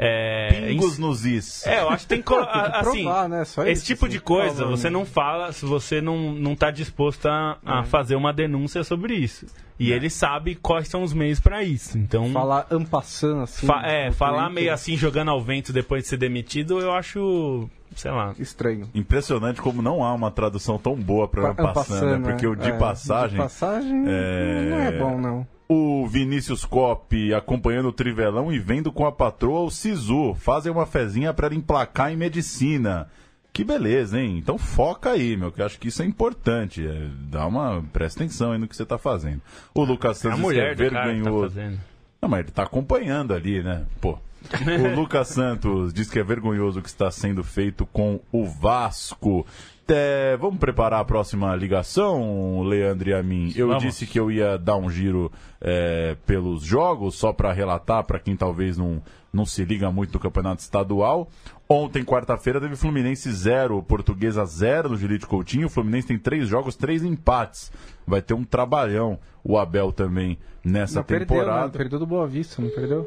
É, 0.00 0.66
Pingos 0.68 0.96
nos 0.96 1.26
is. 1.26 1.66
É, 1.66 1.80
eu 1.80 1.88
acho 1.90 2.04
que 2.04 2.08
tem. 2.08 2.22
Tem 2.22 2.34
que 2.40 2.48
assim, 2.76 3.02
provar, 3.02 3.28
né? 3.28 3.44
Só 3.44 3.62
esse 3.62 3.72
isso, 3.72 3.86
tipo 3.86 4.06
assim, 4.06 4.12
de 4.14 4.20
coisa 4.20 4.54
prova, 4.56 4.70
você 4.76 4.84
né? 4.88 4.90
não 4.92 5.04
fala 5.04 5.50
se 5.52 5.64
você 5.66 6.00
não, 6.00 6.32
não 6.32 6.54
tá 6.54 6.70
disposto 6.70 7.26
a, 7.26 7.58
É. 7.66 7.70
a 7.70 7.82
fazer 7.84 8.14
uma 8.14 8.32
denúncia 8.32 8.84
sobre 8.84 9.14
isso. 9.14 9.46
E 9.80 9.92
ele 9.92 10.08
sabe 10.10 10.54
quais 10.56 10.88
são 10.88 11.02
os 11.04 11.12
meios 11.12 11.38
para 11.40 11.62
isso. 11.62 11.96
Então, 11.98 12.30
Falar 12.32 12.66
ampassando 12.70 13.42
assim. 13.42 13.64
fa- 13.66 13.82
é, 13.86 14.10
falar 14.10 14.44
Twitter, 14.46 14.54
meio 14.54 14.72
assim, 14.72 14.96
jogando 14.96 15.30
ao 15.30 15.40
vento 15.40 15.72
depois 15.72 16.02
de 16.04 16.08
ser 16.08 16.16
demitido, 16.16 16.80
eu 16.80 16.92
acho. 16.92 17.68
Sei 17.94 18.10
lá. 18.10 18.34
Estranho. 18.38 18.88
Impressionante 18.94 19.60
como 19.62 19.80
não 19.82 20.04
há 20.04 20.12
uma 20.14 20.30
tradução 20.30 20.78
tão 20.78 20.94
boa 20.94 21.26
pra 21.26 21.54
Pa- 21.54 21.72
passando, 21.72 22.18
né? 22.18 22.30
Porque 22.30 22.46
o 22.46 22.54
de 22.54 22.68
É, 22.70 22.72
passagem. 22.76 23.30
De 23.36 23.42
passagem 23.42 24.04
é- 24.06 24.66
não 24.70 24.80
é 24.80 24.92
bom, 24.98 25.18
não. 25.18 25.46
O 25.68 26.06
Vinícius 26.06 26.64
Cop 26.64 27.34
acompanhando 27.34 27.88
o 27.88 27.92
Trivelão 27.92 28.50
e 28.50 28.58
vendo 28.58 28.90
com 28.90 29.04
a 29.04 29.12
patroa 29.12 29.60
o 29.60 29.70
Sisu. 29.70 30.34
Fazem 30.34 30.72
uma 30.72 30.86
fezinha 30.86 31.34
pra 31.34 31.54
emplacar 31.54 32.10
em 32.10 32.16
medicina. 32.16 33.06
Que 33.52 33.64
beleza, 33.64 34.18
hein? 34.20 34.38
Então 34.38 34.56
foca 34.56 35.10
aí, 35.10 35.36
meu, 35.36 35.50
que 35.52 35.60
eu 35.60 35.66
acho 35.66 35.78
que 35.78 35.88
isso 35.88 36.02
é 36.02 36.06
importante. 36.06 36.86
É, 36.86 37.08
dá 37.28 37.46
uma. 37.46 37.82
Presta 37.92 38.22
atenção 38.22 38.52
aí 38.52 38.58
no 38.58 38.66
que 38.68 38.76
você 38.76 38.86
tá 38.86 38.96
fazendo. 38.96 39.42
O 39.74 39.84
Lucas 39.84 40.24
É 40.24 40.28
a 40.28 40.30
Santos 40.30 40.40
mulher 40.40 40.72
é 40.72 40.90
tá 40.90 41.04
vergonhoso. 41.04 41.54
fazendo. 41.54 41.80
Não, 42.22 42.28
mas 42.28 42.40
ele 42.40 42.50
tá 42.50 42.62
acompanhando 42.62 43.34
ali, 43.34 43.62
né? 43.62 43.84
Pô. 44.00 44.18
O 44.48 44.94
Lucas 44.94 45.28
Santos 45.28 45.92
diz 45.92 46.08
que 46.08 46.18
é 46.18 46.22
vergonhoso 46.22 46.78
o 46.78 46.82
que 46.82 46.88
está 46.88 47.10
sendo 47.10 47.42
feito 47.44 47.84
com 47.86 48.20
o 48.32 48.46
Vasco. 48.46 49.44
É, 49.90 50.36
vamos 50.36 50.58
preparar 50.58 51.00
a 51.00 51.04
próxima 51.04 51.54
ligação, 51.56 52.60
Leandro 52.62 53.08
e 53.08 53.14
a 53.14 53.22
mim. 53.22 53.52
Eu 53.56 53.68
Vamos. 53.68 53.82
disse 53.82 54.06
que 54.06 54.20
eu 54.20 54.30
ia 54.30 54.58
dar 54.58 54.76
um 54.76 54.90
giro 54.90 55.32
é, 55.60 56.14
pelos 56.26 56.62
jogos, 56.62 57.14
só 57.14 57.32
para 57.32 57.52
relatar 57.52 58.04
para 58.04 58.18
quem 58.18 58.36
talvez 58.36 58.76
não, 58.76 59.02
não 59.32 59.46
se 59.46 59.64
liga 59.64 59.90
muito 59.90 60.12
no 60.14 60.20
campeonato 60.20 60.60
estadual. 60.60 61.28
Ontem, 61.66 62.04
quarta-feira, 62.04 62.60
teve 62.60 62.76
Fluminense 62.76 63.30
0, 63.32 63.82
Portuguesa 63.82 64.44
0 64.44 64.90
no 64.90 64.96
Jurite 64.96 65.26
Coutinho. 65.26 65.66
O 65.66 65.70
Fluminense 65.70 66.08
tem 66.08 66.18
três 66.18 66.48
jogos, 66.48 66.76
três 66.76 67.02
empates. 67.02 67.72
Vai 68.06 68.20
ter 68.20 68.34
um 68.34 68.44
trabalhão, 68.44 69.18
o 69.42 69.58
Abel 69.58 69.90
também, 69.92 70.38
nessa 70.62 70.96
não 71.00 71.04
perdeu, 71.04 71.36
né? 71.36 71.42
temporada. 71.42 71.78
Perdeu 71.78 71.98
do 71.98 72.06
Boa 72.06 72.26
Vista, 72.26 72.60
não 72.60 72.68
perdeu? 72.70 73.06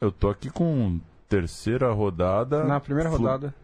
Eu 0.00 0.10
tô 0.10 0.28
aqui 0.30 0.50
com 0.50 0.98
terceira 1.28 1.92
rodada. 1.92 2.64
Na 2.64 2.80
primeira 2.80 3.08
Flu- 3.10 3.18
rodada. 3.20 3.54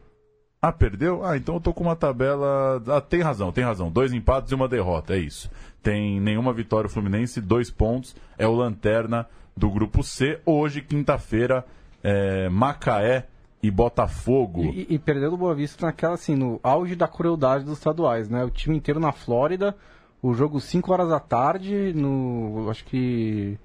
Ah, 0.61 0.73
perdeu? 0.73 1.25
Ah, 1.25 1.37
então 1.37 1.57
eu 1.57 1.61
tô 1.61 1.73
com 1.73 1.85
uma 1.85 1.97
tabela. 1.97 2.83
Ah, 2.89 3.01
tem 3.01 3.21
razão, 3.21 3.53
tem 3.53 3.63
razão. 3.63 3.91
Dois 3.91 4.13
empates 4.13 4.51
e 4.51 4.55
uma 4.55 4.69
derrota, 4.69 5.15
é 5.15 5.19
isso. 5.19 5.51
Tem 5.83 6.21
nenhuma 6.21 6.53
vitória 6.53 6.87
o 6.87 6.91
Fluminense, 6.91 7.41
dois 7.41 7.71
pontos. 7.71 8.17
É 8.37 8.47
o 8.47 8.55
lanterna 8.55 9.27
do 9.57 9.71
grupo 9.71 10.03
C. 10.03 10.41
Hoje, 10.45 10.83
quinta-feira, 10.83 11.65
é, 12.03 12.49
Macaé 12.49 13.27
e 13.63 13.71
Botafogo. 13.71 14.65
E, 14.65 14.95
e 14.95 14.99
perdeu 14.99 15.31
do 15.31 15.37
Boa 15.37 15.55
Vista 15.55 15.87
naquela, 15.87 16.15
assim, 16.15 16.35
no 16.35 16.59
auge 16.63 16.97
da 16.97 17.07
crueldade 17.07 17.65
dos 17.65 17.79
estaduais, 17.79 18.29
né? 18.29 18.45
O 18.45 18.51
time 18.51 18.77
inteiro 18.77 18.99
na 18.99 19.13
Flórida, 19.13 19.77
o 20.23 20.35
jogo 20.35 20.61
5 20.61 20.93
horas 20.93 21.09
da 21.09 21.21
tarde, 21.21 21.93
no. 21.95 22.69
Acho 22.71 22.85
que. 22.85 23.59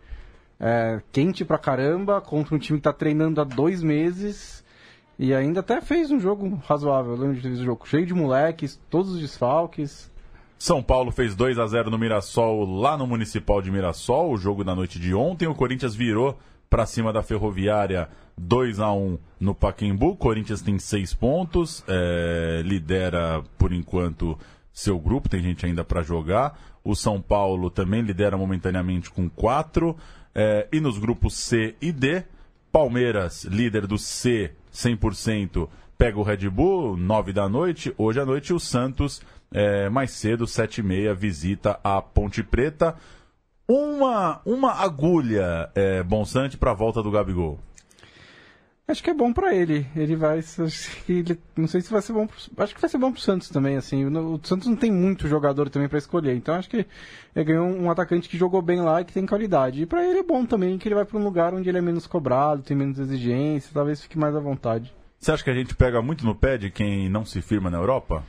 é, 0.60 1.02
quente 1.12 1.44
pra 1.44 1.58
caramba, 1.58 2.22
contra 2.22 2.56
um 2.56 2.60
time 2.60 2.78
que 2.80 2.84
tá 2.84 2.94
treinando 2.94 3.42
há 3.42 3.44
dois 3.44 3.82
meses. 3.82 4.64
E 5.22 5.36
ainda 5.36 5.60
até 5.60 5.80
fez 5.80 6.10
um 6.10 6.20
jogo 6.20 6.60
razoável. 6.66 7.12
Eu 7.12 7.20
lembro 7.20 7.36
de 7.36 7.44
ter 7.44 7.50
visto 7.50 7.62
o 7.62 7.66
jogo 7.66 7.88
cheio 7.88 8.08
de 8.08 8.14
moleques, 8.14 8.82
todos 8.90 9.12
os 9.12 9.22
desfalques. 9.22 10.12
São 10.58 10.82
Paulo 10.82 11.12
fez 11.12 11.36
2 11.36 11.60
a 11.60 11.68
0 11.68 11.92
no 11.92 12.00
Mirassol, 12.00 12.66
lá 12.66 12.98
no 12.98 13.06
Municipal 13.06 13.62
de 13.62 13.70
Mirassol, 13.70 14.32
o 14.32 14.38
jogo 14.38 14.64
da 14.64 14.74
noite 14.74 15.00
de 15.00 15.14
ontem. 15.14 15.48
O 15.48 15.54
Corinthians 15.54 15.94
virou 15.94 16.40
para 16.68 16.88
cima 16.88 17.14
da 17.14 17.22
Ferroviária 17.22 18.10
2 18.36 18.80
a 18.80 18.92
1 18.92 19.20
no 19.40 19.54
Pacaembu. 19.54 20.08
O 20.08 20.16
Corinthians 20.16 20.64
tem 20.64 20.80
seis 20.80 21.14
pontos, 21.14 21.84
é, 21.88 22.64
lidera 22.66 23.44
por 23.60 23.72
enquanto 23.72 24.36
seu 24.74 24.98
grupo, 24.98 25.30
tem 25.30 25.44
gente 25.44 25.68
ainda 25.68 25.84
para 25.84 26.02
jogar. 26.02 26.60
O 26.84 26.96
São 26.96 27.22
Paulo 27.22 27.70
também 27.70 28.02
lidera 28.02 28.36
momentaneamente 28.36 29.12
com 29.12 29.30
quatro. 29.30 29.96
É, 30.34 30.68
e 30.72 30.80
nos 30.80 30.98
grupos 30.98 31.36
C 31.36 31.76
e 31.80 31.92
D, 31.92 32.24
Palmeiras, 32.72 33.44
líder 33.44 33.86
do 33.86 34.00
C, 34.00 34.56
100%, 34.74 35.68
pega 35.98 36.20
o 36.20 36.24
Red 36.24 36.50
Bull, 36.50 36.98
9 36.98 37.34
da 37.34 37.48
noite. 37.48 37.94
Hoje 37.98 38.20
à 38.20 38.26
noite, 38.26 38.54
o 38.54 38.60
Santos, 38.60 39.22
é, 39.54 39.90
mais 39.90 40.12
cedo, 40.12 40.48
7 40.48 40.80
e 40.80 40.84
meia, 40.84 41.14
visita 41.14 41.80
a 41.84 42.02
Ponte 42.02 42.42
Preta. 42.44 42.96
Uma, 43.68 44.42
uma 44.46 44.74
agulha, 44.74 45.70
é, 45.76 46.04
Bonsante, 46.04 46.58
para 46.58 46.72
a 46.72 46.76
volta 46.76 47.02
do 47.02 47.12
Gabigol. 47.12 47.60
Acho 48.92 49.02
que 49.02 49.10
é 49.10 49.14
bom 49.14 49.32
pra 49.32 49.56
ele. 49.56 49.88
Ele 49.96 50.16
vai. 50.16 50.42
ele- 51.08 51.40
não 51.56 51.68
sei 51.68 51.80
se 51.82 51.92
vai 51.92 52.02
ser 52.02 52.12
bom. 52.14 52.28
Pro, 52.28 52.38
acho 52.64 52.76
que 52.76 52.82
vai 52.82 52.90
ser 52.90 52.98
bom 52.98 53.12
pro 53.12 53.22
Santos 53.22 53.50
também. 53.50 53.78
Assim, 53.78 54.06
o, 54.06 54.40
Santos 54.44 54.68
não 54.68 54.76
tem 54.76 54.92
muito 54.92 55.28
jogador 55.28 55.70
também 55.70 55.88
pra 55.88 55.98
escolher. 55.98 56.36
Então 56.36 56.56
acho 56.56 56.70
que 56.70 56.86
ele 57.36 57.46
ganhou 57.46 57.66
um 57.68 57.90
atacante 57.90 58.28
que 58.28 58.38
jogou 58.38 58.62
bem 58.62 58.82
lá 58.82 59.00
e 59.02 59.06
que 59.06 59.14
tem 59.14 59.26
qualidade. 59.26 59.82
E 59.82 59.86
pra 59.86 60.06
ele 60.06 60.20
é 60.20 60.24
bom 60.24 60.46
também 60.46 60.78
que 60.78 60.88
ele 60.88 60.96
vai 60.96 61.06
pra 61.06 61.18
um 61.18 61.24
lugar 61.24 61.54
onde 61.54 61.70
ele 61.70 61.78
é 61.78 61.82
menos 61.82 62.06
cobrado, 62.06 62.62
tem 62.62 62.76
menos 62.76 63.00
exigência, 63.00 63.72
talvez 63.74 64.02
fique 64.02 64.18
mais 64.20 64.36
à 64.36 64.40
vontade. 64.40 64.94
Você 65.18 65.32
acha 65.32 65.44
que 65.44 65.50
a 65.50 65.54
gente 65.54 65.76
pega 65.76 66.02
muito 66.02 66.26
no 66.26 66.36
pé 66.36 66.58
de 66.58 66.70
quem 66.70 67.08
não 67.08 67.24
se 67.24 67.42
firma 67.42 67.70
na 67.70 67.78
Europa? 67.78 68.24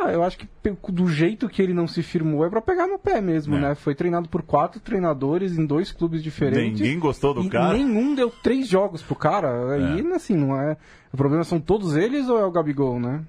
Ah, 0.00 0.12
eu 0.12 0.22
acho 0.22 0.38
que 0.38 0.48
do 0.90 1.08
jeito 1.08 1.48
que 1.48 1.60
ele 1.60 1.74
não 1.74 1.88
se 1.88 2.02
firmou 2.02 2.44
é 2.46 2.50
pra 2.50 2.60
pegar 2.60 2.86
no 2.86 2.98
pé 2.98 3.20
mesmo, 3.20 3.56
É. 3.56 3.60
né? 3.60 3.74
Foi 3.74 3.94
treinado 3.94 4.28
por 4.28 4.42
quatro 4.42 4.78
treinadores 4.80 5.58
em 5.58 5.66
dois 5.66 5.90
clubes 5.90 6.22
diferentes. 6.22 6.80
Ninguém 6.80 6.98
gostou 6.98 7.34
do 7.34 7.42
e 7.42 7.48
cara. 7.50 7.72
nenhum 7.76 8.14
deu 8.14 8.30
três 8.30 8.68
jogos 8.68 9.02
pro 9.02 9.16
cara. 9.16 9.72
Aí, 9.74 10.06
assim, 10.12 10.36
não 10.36 10.54
é. 10.60 10.76
O 11.12 11.16
problema 11.16 11.42
são 11.44 11.58
todos 11.60 11.96
eles 11.96 12.28
ou 12.28 12.38
é 12.38 12.44
o 12.44 12.50
Gabigol, 12.52 13.00
né? 13.00 13.22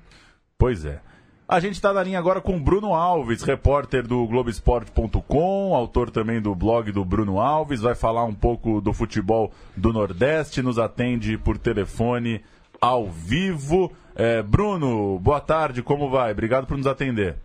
Pois 0.58 0.86
é. 0.86 1.00
A 1.48 1.60
gente 1.60 1.74
está 1.74 1.92
na 1.92 2.04
linha 2.04 2.20
agora 2.20 2.40
com 2.42 2.62
Bruno 2.62 2.94
Alves, 2.94 3.42
repórter 3.42 4.06
do 4.06 4.28
Globoesporte.com, 4.28 5.74
autor 5.76 6.12
também 6.12 6.40
do 6.40 6.54
blog 6.54 6.92
do 6.92 7.04
Bruno 7.04 7.40
Alves, 7.40 7.82
vai 7.82 7.96
falar 7.96 8.24
um 8.24 8.34
pouco 8.36 8.80
do 8.80 8.94
futebol 8.94 9.52
do 9.76 9.92
Nordeste, 9.92 10.62
nos 10.62 10.78
atende 10.78 11.38
por 11.40 11.58
telefone 11.58 12.42
ao 12.80 13.10
vivo. 13.10 13.92
É, 14.20 14.42
Bruno, 14.42 15.18
boa 15.20 15.40
tarde, 15.40 15.82
como 15.82 16.10
vai? 16.10 16.34
Obrigado 16.34 16.68
por 16.68 16.76
nos 16.76 16.86
atender. 16.86 17.36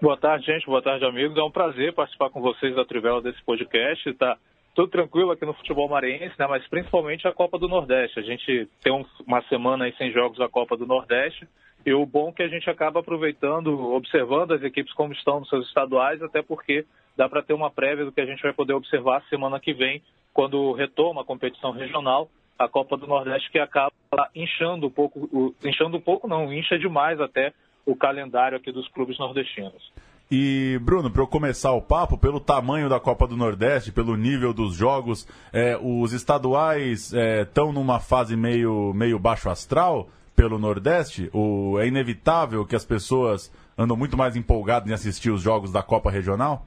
Boa 0.00 0.16
tarde, 0.16 0.46
gente. 0.46 0.64
Boa 0.64 0.80
tarde, 0.80 1.04
amigos. 1.04 1.36
É 1.36 1.42
um 1.42 1.50
prazer 1.50 1.92
participar 1.92 2.30
com 2.30 2.40
vocês 2.40 2.74
da 2.74 2.86
Trivela 2.86 3.20
desse 3.20 3.42
podcast. 3.44 4.14
Tá 4.14 4.38
tudo 4.74 4.88
tranquilo 4.88 5.30
aqui 5.30 5.44
no 5.44 5.52
futebol 5.52 5.88
maranhense, 5.90 6.34
né? 6.38 6.46
Mas 6.46 6.66
principalmente 6.68 7.28
a 7.28 7.32
Copa 7.32 7.58
do 7.58 7.68
Nordeste. 7.68 8.18
A 8.18 8.22
gente 8.22 8.66
tem 8.82 8.92
um- 8.94 9.04
uma 9.26 9.42
semana 9.42 9.84
aí 9.84 9.94
sem 9.98 10.10
jogos 10.10 10.38
da 10.38 10.48
Copa 10.48 10.74
do 10.74 10.86
Nordeste. 10.86 11.46
E 11.84 11.92
o 11.92 12.06
bom 12.06 12.30
é 12.30 12.32
que 12.32 12.42
a 12.42 12.48
gente 12.48 12.68
acaba 12.70 13.00
aproveitando, 13.00 13.92
observando 13.92 14.52
as 14.52 14.62
equipes 14.62 14.92
como 14.94 15.12
estão 15.12 15.40
nos 15.40 15.50
seus 15.50 15.66
estaduais, 15.68 16.22
até 16.22 16.40
porque 16.40 16.86
dá 17.14 17.28
para 17.28 17.42
ter 17.42 17.52
uma 17.52 17.70
prévia 17.70 18.06
do 18.06 18.12
que 18.12 18.22
a 18.22 18.26
gente 18.26 18.42
vai 18.42 18.54
poder 18.54 18.72
observar 18.72 19.22
semana 19.28 19.60
que 19.60 19.74
vem, 19.74 20.02
quando 20.32 20.72
retoma 20.72 21.20
a 21.20 21.26
competição 21.26 21.72
regional, 21.72 22.28
a 22.58 22.68
Copa 22.68 22.96
do 22.96 23.06
Nordeste, 23.06 23.50
que 23.50 23.58
acaba 23.58 23.92
inchando 24.34 24.86
um 24.86 24.90
pouco, 24.90 25.54
inchando 25.64 25.96
um 25.96 26.00
pouco 26.00 26.28
não, 26.28 26.52
incha 26.52 26.78
demais 26.78 27.20
até 27.20 27.52
o 27.84 27.94
calendário 27.94 28.56
aqui 28.56 28.72
dos 28.72 28.88
clubes 28.88 29.18
nordestinos. 29.18 29.92
E, 30.30 30.78
Bruno, 30.82 31.10
para 31.10 31.22
eu 31.22 31.26
começar 31.26 31.72
o 31.72 31.82
papo, 31.82 32.16
pelo 32.16 32.40
tamanho 32.40 32.88
da 32.88 32.98
Copa 32.98 33.26
do 33.26 33.36
Nordeste, 33.36 33.92
pelo 33.92 34.16
nível 34.16 34.54
dos 34.54 34.74
jogos, 34.74 35.28
é, 35.52 35.78
os 35.80 36.12
estaduais 36.12 37.12
estão 37.12 37.70
é, 37.70 37.72
numa 37.72 38.00
fase 38.00 38.34
meio, 38.34 38.92
meio 38.94 39.18
baixo 39.18 39.50
astral 39.50 40.08
pelo 40.34 40.58
Nordeste? 40.58 41.28
O, 41.32 41.78
é 41.78 41.86
inevitável 41.86 42.64
que 42.64 42.74
as 42.74 42.84
pessoas 42.84 43.52
andam 43.76 43.96
muito 43.96 44.16
mais 44.16 44.34
empolgadas 44.34 44.88
em 44.88 44.94
assistir 44.94 45.30
os 45.30 45.42
jogos 45.42 45.70
da 45.70 45.82
Copa 45.82 46.10
Regional? 46.10 46.64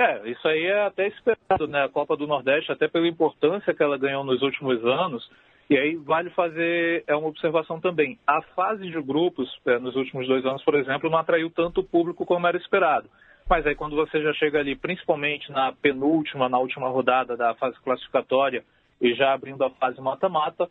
É, 0.00 0.30
isso 0.30 0.48
aí 0.48 0.64
é 0.64 0.86
até 0.86 1.08
esperado, 1.08 1.68
né? 1.68 1.84
A 1.84 1.88
Copa 1.90 2.16
do 2.16 2.26
Nordeste, 2.26 2.72
até 2.72 2.88
pela 2.88 3.06
importância 3.06 3.74
que 3.74 3.82
ela 3.82 3.98
ganhou 3.98 4.24
nos 4.24 4.40
últimos 4.40 4.82
anos, 4.82 5.30
e 5.68 5.76
aí 5.76 5.94
vale 5.94 6.30
fazer 6.30 7.04
é 7.06 7.14
uma 7.14 7.28
observação 7.28 7.78
também. 7.78 8.18
A 8.26 8.40
fase 8.56 8.90
de 8.90 9.02
grupos, 9.02 9.54
é, 9.66 9.78
nos 9.78 9.94
últimos 9.96 10.26
dois 10.26 10.42
anos, 10.46 10.64
por 10.64 10.74
exemplo, 10.74 11.10
não 11.10 11.18
atraiu 11.18 11.50
tanto 11.50 11.84
público 11.84 12.24
como 12.24 12.46
era 12.46 12.56
esperado. 12.56 13.10
Mas 13.46 13.66
aí 13.66 13.74
quando 13.74 13.94
você 13.94 14.22
já 14.22 14.32
chega 14.32 14.58
ali, 14.58 14.74
principalmente 14.74 15.52
na 15.52 15.70
penúltima, 15.70 16.48
na 16.48 16.58
última 16.58 16.88
rodada 16.88 17.36
da 17.36 17.54
fase 17.56 17.78
classificatória 17.80 18.64
e 19.02 19.12
já 19.12 19.34
abrindo 19.34 19.62
a 19.62 19.68
fase 19.68 20.00
mata-mata, 20.00 20.66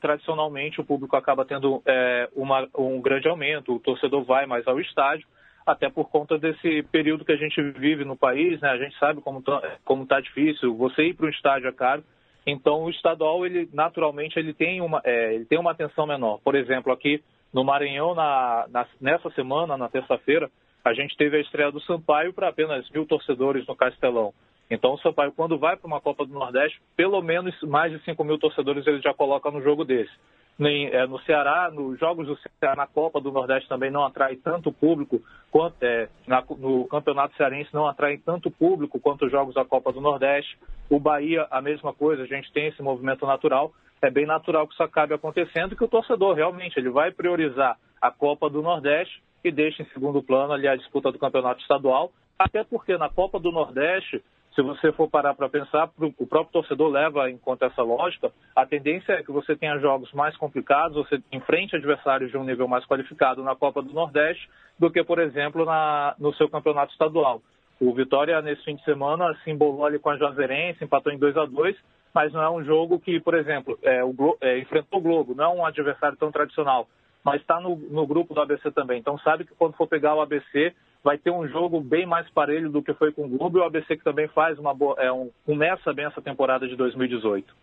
tradicionalmente 0.00 0.80
o 0.80 0.84
público 0.84 1.14
acaba 1.14 1.44
tendo 1.44 1.80
é, 1.86 2.28
uma, 2.34 2.66
um 2.76 3.00
grande 3.00 3.28
aumento, 3.28 3.76
o 3.76 3.78
torcedor 3.78 4.24
vai 4.24 4.44
mais 4.44 4.66
ao 4.66 4.80
estádio, 4.80 5.28
até 5.66 5.90
por 5.90 6.08
conta 6.08 6.38
desse 6.38 6.82
período 6.84 7.24
que 7.24 7.32
a 7.32 7.36
gente 7.36 7.60
vive 7.60 8.04
no 8.04 8.16
país, 8.16 8.60
né? 8.60 8.70
A 8.70 8.78
gente 8.78 8.96
sabe 8.98 9.20
como 9.20 9.42
tá, 9.42 9.78
como 9.84 10.04
está 10.04 10.20
difícil, 10.20 10.76
você 10.76 11.08
ir 11.08 11.14
para 11.14 11.26
um 11.26 11.30
estádio 11.30 11.68
é 11.68 11.72
caro, 11.72 12.04
então, 12.46 12.84
o 12.84 12.90
estadual, 12.90 13.44
ele 13.44 13.68
naturalmente, 13.72 14.38
ele 14.38 14.54
tem 14.54 14.80
uma, 14.80 15.02
é, 15.04 15.34
ele 15.34 15.44
tem 15.44 15.58
uma 15.58 15.72
atenção 15.72 16.06
menor. 16.06 16.38
Por 16.44 16.54
exemplo, 16.54 16.92
aqui 16.92 17.20
no 17.52 17.64
Maranhão, 17.64 18.14
na, 18.14 18.66
na, 18.70 18.86
nessa 19.00 19.28
semana, 19.30 19.76
na 19.76 19.88
terça-feira, 19.88 20.48
a 20.84 20.94
gente 20.94 21.16
teve 21.16 21.36
a 21.36 21.40
estreia 21.40 21.72
do 21.72 21.80
Sampaio 21.80 22.32
para 22.32 22.48
apenas 22.48 22.88
mil 22.90 23.04
torcedores 23.04 23.66
no 23.66 23.74
Castelão. 23.74 24.32
Então, 24.70 24.94
o 24.94 24.98
Sampaio, 24.98 25.32
quando 25.32 25.58
vai 25.58 25.76
para 25.76 25.88
uma 25.88 26.00
Copa 26.00 26.24
do 26.24 26.32
Nordeste, 26.32 26.80
pelo 26.96 27.20
menos 27.20 27.60
mais 27.62 27.90
de 27.90 27.98
5 28.04 28.22
mil 28.22 28.38
torcedores 28.38 28.86
ele 28.86 29.00
já 29.00 29.12
coloca 29.12 29.50
no 29.50 29.60
jogo 29.60 29.84
desse 29.84 30.12
no 30.58 31.20
Ceará, 31.20 31.70
nos 31.70 31.98
jogos 31.98 32.26
do 32.26 32.38
Ceará 32.58 32.74
na 32.74 32.86
Copa 32.86 33.20
do 33.20 33.30
Nordeste 33.30 33.68
também 33.68 33.90
não 33.90 34.04
atrai 34.04 34.36
tanto 34.36 34.72
público 34.72 35.20
quanto 35.50 35.82
é, 35.82 36.08
na, 36.26 36.42
no 36.58 36.86
Campeonato 36.86 37.36
Cearense 37.36 37.74
não 37.74 37.86
atrai 37.86 38.16
tanto 38.16 38.50
público 38.50 38.98
quanto 38.98 39.26
os 39.26 39.30
jogos 39.30 39.54
da 39.54 39.64
Copa 39.64 39.92
do 39.92 40.00
Nordeste. 40.00 40.58
O 40.88 40.98
Bahia, 40.98 41.46
a 41.50 41.60
mesma 41.60 41.92
coisa, 41.92 42.22
a 42.22 42.26
gente 42.26 42.50
tem 42.52 42.68
esse 42.68 42.82
movimento 42.82 43.26
natural. 43.26 43.72
É 44.00 44.10
bem 44.10 44.26
natural 44.26 44.66
que 44.66 44.72
isso 44.72 44.82
acabe 44.82 45.14
acontecendo, 45.14 45.76
que 45.76 45.84
o 45.84 45.88
torcedor 45.88 46.34
realmente 46.34 46.78
ele 46.78 46.90
vai 46.90 47.10
priorizar 47.10 47.78
a 48.00 48.10
Copa 48.10 48.48
do 48.48 48.62
Nordeste 48.62 49.22
e 49.44 49.50
deixa 49.50 49.82
em 49.82 49.86
segundo 49.86 50.22
plano 50.22 50.52
ali 50.52 50.66
a 50.66 50.76
disputa 50.76 51.12
do 51.12 51.18
Campeonato 51.18 51.60
Estadual, 51.60 52.12
até 52.38 52.64
porque 52.64 52.96
na 52.96 53.08
Copa 53.08 53.38
do 53.38 53.52
Nordeste 53.52 54.22
se 54.56 54.62
você 54.62 54.90
for 54.90 55.08
parar 55.08 55.34
para 55.34 55.50
pensar, 55.50 55.90
o 55.98 56.26
próprio 56.26 56.54
torcedor 56.54 56.88
leva 56.88 57.30
em 57.30 57.36
conta 57.36 57.66
essa 57.66 57.82
lógica, 57.82 58.32
a 58.54 58.64
tendência 58.64 59.12
é 59.12 59.22
que 59.22 59.30
você 59.30 59.54
tenha 59.54 59.78
jogos 59.78 60.10
mais 60.12 60.34
complicados, 60.38 60.96
você 60.96 61.22
enfrente 61.30 61.76
adversários 61.76 62.30
de 62.30 62.38
um 62.38 62.42
nível 62.42 62.66
mais 62.66 62.84
qualificado 62.86 63.44
na 63.44 63.54
Copa 63.54 63.82
do 63.82 63.92
Nordeste 63.92 64.48
do 64.78 64.90
que, 64.90 65.04
por 65.04 65.18
exemplo, 65.18 65.66
na, 65.66 66.14
no 66.18 66.32
seu 66.34 66.48
campeonato 66.48 66.90
estadual. 66.92 67.42
O 67.78 67.92
Vitória, 67.92 68.40
nesse 68.40 68.64
fim 68.64 68.76
de 68.76 68.84
semana, 68.84 69.36
se 69.44 69.50
embolou 69.50 69.84
ali 69.84 69.98
com 69.98 70.08
a 70.08 70.16
Juazeirense, 70.16 70.82
empatou 70.82 71.12
em 71.12 71.18
2 71.18 71.36
a 71.36 71.44
2 71.44 71.76
mas 72.14 72.32
não 72.32 72.40
é 72.40 72.50
um 72.50 72.64
jogo 72.64 72.98
que, 72.98 73.20
por 73.20 73.34
exemplo, 73.34 73.78
é, 73.82 74.02
o, 74.02 74.38
é, 74.40 74.58
enfrentou 74.58 75.00
o 75.00 75.02
Globo, 75.02 75.34
não 75.34 75.44
é 75.44 75.48
um 75.48 75.66
adversário 75.66 76.16
tão 76.16 76.32
tradicional, 76.32 76.88
mas 77.22 77.42
está 77.42 77.60
no, 77.60 77.76
no 77.76 78.06
grupo 78.06 78.32
do 78.32 78.40
ABC 78.40 78.70
também. 78.70 78.98
Então 78.98 79.18
sabe 79.18 79.44
que 79.44 79.54
quando 79.54 79.76
for 79.76 79.86
pegar 79.86 80.14
o 80.14 80.22
ABC, 80.22 80.74
vai 81.06 81.16
ter 81.16 81.30
um 81.30 81.46
jogo 81.46 81.80
bem 81.80 82.04
mais 82.04 82.28
parelho 82.30 82.68
do 82.68 82.82
que 82.82 82.92
foi 82.92 83.12
com 83.12 83.26
o 83.26 83.28
Globo 83.28 83.58
e 83.58 83.60
o 83.60 83.64
ABC 83.64 83.96
que 83.96 84.02
também 84.02 84.26
faz 84.26 84.58
uma 84.58 84.74
boa, 84.74 84.96
é 84.98 85.12
um, 85.12 85.30
começa 85.44 85.92
bem 85.92 86.04
essa 86.04 86.20
temporada 86.20 86.66
de 86.66 86.74
2018. 86.74 87.54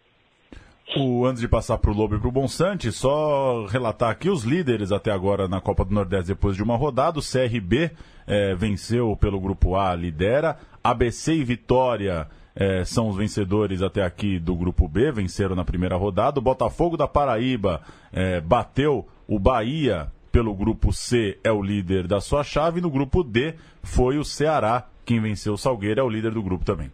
O, 0.95 1.25
antes 1.25 1.41
de 1.41 1.47
passar 1.49 1.77
para 1.77 1.91
o 1.91 1.93
Lobo 1.93 2.15
e 2.15 2.19
para 2.19 2.29
o 2.29 2.31
Bonsante, 2.31 2.89
só 2.89 3.65
relatar 3.65 4.09
aqui 4.09 4.29
os 4.29 4.45
líderes 4.45 4.93
até 4.93 5.11
agora 5.11 5.45
na 5.49 5.59
Copa 5.59 5.83
do 5.83 5.93
Nordeste 5.93 6.27
depois 6.27 6.55
de 6.55 6.63
uma 6.63 6.77
rodada. 6.77 7.19
O 7.19 7.21
CRB 7.21 7.91
é, 8.25 8.55
venceu 8.55 9.13
pelo 9.17 9.41
Grupo 9.41 9.75
A, 9.75 9.93
lidera. 9.93 10.57
ABC 10.81 11.33
e 11.33 11.43
Vitória 11.43 12.29
é, 12.55 12.85
são 12.85 13.09
os 13.09 13.17
vencedores 13.17 13.81
até 13.81 14.03
aqui 14.03 14.39
do 14.39 14.55
Grupo 14.55 14.87
B, 14.87 15.11
venceram 15.11 15.55
na 15.55 15.65
primeira 15.65 15.97
rodada. 15.97 16.39
O 16.39 16.43
Botafogo 16.43 16.95
da 16.95 17.09
Paraíba 17.09 17.81
é, 18.13 18.39
bateu 18.39 19.05
o 19.27 19.37
Bahia 19.37 20.09
pelo 20.34 20.53
grupo 20.53 20.91
C 20.91 21.38
é 21.43 21.51
o 21.51 21.61
líder 21.61 22.07
da 22.07 22.19
sua 22.19 22.43
chave, 22.43 22.81
no 22.81 22.89
grupo 22.89 23.23
D 23.23 23.53
foi 23.84 24.17
o 24.17 24.25
Ceará 24.25 24.89
quem 25.05 25.19
venceu 25.19 25.53
o 25.53 25.57
Salgueiro, 25.57 25.99
é 25.99 26.03
o 26.03 26.09
líder 26.09 26.31
do 26.31 26.41
grupo 26.41 26.65
também. 26.65 26.91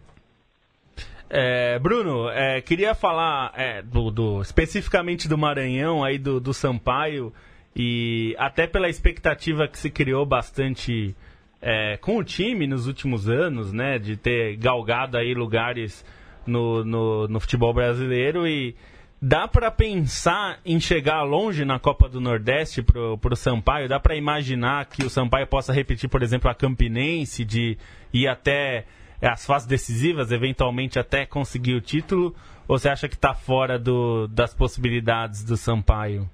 É, 1.28 1.78
Bruno, 1.78 2.28
é, 2.28 2.60
queria 2.60 2.94
falar 2.94 3.52
é, 3.56 3.82
do, 3.82 4.10
do, 4.10 4.42
especificamente 4.42 5.28
do 5.28 5.38
Maranhão, 5.38 6.02
aí 6.02 6.18
do, 6.18 6.40
do, 6.40 6.52
Sampaio, 6.52 7.32
e 7.74 8.34
até 8.36 8.66
pela 8.66 8.88
expectativa 8.88 9.68
que 9.68 9.78
se 9.78 9.90
criou 9.90 10.26
bastante 10.26 11.14
é, 11.62 11.96
com 11.98 12.16
o 12.16 12.24
time 12.24 12.66
nos 12.66 12.88
últimos 12.88 13.28
anos, 13.28 13.72
né, 13.72 13.98
de 13.98 14.16
ter 14.16 14.56
galgado 14.56 15.16
aí 15.16 15.32
lugares 15.32 16.04
no, 16.44 16.84
no, 16.84 17.28
no 17.28 17.38
futebol 17.38 17.72
brasileiro 17.72 18.46
e 18.46 18.74
Dá 19.22 19.46
para 19.46 19.70
pensar 19.70 20.60
em 20.64 20.80
chegar 20.80 21.22
longe 21.24 21.62
na 21.62 21.78
Copa 21.78 22.08
do 22.08 22.22
Nordeste 22.22 22.82
pro, 22.82 23.18
pro 23.18 23.36
Sampaio? 23.36 23.86
Dá 23.86 24.00
para 24.00 24.16
imaginar 24.16 24.86
que 24.86 25.04
o 25.04 25.10
Sampaio 25.10 25.46
possa 25.46 25.74
repetir, 25.74 26.08
por 26.08 26.22
exemplo, 26.22 26.50
a 26.50 26.54
Campinense, 26.54 27.44
de 27.44 27.76
ir 28.14 28.26
até 28.26 28.86
as 29.20 29.44
fases 29.44 29.68
decisivas, 29.68 30.32
eventualmente 30.32 30.98
até 30.98 31.26
conseguir 31.26 31.74
o 31.74 31.82
título? 31.82 32.34
Ou 32.66 32.78
você 32.78 32.88
acha 32.88 33.08
que 33.08 33.14
está 33.14 33.34
fora 33.34 33.78
do, 33.78 34.26
das 34.26 34.54
possibilidades 34.54 35.44
do 35.44 35.54
Sampaio? 35.54 36.26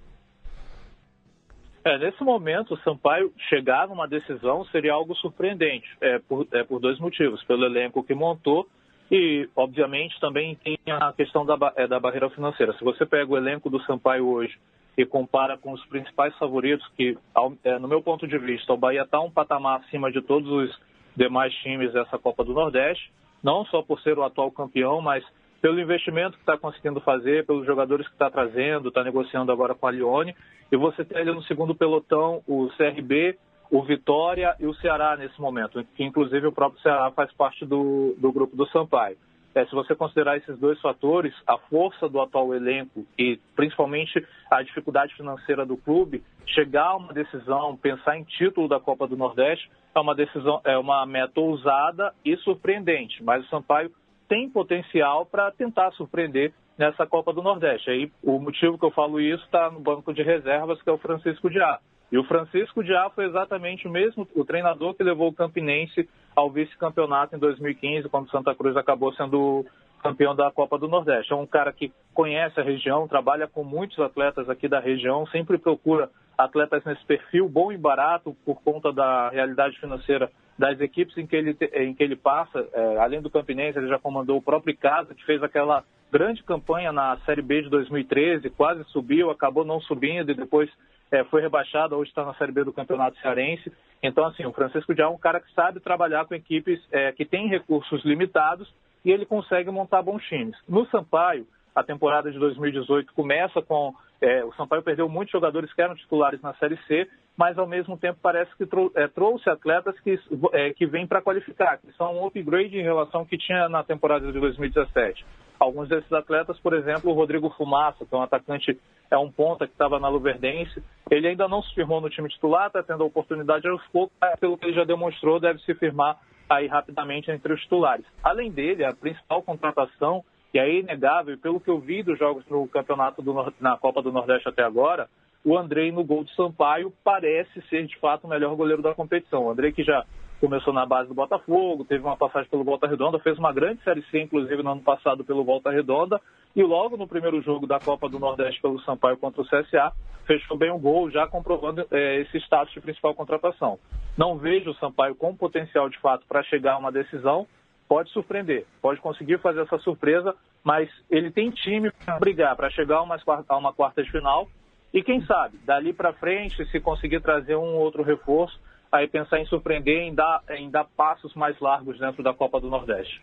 É, 1.85 1.99
nesse 1.99 2.23
momento, 2.23 2.75
o 2.75 2.79
Sampaio 2.79 3.33
chegar 3.49 3.89
numa 3.89 4.07
decisão 4.07 4.65
seria 4.67 4.93
algo 4.93 5.13
surpreendente, 5.17 5.89
é, 6.01 6.21
por, 6.21 6.47
é, 6.53 6.63
por 6.63 6.79
dois 6.79 7.01
motivos. 7.01 7.43
Pelo 7.45 7.65
elenco 7.65 8.05
que 8.05 8.15
montou 8.15 8.69
e, 9.11 9.49
obviamente, 9.55 10.19
também 10.21 10.57
tem 10.57 10.79
a 10.87 11.13
questão 11.13 11.47
da, 11.47 11.57
é, 11.77 11.87
da 11.87 12.01
barreira 12.01 12.29
financeira. 12.31 12.73
Se 12.75 12.85
você 12.85 13.07
pega 13.07 13.33
o 13.33 13.37
elenco 13.37 13.71
do 13.71 13.81
Sampaio 13.83 14.27
hoje 14.27 14.59
e 14.97 15.05
compara 15.05 15.57
com 15.57 15.73
os 15.73 15.85
principais 15.87 16.37
favoritos, 16.37 16.87
que, 16.97 17.17
é, 17.63 17.79
no 17.79 17.87
meu 17.87 18.03
ponto 18.03 18.27
de 18.27 18.39
vista, 18.39 18.73
o 18.73 18.77
Bahia 18.77 19.03
está 19.03 19.21
um 19.21 19.31
patamar 19.31 19.81
acima 19.81 20.11
de 20.11 20.21
todos 20.23 20.51
os 20.51 20.81
demais 21.15 21.55
times 21.57 21.93
dessa 21.93 22.19
Copa 22.19 22.45
do 22.45 22.53
Nordeste, 22.53 23.11
não 23.43 23.65
só 23.67 23.83
por 23.83 24.01
ser 24.01 24.19
o 24.19 24.25
atual 24.25 24.51
campeão, 24.51 25.01
mas 25.01 25.25
pelo 25.61 25.81
investimento 25.81 26.37
que 26.37 26.43
está 26.43 26.59
conseguindo 26.59 27.01
fazer, 27.01 27.47
pelos 27.47 27.65
jogadores 27.65 28.07
que 28.07 28.13
está 28.13 28.31
trazendo, 28.31 28.89
está 28.89 29.03
negociando 29.05 29.53
agora 29.53 29.75
com 29.75 29.87
a 29.87 29.91
Lione. 29.91 30.35
E 30.71 30.77
você 30.77 31.05
tem 31.05 31.19
ali 31.19 31.33
no 31.33 31.43
segundo 31.45 31.75
pelotão 31.75 32.43
o 32.47 32.69
CRB, 32.77 33.39
o 33.71 33.83
Vitória 33.83 34.55
e 34.61 34.67
o 34.67 34.75
Ceará 34.75 35.17
nesse 35.17 35.41
momento, 35.41 35.85
que 35.97 36.05
inclusive 36.05 36.47
o 36.47 36.53
próprio 36.53 36.81
Ceará 36.83 37.11
faz 37.11 37.33
parte 37.33 37.65
do, 37.65 38.15
do 38.19 38.33
grupo 38.33 38.57
do 38.57 38.67
Sampaio. 38.69 39.17
É, 39.55 39.65
se 39.65 39.75
você 39.75 39.95
considerar 39.95 40.37
esses 40.37 40.59
dois 40.59 40.79
fatores, 40.83 41.33
a 41.47 41.57
força 41.57 42.09
do 42.11 42.21
atual 42.21 42.55
elenco 42.55 43.07
e 43.19 43.41
principalmente 43.55 44.23
a 44.51 44.63
dificuldade 44.63 45.15
financeira 45.15 45.65
do 45.65 45.79
clube, 45.79 46.23
chegar 46.47 46.89
a 46.89 46.97
uma 46.97 47.13
decisão, 47.15 47.75
pensar 47.75 48.19
em 48.19 48.25
título 48.25 48.69
da 48.69 48.79
Copa 48.79 49.09
do 49.09 49.17
Nordeste, 49.17 49.71
é 49.95 49.99
uma 49.99 50.15
decisão, 50.15 50.61
é 50.63 50.77
uma 50.77 51.07
meta 51.07 51.41
ousada 51.41 52.13
e 52.23 52.37
surpreendente. 52.37 53.25
Mas 53.25 53.47
o 53.47 53.49
Sampaio 53.49 53.91
tem 54.29 54.51
potencial 54.51 55.25
para 55.25 55.51
tentar 55.51 55.91
surpreender 55.93 56.53
nessa 56.77 57.07
Copa 57.07 57.33
do 57.33 57.43
Nordeste. 57.43 57.91
Aí 57.91 58.13
o 58.23 58.39
motivo 58.39 58.79
que 58.79 58.85
eu 58.85 58.91
falo 58.91 59.19
isso 59.19 59.43
está 59.45 59.71
no 59.71 59.81
banco 59.81 60.13
de 60.13 60.23
reservas, 60.23 60.83
que 60.83 60.91
é 60.91 60.93
o 60.93 60.99
Francisco 60.99 61.49
Diá. 61.49 61.79
E 62.11 62.19
o 62.19 62.25
Francisco 62.25 62.85
Diá 62.85 63.11
foi 63.11 63.27
exatamente 63.27 63.89
o 63.89 63.91
mesmo, 63.91 64.27
o 64.35 64.45
treinador 64.45 64.95
que 64.95 65.03
levou 65.03 65.29
o 65.29 65.33
Campinense 65.33 66.09
ao 66.35 66.51
vice-campeonato 66.51 67.35
em 67.35 67.39
2015, 67.39 68.09
quando 68.09 68.31
Santa 68.31 68.55
Cruz 68.55 68.77
acabou 68.77 69.13
sendo 69.15 69.65
campeão 70.03 70.37
da 70.37 70.51
Copa 70.51 70.79
do 70.79 70.87
Nordeste. 70.87 71.33
É 71.33 71.37
um 71.37 71.47
cara 71.47 71.73
que 71.73 71.93
conhece 72.15 72.61
a 72.61 72.63
região, 72.63 73.09
trabalha 73.09 73.49
com 73.49 73.65
muitos 73.65 73.99
atletas 73.99 74.49
aqui 74.49 74.69
da 74.69 74.79
região, 74.79 75.27
sempre 75.27 75.59
procura 75.59 76.09
atletas 76.37 76.85
nesse 76.85 77.05
perfil 77.05 77.49
bom 77.49 77.73
e 77.73 77.79
barato 77.79 78.37
por 78.45 78.61
conta 78.63 78.93
da 78.93 79.31
realidade 79.31 79.79
financeira 79.79 80.31
das 80.59 80.81
equipes 80.81 81.17
em 81.19 81.27
que 81.27 81.37
ele, 81.37 81.57
em 81.75 81.95
que 81.95 82.03
ele 82.03 82.17
passa. 82.17 82.67
É, 82.73 82.99
além 82.99 83.21
do 83.21 83.31
Campinense, 83.31 83.79
ele 83.79 83.89
já 83.89 83.99
comandou 83.99 84.39
o 84.39 84.43
próprio 84.43 84.77
Casa, 84.77 85.15
que 85.15 85.25
fez 85.25 85.43
aquela 85.43 85.85
grande 86.11 86.43
campanha 86.43 86.93
na 86.93 87.17
Série 87.27 87.43
B 87.43 87.63
de 87.63 87.69
2013, 87.69 88.49
quase 88.51 88.85
subiu, 88.85 89.31
acabou 89.31 89.65
não 89.65 89.81
subindo 89.81 90.31
e 90.31 90.35
depois 90.35 90.71
é, 91.11 91.25
foi 91.25 91.41
rebaixado, 91.41 91.97
hoje 91.97 92.11
está 92.11 92.25
na 92.25 92.35
Série 92.35 92.53
B 92.53 92.65
do 92.65 92.73
Campeonato 92.73 93.19
Cearense. 93.21 93.73
Então, 94.03 94.25
assim, 94.25 94.45
o 94.45 94.53
Francisco 94.53 94.95
Diá 94.95 95.07
é 95.07 95.09
um 95.09 95.19
cara 95.19 95.41
que 95.41 95.53
sabe 95.53 95.81
trabalhar 95.81 96.27
com 96.27 96.35
equipes 96.35 96.81
é, 96.91 97.13
que 97.13 97.25
têm 97.25 97.49
recursos 97.49 98.05
limitados 98.05 98.73
e 99.05 99.11
ele 99.11 99.25
consegue 99.25 99.71
montar 99.71 100.03
bons 100.03 100.23
times. 100.25 100.57
No 100.69 100.87
Sampaio, 100.87 101.47
a 101.75 101.83
temporada 101.83 102.31
de 102.31 102.39
2018 102.39 103.13
começa 103.13 103.61
com. 103.63 103.95
É, 104.21 104.45
o 104.45 104.53
Sampaio 104.55 104.83
perdeu 104.83 105.09
muitos 105.09 105.33
jogadores 105.33 105.73
que 105.73 105.83
eram 105.83 105.95
titulares 105.95 106.41
na 106.41 106.55
Série 106.55 106.79
C 106.87 107.09
mas 107.37 107.59
ao 107.59 107.67
mesmo 107.67 107.97
tempo 107.99 108.19
parece 108.23 108.51
que 108.57 108.65
trou 108.65 108.91
é, 108.95 109.07
trouxe 109.07 109.49
atletas 109.51 109.99
que, 110.01 110.19
é, 110.53 110.73
que 110.73 110.87
vêm 110.87 111.07
para 111.07 111.21
qualificar, 111.21 111.79
que 111.79 111.93
são 111.93 112.17
um 112.17 112.27
upgrade 112.27 112.79
em 112.79 112.83
relação 112.83 113.21
ao 113.21 113.27
que 113.27 113.37
tinha 113.37 113.69
na 113.69 113.85
temporada 113.85 114.33
de 114.33 114.41
2017. 114.41 115.25
Alguns 115.59 115.89
desses 115.89 116.13
atletas, 116.13 116.59
por 116.61 116.75
exemplo, 116.75 117.11
o 117.11 117.15
Rodrigo 117.15 117.51
Fumaça, 117.51 118.05
que 118.05 118.15
é 118.15 118.19
um 118.19 118.23
atacante, 118.23 118.79
é 119.11 119.19
um 119.19 119.31
ponta 119.31 119.67
que 119.67 119.73
estava 119.73 119.99
na 119.99 120.09
Luverdense, 120.09 120.83
ele 121.11 121.29
ainda 121.29 121.49
não 121.49 121.63
se 121.63 121.75
firmou 121.75 122.01
no 122.01 122.11
time 122.11 122.29
titular, 122.29 122.67
está 122.67 122.83
tendo 122.83 123.03
a 123.03 123.07
oportunidade 123.07 123.67
aos 123.69 123.83
poucos, 123.89 124.17
pelo 124.41 124.59
que 124.59 124.67
ele 124.67 124.75
já 124.75 124.85
demonstrou, 124.85 125.41
deve 125.41 125.59
se 125.61 125.75
firmar 125.75 126.19
aí 126.49 126.67
rapidamente 126.67 127.31
entre 127.31 127.53
os 127.53 127.61
titulares. 127.63 128.05
Além 128.23 128.51
dele, 128.51 128.85
a 128.85 128.95
principal 128.95 129.43
contratação, 129.43 130.25
e 130.53 130.59
é 130.59 130.79
inegável, 130.79 131.37
pelo 131.39 131.61
que 131.61 131.69
eu 131.69 131.79
vi 131.79 132.03
dos 132.03 132.19
jogos 132.19 132.45
no 132.49 132.67
campeonato 132.69 133.21
do, 133.23 133.53
na 133.61 133.77
Copa 133.77 134.03
do 134.03 134.13
Nordeste 134.13 134.49
até 134.49 134.63
agora, 134.63 135.09
o 135.45 135.57
Andrei 135.57 135.93
no 135.93 136.05
gol 136.05 136.25
de 136.25 136.35
Sampaio 136.35 136.93
parece 137.05 137.61
ser 137.69 137.87
de 137.87 137.97
fato 137.99 138.25
o 138.25 138.29
melhor 138.29 138.55
goleiro 138.57 138.83
da 138.83 138.95
competição. 138.95 139.45
O 139.45 139.51
Andrei 139.51 139.73
que 139.73 139.85
já 139.85 140.05
começou 140.41 140.73
na 140.73 140.85
base 140.85 141.09
do 141.09 141.15
Botafogo, 141.15 141.85
teve 141.85 142.05
uma 142.05 142.17
passagem 142.17 142.51
pelo 142.51 142.65
Volta 142.65 142.87
Redonda, 142.87 143.19
fez 143.19 143.39
uma 143.39 143.53
grande 143.53 143.83
Série 143.83 144.03
C, 144.11 144.21
inclusive 144.21 144.63
no 144.63 144.73
ano 144.73 144.83
passado 144.83 145.25
pelo 145.25 145.45
Volta 145.45 145.71
Redonda, 145.71 146.21
e 146.55 146.63
logo 146.63 146.97
no 146.97 147.07
primeiro 147.07 147.41
jogo 147.43 147.67
da 147.67 147.79
Copa 147.79 148.09
do 148.09 148.19
Nordeste 148.19 148.61
pelo 148.61 148.81
Sampaio 148.81 149.17
contra 149.17 149.41
o 149.41 149.47
CSA, 149.47 149.93
fechou 150.27 150.57
bem 150.57 150.71
o 150.71 150.79
gol, 150.79 151.11
já 151.11 151.27
comprovando 151.27 151.87
é, 151.91 152.21
esse 152.21 152.39
status 152.39 152.75
de 152.75 152.81
principal 152.81 153.15
contratação. 153.15 153.79
Não 154.17 154.37
vejo 154.37 154.71
o 154.71 154.75
Sampaio 154.75 155.15
com 155.15 155.35
potencial 155.35 155.89
de 155.89 155.99
fato 156.01 156.25
para 156.27 156.43
chegar 156.43 156.75
a 156.75 156.79
uma 156.79 156.93
decisão, 156.93 157.47
pode 157.89 158.11
surpreender, 158.11 158.67
pode 158.81 159.01
conseguir 159.01 159.39
fazer 159.39 159.63
essa 159.63 159.79
surpresa, 159.79 160.35
mas 160.65 160.89
ele 161.11 161.31
tem 161.31 161.51
time 161.51 161.91
para 162.05 162.19
brigar, 162.19 162.57
para 162.57 162.71
chegar 162.71 162.97
a 162.97 163.03
uma, 163.03 163.19
a 163.49 163.57
uma 163.57 163.73
quarta 163.73 164.03
de 164.03 164.11
final, 164.11 164.49
e 164.93 165.03
quem 165.03 165.25
sabe, 165.27 165.59
dali 165.65 165.93
para 165.93 166.13
frente, 166.13 166.65
se 166.71 166.81
conseguir 166.81 167.21
trazer 167.21 167.57
um 167.57 167.77
outro 167.77 168.03
reforço, 168.03 168.59
aí 168.91 169.07
pensar 169.07 169.39
em 169.39 169.47
surpreender, 169.47 170.03
em 170.03 170.15
dar, 170.15 170.43
em 170.51 170.71
dar 170.71 170.85
passos 170.97 171.35
mais 171.35 171.59
largos 171.61 171.99
dentro 171.99 172.23
da 172.23 172.33
Copa 172.33 172.61
do 172.61 172.69
Nordeste. 172.69 173.21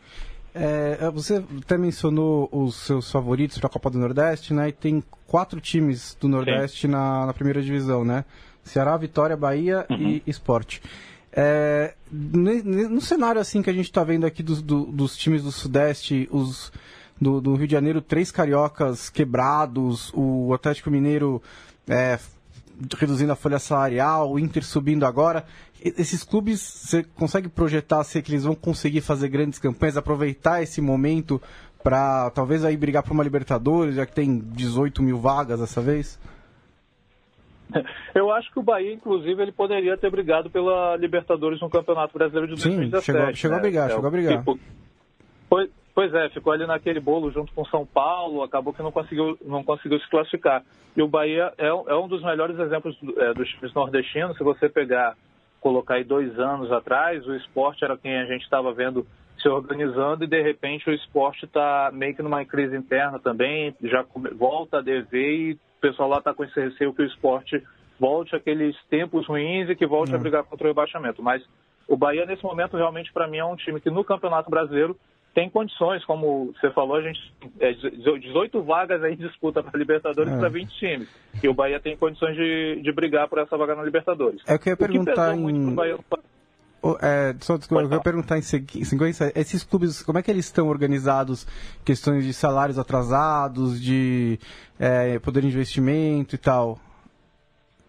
É, 0.56 1.10
você 1.10 1.44
até 1.64 1.78
mencionou 1.78 2.48
os 2.52 2.76
seus 2.76 3.12
favoritos 3.12 3.58
para 3.58 3.68
a 3.68 3.72
Copa 3.72 3.90
do 3.90 3.98
Nordeste, 3.98 4.54
né? 4.54 4.70
E 4.70 4.72
tem 4.72 5.04
quatro 5.26 5.60
times 5.60 6.16
do 6.22 6.28
Nordeste 6.28 6.88
na, 6.88 7.26
na, 7.26 7.34
primeira 7.34 7.60
divisão, 7.60 8.06
né? 8.06 8.24
Ceará, 8.62 8.96
Vitória, 8.96 9.36
Bahia 9.36 9.86
uhum. 9.90 9.98
e 9.98 10.24
Esporte. 10.28 10.80
É, 11.36 11.96
no 12.12 13.02
cenário 13.02 13.42
assim 13.42 13.64
que 13.64 13.70
a 13.70 13.74
gente 13.74 13.86
está 13.86 14.04
vendo 14.04 14.26
aqui 14.26 14.44
dos, 14.44 14.62
do, 14.62 14.86
dos 14.86 15.18
times 15.18 15.42
do 15.42 15.52
Sudeste, 15.52 16.30
os 16.32 16.72
do, 17.20 17.42
do, 17.42 17.56
Rio 17.56 17.68
de 17.68 17.74
Janeiro, 17.74 18.02
três 18.02 18.32
cariocas 18.32 19.10
quebrados, 19.10 20.12
o 20.14 20.54
Atlético 20.54 20.92
Mineiro 20.92 21.42
é, 21.88 22.20
reduzindo 22.98 23.32
a 23.32 23.36
folha 23.36 23.58
salarial, 23.58 24.32
o 24.32 24.38
Inter 24.38 24.64
subindo 24.64 25.06
agora. 25.06 25.46
Esses 25.82 26.24
clubes, 26.24 26.62
você 26.62 27.04
consegue 27.04 27.50
projetar 27.50 28.04
se 28.04 28.22
que 28.22 28.32
eles 28.32 28.44
vão 28.44 28.56
conseguir 28.56 29.02
fazer 29.02 29.28
grandes 29.28 29.60
campanhas, 29.60 29.98
aproveitar 29.98 30.62
esse 30.62 30.80
momento 30.82 31.42
para 31.84 32.30
talvez 32.30 32.64
aí 32.64 32.78
brigar 32.78 33.04
por 33.04 33.12
uma 33.12 33.24
Libertadores, 33.24 33.96
já 33.96 34.06
que 34.06 34.14
tem 34.14 34.40
18 34.40 35.04
mil 35.04 35.20
vagas 35.20 35.60
dessa 35.60 35.82
vez? 35.82 36.18
Eu 38.14 38.32
acho 38.32 38.52
que 38.52 38.60
o 38.60 38.64
Bahia, 38.64 38.94
inclusive, 38.94 39.42
ele 39.42 39.52
poderia 39.52 39.98
ter 39.98 40.10
brigado 40.10 40.50
pela 40.50 40.96
Libertadores 40.98 41.60
no 41.62 41.70
Campeonato 41.70 42.18
Brasileiro 42.18 42.56
de 42.56 42.62
2017. 42.62 43.06
Sim, 43.06 43.12
chegou, 43.12 43.36
chegou 43.36 43.56
né? 43.56 43.60
a 43.60 43.62
brigar, 43.62 43.90
é, 43.90 43.94
chegou 43.94 44.08
a 44.08 44.12
brigar. 44.12 44.38
Tipo, 44.40 44.60
foi, 45.50 45.70
Pois 45.96 46.12
é, 46.14 46.28
ficou 46.30 46.52
ali 46.52 46.66
naquele 46.66 47.00
bolo 47.00 47.32
junto 47.32 47.54
com 47.54 47.64
São 47.66 47.86
Paulo, 47.86 48.42
acabou 48.42 48.74
que 48.74 48.82
não 48.82 48.92
conseguiu, 48.92 49.38
não 49.46 49.64
conseguiu 49.64 50.00
se 50.00 50.10
classificar. 50.10 50.64
E 50.98 51.02
o 51.04 51.08
Bahia 51.08 51.54
é, 51.58 51.68
é 51.68 51.96
um 51.96 52.08
dos 52.08 52.24
melhores 52.24 52.58
exemplos 52.58 52.98
é, 53.18 53.34
dos 53.34 53.48
times 53.50 53.74
nordestinos. 53.76 54.36
Se 54.36 54.44
você 54.44 54.68
pegar, 54.68 55.16
colocar 55.62 55.96
aí 55.96 56.04
dois 56.04 56.38
anos 56.40 56.72
atrás, 56.72 57.26
o 57.28 57.36
esporte 57.36 57.86
era 57.86 57.96
quem 57.96 58.18
a 58.18 58.26
gente 58.26 58.42
estava 58.42 58.74
vendo 58.74 59.06
se 59.38 59.48
organizando 59.48 60.24
e 60.24 60.28
de 60.28 60.42
repente 60.42 60.90
o 60.90 60.94
esporte 60.94 61.46
está 61.46 61.92
meio 61.94 62.16
que 62.16 62.24
numa 62.24 62.44
crise 62.44 62.76
interna 62.76 63.20
também, 63.20 63.76
já 63.84 64.04
volta 64.36 64.78
a 64.78 64.82
dever 64.82 65.52
e 65.52 65.60
pessoal 65.84 66.08
lá 66.08 66.20
está 66.20 66.34
com 66.34 66.46
esse 66.46 66.58
receio 66.58 66.94
que 66.94 67.02
o 67.02 67.06
esporte 67.06 67.62
volte 68.00 68.36
àqueles 68.36 68.76
tempos 68.90 69.28
ruins 69.28 69.70
e 69.70 69.76
que 69.76 69.86
volte 69.86 70.14
a 70.14 70.16
uhum. 70.16 70.22
brigar 70.22 70.44
contra 70.44 70.66
o 70.66 70.70
rebaixamento. 70.70 71.22
Mas 71.22 71.44
o 71.88 71.98
Bahia, 71.98 72.26
nesse 72.26 72.44
momento, 72.44 72.78
realmente, 72.78 73.12
para 73.12 73.28
mim, 73.28 73.38
é 73.38 73.46
um 73.46 73.56
time 73.56 73.82
que 73.82 73.90
no 73.90 74.04
Campeonato 74.04 74.50
Brasileiro 74.50 74.98
tem 75.34 75.50
condições, 75.50 76.06
como 76.06 76.54
você 76.54 76.70
falou, 76.72 76.96
a 76.96 77.02
gente 77.02 77.20
é 77.60 77.74
18 77.74 78.62
vagas 78.62 79.04
aí 79.04 79.16
disputa 79.16 79.64
para 79.64 79.78
Libertadores 79.78 80.32
é. 80.32 80.38
para 80.38 80.48
20 80.48 80.70
times. 80.78 81.10
E 81.44 81.50
o 81.50 81.54
Bahia 81.54 81.80
tem 81.80 81.98
condições 81.98 82.36
de, 82.36 82.82
de 82.82 82.92
brigar 82.92 83.28
por 83.28 83.40
essa 83.40 83.58
vaga 83.58 83.76
na 83.76 83.84
Libertadores. 83.84 84.42
É 84.48 84.58
que 84.58 84.70
eu 84.70 84.74
ia 84.74 84.78
perguntar 84.78 85.36
em... 85.36 85.74
Bahia... 85.74 85.98
É, 87.02 87.34
só 87.40 87.58
desculpa, 87.58 87.84
eu 87.84 87.92
ia 87.92 88.00
perguntar 88.02 88.38
em 88.38 88.42
sequência, 88.42 89.32
esses 89.36 89.64
clubes, 89.64 90.04
como 90.04 90.20
é 90.20 90.22
que 90.22 90.30
eles 90.30 90.46
estão 90.46 90.68
organizados? 90.68 91.48
Questões 91.86 92.26
de 92.26 92.34
salários 92.34 92.78
atrasados, 92.78 93.82
de 93.82 94.38
é, 94.78 95.18
poder 95.20 95.42
de 95.42 95.48
investimento 95.48 96.36
e 96.36 96.38
tal? 96.38 96.78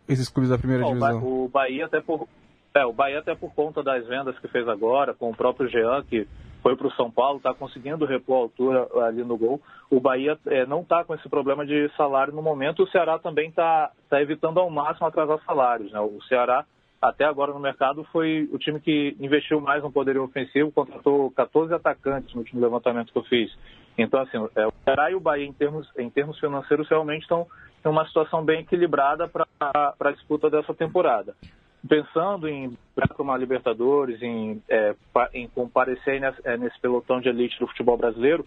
Esses 0.08 0.28
clubes 0.28 0.50
da 0.50 0.58
primeira 0.58 0.84
Bom, 0.84 0.90
divisão. 0.90 1.24
O 1.24 1.48
Bahia 1.48 1.86
até 1.86 2.00
por, 2.00 2.28
é, 2.72 2.86
o 2.86 2.92
Bahia 2.92 3.18
até 3.18 3.34
por 3.34 3.52
conta 3.52 3.82
das 3.82 4.06
vendas 4.06 4.38
que 4.38 4.46
fez 4.46 4.68
agora, 4.68 5.12
com 5.12 5.30
o 5.30 5.36
próprio 5.36 5.68
Jean, 5.68 6.04
que 6.04 6.28
foi 6.62 6.76
para 6.76 6.86
o 6.86 6.92
São 6.92 7.10
Paulo, 7.10 7.36
está 7.38 7.52
conseguindo 7.52 8.06
repor 8.06 8.36
a 8.36 8.40
altura 8.40 8.88
ali 9.06 9.22
no 9.22 9.36
gol. 9.36 9.60
O 9.90 10.00
Bahia 10.00 10.38
é, 10.46 10.64
não 10.64 10.80
está 10.80 11.04
com 11.04 11.14
esse 11.14 11.28
problema 11.28 11.66
de 11.66 11.90
salário 11.96 12.32
no 12.32 12.40
momento. 12.40 12.84
O 12.84 12.88
Ceará 12.88 13.18
também 13.18 13.48
está 13.48 13.90
tá 14.08 14.22
evitando 14.22 14.58
ao 14.58 14.70
máximo 14.70 15.06
atrasar 15.06 15.38
salários. 15.44 15.92
Né? 15.92 16.00
O 16.00 16.22
Ceará, 16.28 16.64
até 17.08 17.24
agora 17.24 17.52
no 17.52 17.60
mercado, 17.60 18.04
foi 18.12 18.48
o 18.52 18.58
time 18.58 18.80
que 18.80 19.16
investiu 19.20 19.60
mais 19.60 19.82
no 19.82 19.92
poder 19.92 20.18
ofensivo, 20.18 20.72
contratou 20.72 21.30
14 21.30 21.74
atacantes 21.74 22.32
no 22.34 22.40
último 22.40 22.60
levantamento 22.60 23.12
que 23.12 23.18
eu 23.18 23.24
fiz. 23.24 23.50
Então, 23.96 24.20
assim, 24.20 24.38
é, 24.56 24.66
o 24.66 24.72
Ceará 24.84 25.10
e 25.10 25.14
o 25.14 25.20
Bahia, 25.20 25.46
em 25.46 25.52
termos, 25.52 25.88
em 25.98 26.10
termos 26.10 26.38
financeiros, 26.38 26.88
realmente 26.88 27.22
estão 27.22 27.46
em 27.84 27.88
uma 27.88 28.06
situação 28.06 28.44
bem 28.44 28.60
equilibrada 28.60 29.28
para 29.28 29.94
a 30.00 30.10
disputa 30.12 30.50
dessa 30.50 30.74
temporada 30.74 31.34
pensando 31.86 32.48
em 32.48 32.76
uma 33.18 33.36
Libertadores, 33.36 34.20
em, 34.22 34.62
é, 34.68 34.94
em 35.34 35.46
comparecer 35.48 36.20
nesse, 36.20 36.40
é, 36.44 36.56
nesse, 36.56 36.80
pelotão 36.80 37.20
de 37.20 37.28
elite 37.28 37.58
do 37.58 37.66
futebol 37.66 37.96
brasileiro, 37.96 38.46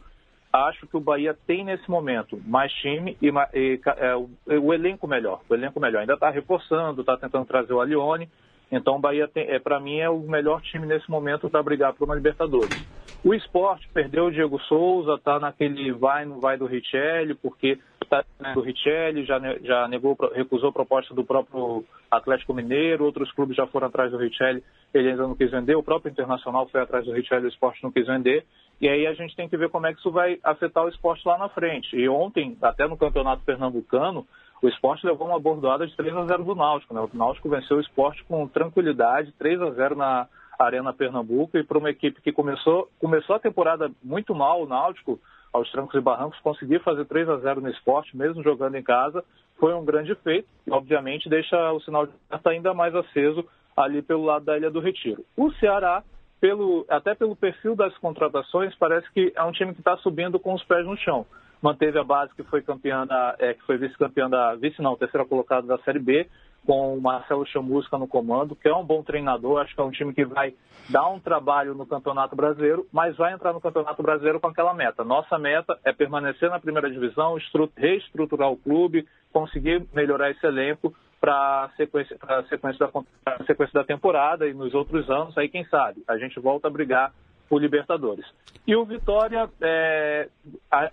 acho 0.51 0.87
que 0.87 0.97
o 0.97 1.01
Bahia 1.01 1.37
tem 1.45 1.63
nesse 1.63 1.89
momento 1.89 2.39
mais 2.45 2.71
time 2.73 3.17
e, 3.21 3.27
e 3.53 3.79
é, 3.97 4.15
o, 4.15 4.29
o, 4.47 4.73
elenco 4.73 5.07
melhor. 5.07 5.41
O 5.47 5.53
elenco 5.53 5.79
melhor. 5.79 6.01
Ainda 6.01 6.15
está 6.15 6.29
reforçando, 6.29 7.01
está 7.01 7.17
tentando 7.17 7.45
trazer 7.45 7.73
o 7.73 7.81
Alione. 7.81 8.29
Então 8.71 8.95
o 8.95 8.99
Bahia, 8.99 9.29
é, 9.35 9.59
para 9.59 9.79
mim, 9.79 9.99
é 9.99 10.09
o 10.09 10.19
melhor 10.19 10.61
time 10.61 10.85
nesse 10.85 11.09
momento 11.09 11.49
para 11.49 11.63
brigar 11.63 11.93
por 11.93 12.05
uma 12.05 12.15
Libertadores. 12.15 12.77
O 13.23 13.33
esporte 13.33 13.87
perdeu 13.93 14.25
o 14.25 14.31
Diego 14.31 14.59
Souza, 14.61 15.15
está 15.15 15.39
naquele 15.39 15.91
vai, 15.91 16.25
não 16.25 16.39
vai 16.39 16.57
do 16.57 16.65
Richelli, 16.65 17.33
porque 17.33 17.79
está 18.01 18.23
do 18.53 18.61
Richelli, 18.61 19.25
já, 19.25 19.39
já 19.63 19.87
negou, 19.87 20.15
recusou 20.33 20.69
a 20.69 20.73
proposta 20.73 21.13
do 21.13 21.25
próprio 21.25 21.83
Atlético 22.09 22.53
Mineiro, 22.53 23.03
outros 23.03 23.31
clubes 23.31 23.57
já 23.57 23.65
foram 23.67 23.87
atrás 23.87 24.11
do 24.11 24.17
Richelli, 24.17 24.63
ele 24.93 25.09
ainda 25.09 25.23
não 25.23 25.35
quis 25.35 25.51
vender, 25.51 25.75
o 25.75 25.83
próprio 25.83 26.11
Internacional 26.11 26.67
foi 26.67 26.79
atrás 26.79 27.05
do 27.05 27.11
Richelli, 27.11 27.45
o 27.45 27.49
esporte 27.49 27.83
não 27.83 27.91
quis 27.91 28.05
vender. 28.05 28.45
E 28.79 28.87
aí 28.87 29.07
a 29.07 29.13
gente 29.13 29.35
tem 29.35 29.49
que 29.49 29.57
ver 29.57 29.69
como 29.69 29.87
é 29.87 29.93
que 29.93 29.99
isso 29.99 30.11
vai 30.11 30.39
afetar 30.43 30.85
o 30.85 30.89
esporte 30.89 31.27
lá 31.27 31.37
na 31.37 31.49
frente. 31.49 31.95
E 31.95 32.07
ontem, 32.07 32.55
até 32.61 32.87
no 32.87 32.95
Campeonato 32.95 33.43
Pernambucano, 33.43 34.27
o 34.61 34.67
esporte 34.67 35.05
levou 35.05 35.27
uma 35.27 35.39
bordoada 35.39 35.85
de 35.85 35.95
3 35.95 36.15
a 36.15 36.25
0 36.25 36.43
do 36.43 36.55
Náutico. 36.55 36.93
Né? 36.93 37.01
O 37.01 37.09
Náutico 37.13 37.49
venceu 37.49 37.77
o 37.77 37.81
esporte 37.81 38.23
com 38.23 38.47
tranquilidade, 38.47 39.33
3 39.33 39.61
a 39.61 39.71
0 39.71 39.95
na 39.95 40.27
Arena 40.57 40.93
Pernambuco, 40.93 41.57
e 41.57 41.63
para 41.63 41.77
uma 41.77 41.89
equipe 41.89 42.21
que 42.21 42.31
começou, 42.31 42.89
começou 42.99 43.35
a 43.35 43.39
temporada 43.39 43.91
muito 44.03 44.33
mal, 44.33 44.63
o 44.63 44.67
Náutico, 44.67 45.19
aos 45.53 45.71
trancos 45.71 45.95
e 45.95 46.01
barrancos, 46.01 46.39
conseguir 46.39 46.79
fazer 46.81 47.05
3 47.05 47.29
a 47.29 47.37
0 47.37 47.61
no 47.61 47.69
esporte, 47.69 48.17
mesmo 48.17 48.43
jogando 48.43 48.75
em 48.75 48.83
casa, 48.83 49.23
foi 49.59 49.73
um 49.73 49.85
grande 49.85 50.15
feito 50.15 50.47
e, 50.65 50.71
obviamente, 50.71 51.29
deixa 51.29 51.71
o 51.71 51.79
sinal 51.81 52.07
de 52.07 52.13
alerta 52.29 52.49
ainda 52.49 52.73
mais 52.73 52.95
aceso 52.95 53.45
ali 53.75 54.01
pelo 54.01 54.25
lado 54.25 54.45
da 54.45 54.57
Ilha 54.57 54.71
do 54.71 54.79
Retiro. 54.79 55.23
O 55.35 55.51
Ceará, 55.53 56.03
pelo, 56.41 56.83
até 56.89 57.13
pelo 57.13 57.35
perfil 57.35 57.75
das 57.75 57.95
contratações, 57.99 58.73
parece 58.75 59.11
que 59.13 59.31
é 59.35 59.43
um 59.43 59.51
time 59.51 59.73
que 59.73 59.81
está 59.81 59.95
subindo 59.97 60.39
com 60.39 60.53
os 60.55 60.63
pés 60.63 60.85
no 60.85 60.97
chão 60.97 61.25
manteve 61.61 61.97
a 61.99 62.03
base 62.03 62.33
que 62.35 62.43
foi 62.43 62.61
campeã 62.61 63.05
da, 63.05 63.35
é, 63.39 63.53
que 63.53 63.63
foi 63.63 63.77
vice-campeã 63.77 64.29
da 64.29 64.55
vice 64.55 64.81
não, 64.81 64.95
terceira 64.95 65.25
colocada 65.25 65.65
da 65.65 65.77
Série 65.79 65.99
B, 65.99 66.27
com 66.65 66.97
o 66.97 67.01
Marcelo 67.01 67.45
Chamusca 67.45 67.97
no 67.97 68.07
comando, 68.07 68.55
que 68.55 68.67
é 68.67 68.75
um 68.75 68.83
bom 68.83 69.01
treinador, 69.01 69.61
acho 69.61 69.73
que 69.73 69.79
é 69.79 69.83
um 69.83 69.91
time 69.91 70.13
que 70.13 70.25
vai 70.25 70.53
dar 70.89 71.07
um 71.07 71.19
trabalho 71.19 71.73
no 71.73 71.85
Campeonato 71.85 72.35
Brasileiro, 72.35 72.85
mas 72.91 73.15
vai 73.15 73.33
entrar 73.33 73.53
no 73.53 73.61
Campeonato 73.61 74.03
Brasileiro 74.03 74.39
com 74.39 74.47
aquela 74.47 74.73
meta. 74.73 75.03
Nossa 75.03 75.37
meta 75.39 75.79
é 75.85 75.93
permanecer 75.93 76.49
na 76.49 76.59
primeira 76.59 76.91
divisão, 76.91 77.37
reestruturar 77.77 78.51
o 78.51 78.57
clube, 78.57 79.07
conseguir 79.31 79.87
melhorar 79.93 80.29
esse 80.31 80.45
elenco 80.45 80.93
para 81.19 81.63
a 81.63 81.69
sequência, 81.77 82.17
sequência, 82.49 82.87
da, 83.25 83.45
sequência 83.45 83.73
da 83.73 83.83
temporada 83.83 84.47
e 84.47 84.53
nos 84.53 84.73
outros 84.73 85.09
anos, 85.09 85.37
aí 85.37 85.49
quem 85.49 85.63
sabe, 85.65 86.03
a 86.07 86.17
gente 86.17 86.39
volta 86.39 86.67
a 86.67 86.71
brigar 86.71 87.11
por 87.49 87.61
Libertadores. 87.61 88.25
E 88.65 88.75
o 88.75 88.83
Vitória 88.85 89.49
é, 89.61 90.27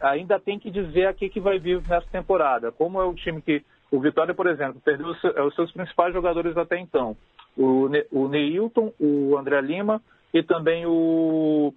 ainda 0.01 0.39
tem 0.39 0.59
que 0.59 0.71
dizer 0.71 1.07
aqui 1.07 1.29
que 1.29 1.41
vai 1.41 1.59
vir 1.59 1.83
nessa 1.89 2.09
temporada. 2.11 2.71
Como 2.71 3.01
é 3.01 3.05
o 3.05 3.15
time 3.15 3.43
que 3.43 3.65
O 3.91 4.01
Vitória, 4.01 4.35
por 4.35 4.47
exemplo, 4.47 4.81
perdeu 4.85 5.09
os, 5.09 5.23
os 5.23 5.55
seus 5.55 5.73
principais 5.73 6.13
jogadores 6.13 6.57
até 6.57 6.79
então. 6.79 7.17
O, 7.57 7.89
o 8.11 8.29
Neilton, 8.29 8.93
o 8.99 9.37
André 9.37 9.61
Lima 9.61 10.01
e 10.33 10.43
também 10.43 10.85
o, 10.87 11.73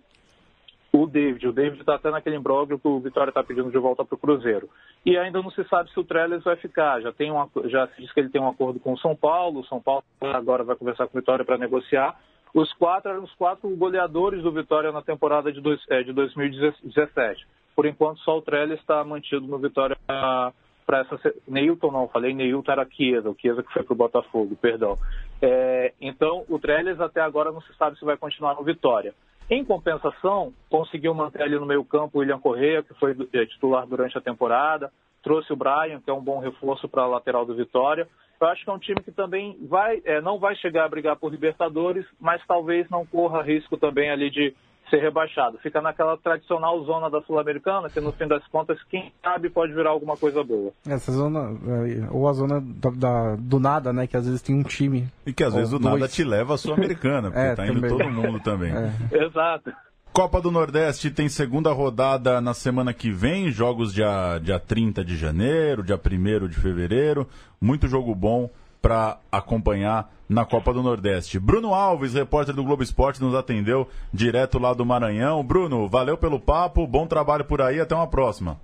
o 0.92 1.06
David. 1.06 1.48
O 1.48 1.54
David 1.54 1.80
está 1.80 1.96
até 1.96 2.10
naquele 2.10 2.36
imbróglio 2.36 2.80
que 2.80 2.88
o 2.88 3.00
Vitória 3.00 3.30
está 3.30 3.44
pedindo 3.44 3.70
de 3.70 3.78
volta 3.78 4.04
para 4.04 4.16
o 4.16 4.20
Cruzeiro. 4.20 4.70
E 5.06 5.18
ainda 5.18 5.42
não 5.42 5.52
se 5.52 5.64
sabe 5.66 5.92
se 5.92 6.00
o 6.00 6.04
Trellis 6.04 6.44
vai 6.44 6.56
ficar. 6.56 7.02
Já, 7.02 7.12
tem 7.12 7.32
uma, 7.32 7.50
já 7.66 7.88
se 7.88 8.02
diz 8.02 8.12
que 8.12 8.20
ele 8.20 8.30
tem 8.30 8.42
um 8.42 8.50
acordo 8.50 8.80
com 8.80 8.94
o 8.94 8.98
São 8.98 9.16
Paulo. 9.16 9.60
O 9.60 9.66
São 9.66 9.82
Paulo 9.82 10.04
agora 10.22 10.64
vai 10.64 10.76
conversar 10.76 11.08
com 11.08 11.18
o 11.18 11.22
Vitória 11.22 11.46
para 11.46 11.58
negociar. 11.58 12.20
Os 12.54 12.72
quatro 12.74 13.12
eram 13.12 13.24
os 13.24 13.34
quatro 13.36 13.70
goleadores 13.76 14.42
do 14.42 14.52
Vitória 14.52 14.92
na 14.92 15.02
temporada 15.02 15.52
de, 15.52 15.62
dois, 15.62 15.80
é, 15.90 16.04
de 16.04 16.14
2017. 16.14 17.46
Por 17.76 17.86
enquanto, 17.86 18.20
só 18.22 18.38
o 18.38 18.42
Trellis 18.42 18.80
está 18.80 19.04
mantido 19.04 19.46
no 19.46 19.60
Vitória 19.60 19.96
para 20.08 21.00
essa. 21.00 21.34
Neilton 21.48 21.92
não, 21.92 22.08
falei 22.08 22.34
Neilton 22.34 22.72
era 22.72 22.88
Chiesa, 22.90 23.30
o 23.30 23.36
Chiesa 23.40 23.62
que 23.62 23.72
foi 23.72 23.84
para 23.84 23.94
o 23.94 23.98
Botafogo, 23.98 24.56
perdão. 24.56 24.98
É, 25.42 25.94
então, 26.02 26.44
o 26.50 26.58
Trellis 26.58 27.00
até 27.00 27.22
agora 27.22 27.52
não 27.52 27.62
se 27.62 27.74
sabe 27.76 28.00
se 28.00 28.06
vai 28.06 28.18
continuar 28.18 28.56
no 28.56 28.64
Vitória. 28.64 29.14
Em 29.50 29.64
compensação, 29.64 30.54
conseguiu 30.70 31.14
manter 31.14 31.42
ali 31.42 31.58
no 31.58 31.66
meio-campo 31.66 32.18
o 32.18 32.22
William 32.22 32.40
Correia, 32.40 32.84
que 32.84 32.94
foi 32.96 33.16
é, 33.34 33.46
titular 33.46 33.86
durante 33.86 34.18
a 34.18 34.22
temporada, 34.22 34.92
trouxe 35.24 35.54
o 35.54 35.56
Brian, 35.56 36.02
que 36.02 36.10
é 36.10 36.14
um 36.14 36.24
bom 36.24 36.40
reforço 36.40 36.88
para 36.88 37.04
a 37.04 37.08
lateral 37.08 37.46
do 37.46 37.56
Vitória. 37.56 38.08
Eu 38.40 38.48
acho 38.48 38.64
que 38.64 38.70
é 38.70 38.74
um 38.74 38.80
time 38.80 39.02
que 39.02 39.12
também 39.12 39.58
vai, 39.68 40.02
é, 40.06 40.22
não 40.22 40.40
vai 40.40 40.56
chegar 40.56 40.86
a 40.86 40.90
brigar 40.90 41.16
por 41.16 41.32
Libertadores, 41.32 42.06
mas 42.20 42.42
talvez 42.48 42.90
não 42.90 43.06
corra 43.06 43.42
risco 43.42 43.78
também 43.78 44.12
ali 44.12 44.30
de 44.30 44.54
ser 44.90 45.02
rebaixado. 45.02 45.58
Fica 45.58 45.82
naquela 45.82 46.18
tradicional 46.18 46.82
zona 46.84 47.10
da 47.10 47.22
Sul-Americana, 47.22 47.90
que 47.90 48.00
no 48.00 48.12
fim 48.14 48.28
das 48.28 48.46
contas, 48.48 48.82
quem 48.90 49.12
sabe 49.22 49.50
pode 49.50 49.74
virar 49.74 49.90
alguma 49.90 50.16
coisa 50.16 50.44
boa. 50.44 50.72
Essa 50.88 51.12
zona, 51.12 51.40
é, 51.40 52.08
ou 52.12 52.28
a 52.28 52.34
zona 52.34 52.62
da, 52.62 52.90
da, 52.90 53.36
do 53.36 53.60
nada, 53.60 53.92
né? 53.92 54.08
Que 54.08 54.18
às 54.18 54.26
vezes 54.26 54.42
tem 54.42 54.56
um 54.56 54.64
time. 54.64 55.08
E 55.26 55.34
que 55.34 55.44
às 55.44 55.54
vezes 55.54 55.74
o 55.74 55.80
nada 55.80 56.08
te 56.08 56.24
leva 56.24 56.54
à 56.54 56.58
Sul-Americana, 56.58 57.30
porque 57.32 57.48
é, 57.48 57.56
tá 57.56 57.68
indo 57.68 57.88
todo 57.88 58.10
mundo 58.10 58.40
também. 58.40 58.72
É. 58.72 59.26
Exato. 59.26 59.74
Copa 60.18 60.42
do 60.42 60.50
Nordeste 60.50 61.12
tem 61.12 61.30
segunda 61.30 61.72
rodada 61.72 62.42
na 62.42 62.52
semana 62.52 62.92
que 62.92 63.12
vem, 63.12 63.52
jogos 63.52 63.94
dia, 63.94 64.40
dia 64.42 64.60
30 64.60 65.06
de 65.06 65.16
janeiro, 65.16 65.84
dia 65.84 65.96
1 65.96 66.48
de 66.48 66.60
fevereiro. 66.60 67.28
Muito 67.62 67.88
jogo 67.88 68.16
bom 68.16 68.50
para 68.82 69.20
acompanhar 69.32 70.10
na 70.28 70.44
Copa 70.44 70.74
do 70.74 70.82
Nordeste. 70.82 71.40
Bruno 71.40 71.72
Alves, 71.72 72.16
repórter 72.16 72.56
do 72.56 72.64
Globo 72.64 72.82
Esporte, 72.82 73.22
nos 73.22 73.36
atendeu 73.36 73.88
direto 74.12 74.58
lá 74.58 74.74
do 74.74 74.84
Maranhão. 74.84 75.44
Bruno, 75.44 75.88
valeu 75.88 76.18
pelo 76.18 76.40
papo, 76.40 76.88
bom 76.88 77.06
trabalho 77.06 77.46
por 77.46 77.62
aí, 77.62 77.80
até 77.80 77.94
uma 77.94 78.10
próxima. 78.10 78.60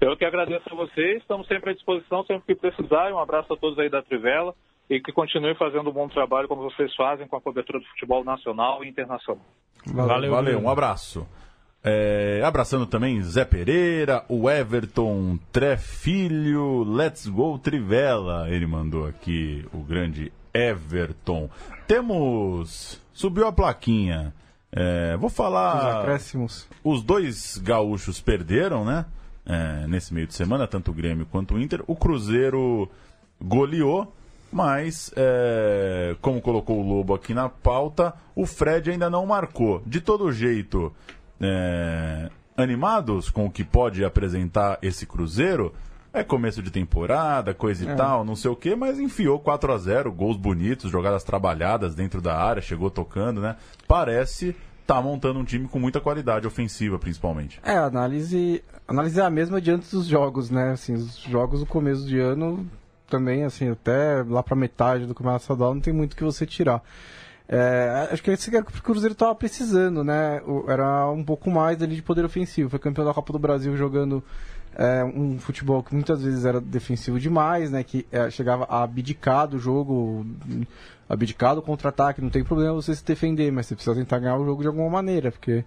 Eu 0.00 0.16
que 0.16 0.24
agradeço 0.24 0.62
a 0.70 0.76
vocês, 0.76 1.20
estamos 1.20 1.48
sempre 1.48 1.70
à 1.70 1.74
disposição, 1.74 2.22
sempre 2.22 2.54
que 2.54 2.54
precisar. 2.54 3.12
Um 3.12 3.18
abraço 3.18 3.52
a 3.52 3.56
todos 3.56 3.76
aí 3.80 3.90
da 3.90 4.00
Trivela 4.00 4.54
e 4.88 5.00
que 5.00 5.10
continue 5.10 5.56
fazendo 5.56 5.90
um 5.90 5.92
bom 5.92 6.08
trabalho 6.08 6.46
como 6.46 6.62
vocês 6.62 6.94
fazem 6.94 7.26
com 7.26 7.36
a 7.36 7.40
cobertura 7.40 7.80
do 7.80 7.84
futebol 7.86 8.22
nacional 8.22 8.84
e 8.84 8.88
internacional. 8.88 9.44
Valeu, 9.86 10.30
valeu 10.30 10.58
um 10.58 10.68
abraço. 10.68 11.26
É, 11.82 12.42
abraçando 12.44 12.86
também 12.86 13.22
Zé 13.22 13.44
Pereira, 13.44 14.24
o 14.28 14.50
Everton 14.50 15.38
Trefilho, 15.52 16.82
Let's 16.82 17.26
Go 17.26 17.58
Trivela. 17.58 18.50
Ele 18.50 18.66
mandou 18.66 19.06
aqui 19.06 19.66
o 19.72 19.78
grande 19.78 20.32
Everton. 20.52 21.48
Temos. 21.86 23.00
Subiu 23.12 23.46
a 23.46 23.52
plaquinha. 23.52 24.34
É, 24.70 25.16
vou 25.16 25.30
falar. 25.30 25.76
Os 25.76 26.04
Os 26.84 27.02
dois 27.02 27.58
gaúchos 27.58 28.20
perderam, 28.20 28.84
né? 28.84 29.06
É, 29.46 29.86
nesse 29.86 30.12
meio 30.12 30.26
de 30.26 30.34
semana, 30.34 30.66
tanto 30.66 30.90
o 30.90 30.94
Grêmio 30.94 31.26
quanto 31.26 31.54
o 31.54 31.60
Inter. 31.60 31.82
O 31.86 31.96
Cruzeiro 31.96 32.90
goleou, 33.40 34.14
mas, 34.50 35.12
é, 35.16 36.16
como 36.20 36.40
colocou 36.40 36.78
o 36.80 36.86
Lobo 36.86 37.14
aqui 37.14 37.34
na 37.34 37.48
pauta, 37.48 38.14
o 38.34 38.46
Fred 38.46 38.90
ainda 38.90 39.10
não 39.10 39.26
marcou. 39.26 39.82
De 39.86 40.00
todo 40.00 40.32
jeito, 40.32 40.92
é, 41.40 42.30
animados 42.56 43.30
com 43.30 43.46
o 43.46 43.50
que 43.50 43.62
pode 43.62 44.04
apresentar 44.04 44.78
esse 44.82 45.06
Cruzeiro. 45.06 45.74
É 46.12 46.24
começo 46.24 46.62
de 46.62 46.70
temporada, 46.70 47.52
coisa 47.52 47.84
e 47.84 47.88
é. 47.88 47.94
tal, 47.94 48.24
não 48.24 48.34
sei 48.34 48.50
o 48.50 48.56
que, 48.56 48.74
mas 48.74 48.98
enfiou 48.98 49.38
4 49.38 49.72
a 49.72 49.78
0 49.78 50.10
gols 50.10 50.38
bonitos, 50.38 50.90
jogadas 50.90 51.22
trabalhadas 51.22 51.94
dentro 51.94 52.22
da 52.22 52.34
área, 52.34 52.62
chegou 52.62 52.90
tocando, 52.90 53.42
né? 53.42 53.56
Parece 53.86 54.56
tá 54.86 55.02
montando 55.02 55.38
um 55.38 55.44
time 55.44 55.68
com 55.68 55.78
muita 55.78 56.00
qualidade 56.00 56.46
ofensiva, 56.46 56.98
principalmente. 56.98 57.60
É, 57.62 57.76
a 57.76 57.84
análise, 57.84 58.64
a 58.88 58.92
análise 58.92 59.20
é 59.20 59.22
a 59.22 59.28
mesma 59.28 59.60
diante 59.60 59.90
dos 59.90 60.06
jogos, 60.06 60.48
né? 60.48 60.70
Assim, 60.70 60.94
os 60.94 61.18
jogos 61.18 61.60
do 61.60 61.66
começo 61.66 62.06
de 62.06 62.18
ano 62.18 62.66
também, 63.08 63.44
assim, 63.44 63.70
até 63.70 64.22
lá 64.22 64.42
para 64.42 64.54
metade 64.56 65.06
do 65.06 65.14
Campeonato 65.14 65.42
Estadual 65.42 65.74
não 65.74 65.80
tem 65.80 65.92
muito 65.92 66.16
que 66.16 66.24
você 66.24 66.46
tirar. 66.46 66.82
É, 67.48 68.08
acho 68.12 68.22
que 68.22 68.30
esse 68.30 68.54
era 68.54 68.62
o 68.62 68.66
que 68.66 68.78
o 68.78 68.82
Cruzeiro 68.82 69.14
estava 69.14 69.34
precisando, 69.34 70.04
né? 70.04 70.42
Era 70.68 71.10
um 71.10 71.24
pouco 71.24 71.50
mais 71.50 71.82
ali 71.82 71.96
de 71.96 72.02
poder 72.02 72.24
ofensivo. 72.24 72.68
Foi 72.68 72.78
campeão 72.78 73.06
da 73.06 73.14
Copa 73.14 73.32
do 73.32 73.38
Brasil 73.38 73.74
jogando 73.74 74.22
é, 74.76 75.02
um 75.02 75.38
futebol 75.38 75.82
que 75.82 75.94
muitas 75.94 76.22
vezes 76.22 76.44
era 76.44 76.60
defensivo 76.60 77.18
demais, 77.18 77.70
né? 77.70 77.82
Que 77.82 78.06
é, 78.12 78.30
chegava 78.30 78.64
a 78.64 78.82
abdicar 78.82 79.48
do 79.48 79.58
jogo, 79.58 80.26
abdicar 81.08 81.54
do 81.54 81.62
contra-ataque. 81.62 82.20
Não 82.20 82.28
tem 82.28 82.44
problema 82.44 82.74
você 82.74 82.94
se 82.94 83.04
defender, 83.04 83.50
mas 83.50 83.66
você 83.66 83.74
precisa 83.74 83.96
tentar 83.96 84.18
ganhar 84.18 84.36
o 84.36 84.44
jogo 84.44 84.60
de 84.60 84.68
alguma 84.68 84.90
maneira, 84.90 85.32
porque 85.32 85.64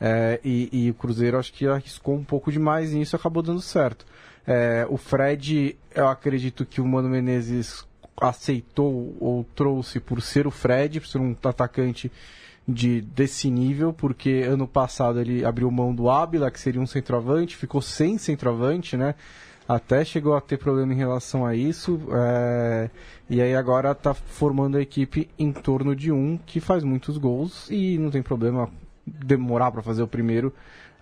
é, 0.00 0.40
e, 0.42 0.68
e, 0.72 0.90
o 0.90 0.94
Cruzeiro 0.94 1.38
acho 1.38 1.52
que 1.52 1.66
arriscou 1.66 2.16
um 2.16 2.24
pouco 2.24 2.50
demais 2.50 2.92
e 2.92 3.00
isso 3.00 3.14
acabou 3.14 3.42
dando 3.42 3.60
certo. 3.60 4.06
É, 4.52 4.84
o 4.90 4.96
Fred, 4.96 5.78
eu 5.94 6.08
acredito 6.08 6.66
que 6.66 6.80
o 6.80 6.84
Mano 6.84 7.08
Menezes 7.08 7.86
aceitou 8.20 9.16
ou 9.20 9.46
trouxe 9.54 10.00
por 10.00 10.20
ser 10.20 10.44
o 10.44 10.50
Fred, 10.50 10.98
por 10.98 11.06
ser 11.06 11.18
um 11.18 11.36
atacante 11.44 12.10
de 12.66 13.00
desse 13.00 13.48
nível, 13.48 13.92
porque 13.92 14.42
ano 14.44 14.66
passado 14.66 15.20
ele 15.20 15.44
abriu 15.44 15.70
mão 15.70 15.94
do 15.94 16.10
Ábila, 16.10 16.50
que 16.50 16.58
seria 16.58 16.80
um 16.80 16.86
centroavante, 16.86 17.56
ficou 17.56 17.80
sem 17.80 18.18
centroavante, 18.18 18.96
né? 18.96 19.14
Até 19.68 20.04
chegou 20.04 20.34
a 20.34 20.40
ter 20.40 20.56
problema 20.56 20.92
em 20.92 20.96
relação 20.96 21.46
a 21.46 21.54
isso. 21.54 22.00
É... 22.12 22.90
E 23.28 23.40
aí 23.40 23.54
agora 23.54 23.92
está 23.92 24.12
formando 24.14 24.78
a 24.78 24.82
equipe 24.82 25.30
em 25.38 25.52
torno 25.52 25.94
de 25.94 26.10
um 26.10 26.36
que 26.36 26.58
faz 26.58 26.82
muitos 26.82 27.18
gols 27.18 27.70
e 27.70 27.96
não 27.98 28.10
tem 28.10 28.20
problema 28.20 28.68
demorar 29.06 29.70
para 29.70 29.80
fazer 29.80 30.02
o 30.02 30.08
primeiro. 30.08 30.52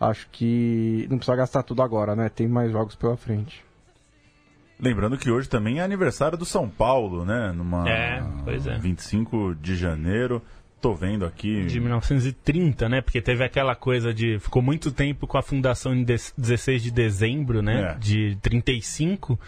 Acho 0.01 0.28
que 0.30 1.07
não 1.11 1.18
precisa 1.18 1.36
gastar 1.36 1.62
tudo 1.62 1.82
agora, 1.82 2.14
né? 2.14 2.28
Tem 2.28 2.46
mais 2.46 2.70
jogos 2.70 2.94
pela 2.94 3.16
frente. 3.16 3.64
Lembrando 4.80 5.18
que 5.18 5.30
hoje 5.30 5.49
também 5.49 5.80
é 5.80 5.82
aniversário 5.82 6.38
do 6.38 6.44
São 6.44 6.68
Paulo, 6.68 7.24
né? 7.24 7.53
Numa 7.53 7.88
é, 7.88 8.22
pois 8.44 8.66
é. 8.66 8.78
25 8.78 9.57
de 9.57 9.76
janeiro. 9.76 10.40
Tô 10.80 10.94
vendo 10.94 11.26
aqui. 11.26 11.64
De 11.66 11.80
1930, 11.80 12.88
né? 12.88 13.01
Porque 13.01 13.20
teve 13.20 13.42
aquela 13.42 13.74
coisa 13.74 14.14
de. 14.14 14.38
Ficou 14.38 14.62
muito 14.62 14.92
tempo 14.92 15.26
com 15.26 15.36
a 15.36 15.42
fundação 15.42 15.92
em 15.92 16.05
16 16.05 16.80
de 16.84 16.90
dezembro, 16.92 17.61
né? 17.61 17.94
É. 17.96 17.99
De 17.99 18.38
35. 18.40 19.38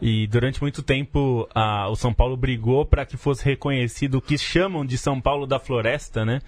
E 0.00 0.28
durante 0.28 0.60
muito 0.60 0.82
tempo 0.82 1.48
a, 1.52 1.88
o 1.88 1.96
São 1.96 2.12
Paulo 2.12 2.36
brigou 2.36 2.86
para 2.86 3.04
que 3.04 3.16
fosse 3.16 3.44
reconhecido 3.44 4.16
o 4.16 4.22
que 4.22 4.38
chamam 4.38 4.84
de 4.84 4.96
São 4.96 5.20
Paulo 5.20 5.46
da 5.46 5.58
Floresta, 5.58 6.24
né? 6.24 6.40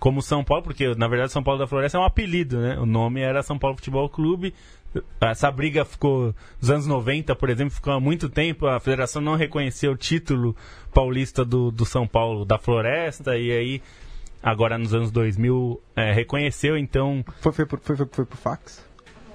Como 0.00 0.20
São 0.20 0.42
Paulo, 0.42 0.64
porque 0.64 0.94
na 0.96 1.06
verdade 1.06 1.30
São 1.30 1.42
Paulo 1.42 1.60
da 1.60 1.66
Floresta 1.68 1.96
é 1.96 2.00
um 2.00 2.04
apelido, 2.04 2.58
né? 2.58 2.76
O 2.80 2.86
nome 2.86 3.20
era 3.20 3.42
São 3.42 3.56
Paulo 3.56 3.76
Futebol 3.76 4.08
Clube 4.08 4.52
essa 5.20 5.50
briga 5.50 5.84
ficou 5.84 6.34
nos 6.60 6.70
anos 6.70 6.86
90, 6.86 7.36
por 7.36 7.48
exemplo, 7.48 7.74
ficou 7.74 7.92
há 7.92 8.00
muito 8.00 8.28
tempo. 8.28 8.66
A 8.66 8.80
federação 8.80 9.22
não 9.22 9.36
reconheceu 9.36 9.92
o 9.92 9.96
título 9.96 10.56
paulista 10.92 11.44
do, 11.44 11.70
do 11.70 11.84
São 11.84 12.06
Paulo 12.06 12.44
da 12.44 12.58
Floresta, 12.58 13.36
e 13.36 13.52
aí, 13.52 13.82
agora 14.42 14.76
nos 14.76 14.92
anos 14.94 15.10
2000, 15.10 15.80
é, 15.94 16.12
reconheceu. 16.12 16.76
Então. 16.76 17.24
Foi, 17.40 17.52
foi, 17.52 17.66
foi, 17.66 17.78
foi, 17.96 18.06
foi 18.10 18.24
por 18.24 18.36
fax? 18.36 18.84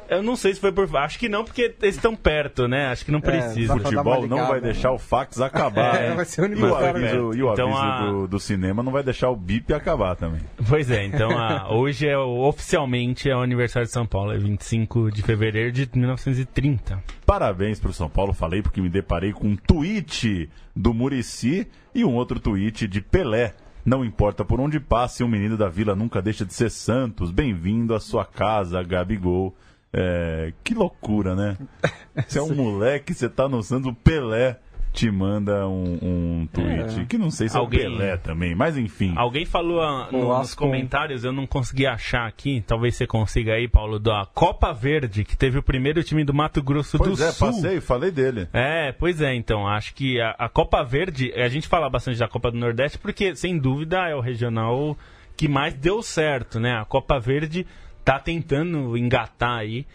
Eu 0.09 0.21
não 0.21 0.35
sei 0.35 0.53
se 0.53 0.59
foi 0.59 0.71
por. 0.71 0.95
Acho 0.97 1.17
que 1.17 1.27
não, 1.27 1.43
porque 1.43 1.73
eles 1.81 1.95
estão 1.95 2.15
perto, 2.15 2.67
né? 2.67 2.87
Acho 2.87 3.05
que 3.05 3.11
não 3.11 3.19
é, 3.19 3.21
precisa. 3.21 3.73
É, 3.73 3.79
Futebol 3.79 4.27
não 4.27 4.47
vai 4.47 4.61
deixar 4.61 4.91
o 4.91 4.97
fax 4.97 5.39
acabar. 5.41 5.95
é, 5.95 6.13
vai 6.13 6.25
ser 6.25 6.41
o 6.41 6.53
e 6.53 6.63
o 6.63 6.75
aviso, 6.75 7.33
e 7.33 7.43
o 7.43 7.53
então, 7.53 7.75
aviso 7.75 7.81
a... 7.81 8.11
do, 8.11 8.27
do, 8.27 8.39
cinema 8.39 8.83
não 8.83 8.91
vai 8.91 9.03
deixar 9.03 9.29
o 9.29 9.35
bip 9.35 9.73
acabar 9.73 10.15
também. 10.15 10.41
Pois 10.67 10.89
é, 10.91 11.05
então 11.05 11.31
a... 11.37 11.71
hoje 11.73 12.07
é 12.07 12.17
oficialmente 12.17 13.29
é 13.29 13.35
o 13.35 13.41
aniversário 13.41 13.87
de 13.87 13.93
São 13.93 14.05
Paulo, 14.05 14.31
é 14.31 14.37
25 14.37 15.11
de 15.11 15.21
fevereiro 15.21 15.71
de 15.71 15.89
1930. 15.93 17.01
Parabéns 17.25 17.79
pro 17.79 17.93
São 17.93 18.09
Paulo, 18.09 18.33
falei 18.33 18.61
porque 18.61 18.81
me 18.81 18.89
deparei 18.89 19.33
com 19.33 19.47
um 19.47 19.55
tweet 19.55 20.49
do 20.75 20.93
Murici 20.93 21.67
e 21.93 22.05
um 22.05 22.13
outro 22.13 22.39
tweet 22.39 22.87
de 22.87 23.01
Pelé. 23.01 23.53
Não 23.85 24.03
importa 24.03 24.43
por 24.43 24.59
onde 24.59 24.79
passe, 24.79 25.23
um 25.23 25.27
menino 25.27 25.55
da 25.55 25.69
vila 25.69 25.95
nunca 25.95 26.21
deixa 26.21 26.43
de 26.43 26.53
ser 26.53 26.71
Santos. 26.71 27.31
Bem-vindo 27.31 27.93
à 27.93 27.99
sua 27.99 28.25
casa, 28.25 28.81
Gabigol. 28.81 29.55
É, 29.97 30.51
que 30.63 30.73
loucura, 30.73 31.35
né? 31.35 31.57
Você 32.27 32.39
é 32.39 32.41
um 32.41 32.53
moleque, 32.53 33.13
você 33.13 33.29
tá 33.29 33.47
no 33.47 33.61
Santos, 33.63 33.87
o 33.91 33.93
Pelé 33.93 34.57
te 34.93 35.11
manda 35.11 35.67
um, 35.67 35.99
um 36.01 36.47
tweet, 36.53 37.01
É. 37.01 37.05
que 37.05 37.17
não 37.17 37.29
sei 37.29 37.49
se 37.49 37.57
Alguém- 37.57 37.81
é 37.83 37.89
o 37.89 37.91
Pelé 37.97 38.15
também, 38.17 38.55
mas 38.55 38.77
enfim. 38.77 39.13
Alguém 39.17 39.45
falou 39.45 39.81
ah, 39.81 40.07
no- 40.09 40.37
nos 40.37 40.55
comentários, 40.55 41.25
eu 41.25 41.33
não 41.33 41.45
consegui 41.45 41.85
achar 41.85 42.25
aqui, 42.25 42.63
talvez 42.65 42.95
você 42.95 43.05
consiga 43.05 43.53
aí, 43.55 43.67
Paulo, 43.67 43.99
da 43.99 44.25
Copa 44.33 44.71
Verde, 44.73 45.25
que 45.25 45.35
teve 45.35 45.59
o 45.59 45.63
primeiro 45.63 46.01
time 46.01 46.23
do 46.23 46.33
Mato 46.33 46.63
Grosso 46.63 46.97
Pois 46.97 47.17
do 47.17 47.23
é, 47.25 47.31
Sul. 47.33 47.47
passei, 47.47 47.81
falei 47.81 48.09
dele. 48.11 48.47
É, 48.53 48.93
pois 48.93 49.19
é, 49.21 49.35
então, 49.35 49.67
acho 49.67 49.93
que 49.93 50.21
a, 50.21 50.29
a 50.39 50.47
Copa 50.47 50.81
Verde, 50.83 51.33
a 51.33 51.49
gente 51.49 51.67
fala 51.67 51.89
bastante 51.89 52.17
da 52.19 52.27
Copa 52.29 52.49
do 52.49 52.57
Nordeste, 52.57 52.97
porque, 52.97 53.35
sem 53.35 53.57
dúvida, 53.57 54.07
é 54.07 54.15
o 54.15 54.21
regional 54.21 54.97
que 55.35 55.49
mais 55.49 55.73
deu 55.73 56.01
certo, 56.01 56.57
né? 56.57 56.71
A 56.79 56.85
Copa 56.85 57.19
Verde 57.19 57.67
tá 58.05 58.19
tentando 58.19 58.95
engatar 58.95 59.57
aí, 59.57 59.85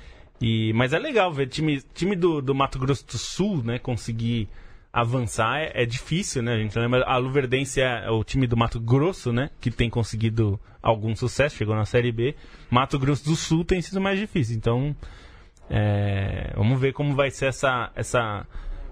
e, 0.40 0.72
mas 0.74 0.92
é 0.92 0.98
legal 0.98 1.32
ver 1.32 1.46
time, 1.48 1.80
time 1.94 2.16
do, 2.16 2.42
do 2.42 2.54
Mato 2.54 2.78
Grosso 2.78 3.06
do 3.06 3.16
Sul, 3.16 3.62
né, 3.62 3.78
conseguir 3.78 4.48
avançar, 4.92 5.60
é, 5.60 5.82
é 5.82 5.86
difícil, 5.86 6.42
né? 6.42 6.54
A 6.54 6.58
gente 6.58 6.76
lembra, 6.76 7.04
a 7.04 7.16
Luverdense 7.16 7.80
é 7.80 8.10
o 8.10 8.24
time 8.24 8.46
do 8.48 8.56
Mato 8.56 8.80
Grosso, 8.80 9.32
né, 9.32 9.50
que 9.60 9.70
tem 9.70 9.88
conseguido 9.88 10.58
algum 10.82 11.14
sucesso, 11.14 11.56
chegou 11.56 11.76
na 11.76 11.84
Série 11.84 12.10
B. 12.10 12.34
Mato 12.68 12.98
Grosso 12.98 13.24
do 13.24 13.36
Sul 13.36 13.64
tem 13.64 13.80
sido 13.80 14.00
mais 14.00 14.18
difícil, 14.18 14.56
então... 14.56 14.94
É, 15.72 16.52
vamos 16.56 16.80
ver 16.80 16.92
como 16.92 17.14
vai 17.14 17.30
ser 17.30 17.46
essa, 17.46 17.92
essa 17.94 18.44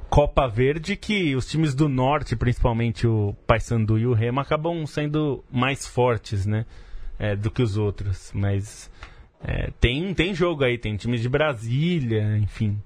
Copa 0.09 0.47
Verde 0.47 0.95
que 0.97 1.35
os 1.35 1.45
times 1.45 1.75
do 1.75 1.89
norte, 1.89 2.37
principalmente 2.37 3.05
o 3.05 3.35
Paysandu 3.49 3.99
e 3.99 4.07
o 4.07 4.15
Remo, 4.15 4.39
acabam 4.41 4.87
sendo 4.87 5.45
mais 5.51 5.87
fortes, 5.87 6.47
né? 6.47 6.65
É, 7.19 7.35
do 7.37 7.51
que 7.51 7.63
os 7.63 7.77
outros. 7.77 8.31
Mas 8.35 8.91
é, 9.43 9.71
tem, 9.81 10.13
tem 10.15 10.35
jogo 10.35 10.65
aí, 10.65 10.79
tem 10.79 10.97
times 10.97 11.21
de 11.21 11.29
Brasília, 11.29 12.37
enfim. 12.39 12.81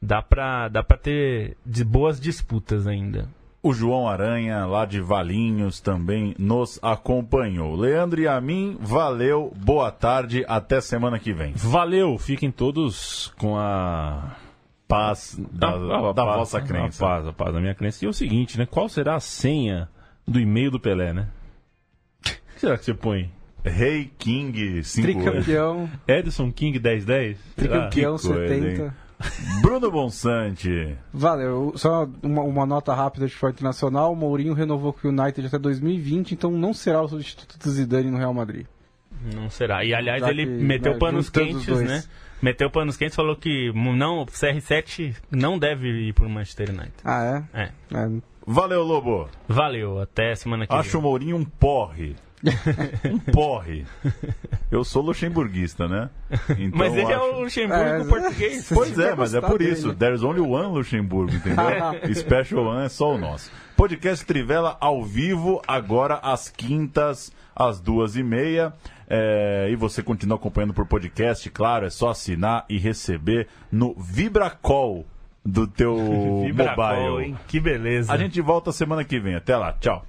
Dá 0.00 0.20
pra, 0.20 0.68
dá 0.68 0.82
pra 0.82 0.96
ter 0.98 1.56
de 1.64 1.84
boas 1.84 2.20
disputas 2.20 2.86
ainda. 2.86 3.28
O 3.62 3.72
João 3.72 4.06
Aranha, 4.06 4.66
lá 4.66 4.84
de 4.84 5.00
Valinhos, 5.00 5.80
também 5.80 6.34
nos 6.38 6.78
acompanhou. 6.82 7.74
Leandro 7.74 8.20
e 8.20 8.28
a 8.28 8.38
mim, 8.38 8.76
valeu, 8.78 9.50
boa 9.56 9.90
tarde, 9.90 10.44
até 10.46 10.82
semana 10.82 11.18
que 11.18 11.32
vem. 11.32 11.54
Valeu, 11.56 12.18
fiquem 12.18 12.50
todos 12.50 13.32
com 13.38 13.56
a 13.56 14.36
Paz 14.86 15.40
da, 15.50 15.70
a- 15.70 16.10
a 16.10 16.12
da 16.12 16.24
paz, 16.26 16.36
vossa 16.36 16.60
crença. 16.60 17.02
A 17.02 17.08
paz, 17.08 17.26
a 17.26 17.32
paz 17.32 17.54
da 17.54 17.60
minha 17.60 17.74
crença. 17.74 18.04
E 18.04 18.06
é 18.06 18.10
o 18.10 18.12
seguinte, 18.12 18.58
né? 18.58 18.66
Qual 18.66 18.86
será 18.86 19.14
a 19.14 19.20
senha 19.20 19.88
do 20.28 20.38
e-mail 20.38 20.70
do 20.70 20.78
Pelé, 20.78 21.14
né? 21.14 21.28
O 22.28 22.54
que 22.54 22.60
será 22.60 22.76
que 22.76 22.84
você 22.84 22.92
põe? 22.92 23.30
Rei 23.64 24.10
King 24.18 24.84
58. 24.84 25.32
Tricampeão, 25.32 25.90
Edson 26.06 26.52
King 26.52 26.78
1010? 26.78 27.38
Será? 27.56 27.88
tricampeão 27.88 28.18
coisa, 28.18 28.48
70. 28.48 28.94
Bruno 29.62 29.90
Bonsante. 29.90 30.96
Valeu. 31.12 31.72
Só 31.76 32.06
uma, 32.22 32.42
uma 32.42 32.66
nota 32.66 32.92
rápida 32.94 33.26
de 33.26 33.32
futebol 33.32 33.50
internacional. 33.50 34.12
O 34.12 34.16
Mourinho 34.16 34.52
renovou 34.52 34.92
com 34.92 35.08
o 35.08 35.10
United 35.10 35.46
até 35.46 35.58
2020, 35.58 36.32
então 36.32 36.50
não 36.50 36.74
será 36.74 37.02
o 37.02 37.08
substituto 37.08 37.58
do 37.58 37.70
Zidane 37.70 38.10
no 38.10 38.18
Real 38.18 38.34
Madrid. 38.34 38.66
Não 39.34 39.48
será. 39.48 39.84
E 39.84 39.94
aliás, 39.94 40.20
Já 40.20 40.30
ele 40.30 40.44
que, 40.44 40.52
meteu 40.52 40.92
né, 40.92 40.98
panos 40.98 41.30
quentes, 41.30 41.80
né? 41.80 42.04
Meteu 42.42 42.70
panos 42.70 42.96
quentes 42.96 43.16
falou 43.16 43.36
que 43.36 43.72
não, 43.72 44.22
o 44.22 44.26
CR7 44.26 45.16
não 45.30 45.58
deve 45.58 45.88
ir 46.08 46.12
pro 46.12 46.28
Manchester 46.28 46.68
United. 46.70 46.92
Ah, 47.02 47.44
é? 47.54 47.62
É. 47.62 47.72
É, 47.94 48.10
Valeu, 48.46 48.82
Lobo. 48.82 49.28
Valeu, 49.48 50.00
até 50.00 50.34
semana 50.34 50.66
que 50.66 50.74
Acho 50.74 50.98
o 50.98 51.00
vem. 51.00 51.10
Mourinho 51.10 51.36
um 51.36 51.44
porre. 51.44 52.14
Um 53.10 53.18
porre. 53.18 53.84
Eu 54.70 54.84
sou 54.84 55.02
luxemburguista, 55.02 55.88
né? 55.88 56.10
Então 56.58 56.70
Mas 56.78 56.92
ele 56.92 57.10
é 57.10 57.14
acho- 57.14 57.24
o 57.24 57.40
Luxemburgo 57.40 57.82
É, 57.82 58.04
português. 58.04 58.70
Pois 58.72 58.98
é, 58.98 59.14
mas 59.14 59.34
é 59.34 59.40
por 59.40 59.58
dele. 59.58 59.72
isso. 59.72 59.94
There's 59.94 60.22
only 60.22 60.40
one 60.40 60.68
Luxemburgo, 60.74 61.34
entendeu? 61.34 61.64
Special 62.14 62.64
One 62.66 62.86
é 62.86 62.88
só 62.88 63.14
o 63.14 63.18
nosso. 63.18 63.50
Podcast 63.76 64.24
Trivela 64.24 64.76
ao 64.80 65.02
vivo, 65.04 65.60
agora 65.66 66.14
às 66.22 66.48
quintas, 66.48 67.32
às 67.54 67.80
duas 67.80 68.16
e 68.16 68.22
meia. 68.22 68.72
É, 69.08 69.68
e 69.70 69.76
você 69.76 70.02
continua 70.02 70.36
acompanhando 70.36 70.72
por 70.72 70.86
podcast, 70.86 71.50
claro, 71.50 71.84
é 71.86 71.90
só 71.90 72.08
assinar 72.10 72.64
e 72.70 72.78
receber 72.78 73.48
no 73.70 73.94
Vibracall 73.98 75.04
do 75.44 75.66
teu 75.66 75.94
Vibracol, 76.46 77.10
mobile. 77.10 77.26
hein? 77.28 77.38
Que 77.46 77.60
beleza. 77.60 78.10
A 78.12 78.16
gente 78.16 78.40
volta 78.40 78.72
semana 78.72 79.04
que 79.04 79.20
vem. 79.20 79.34
Até 79.34 79.56
lá, 79.56 79.72
tchau. 79.74 80.06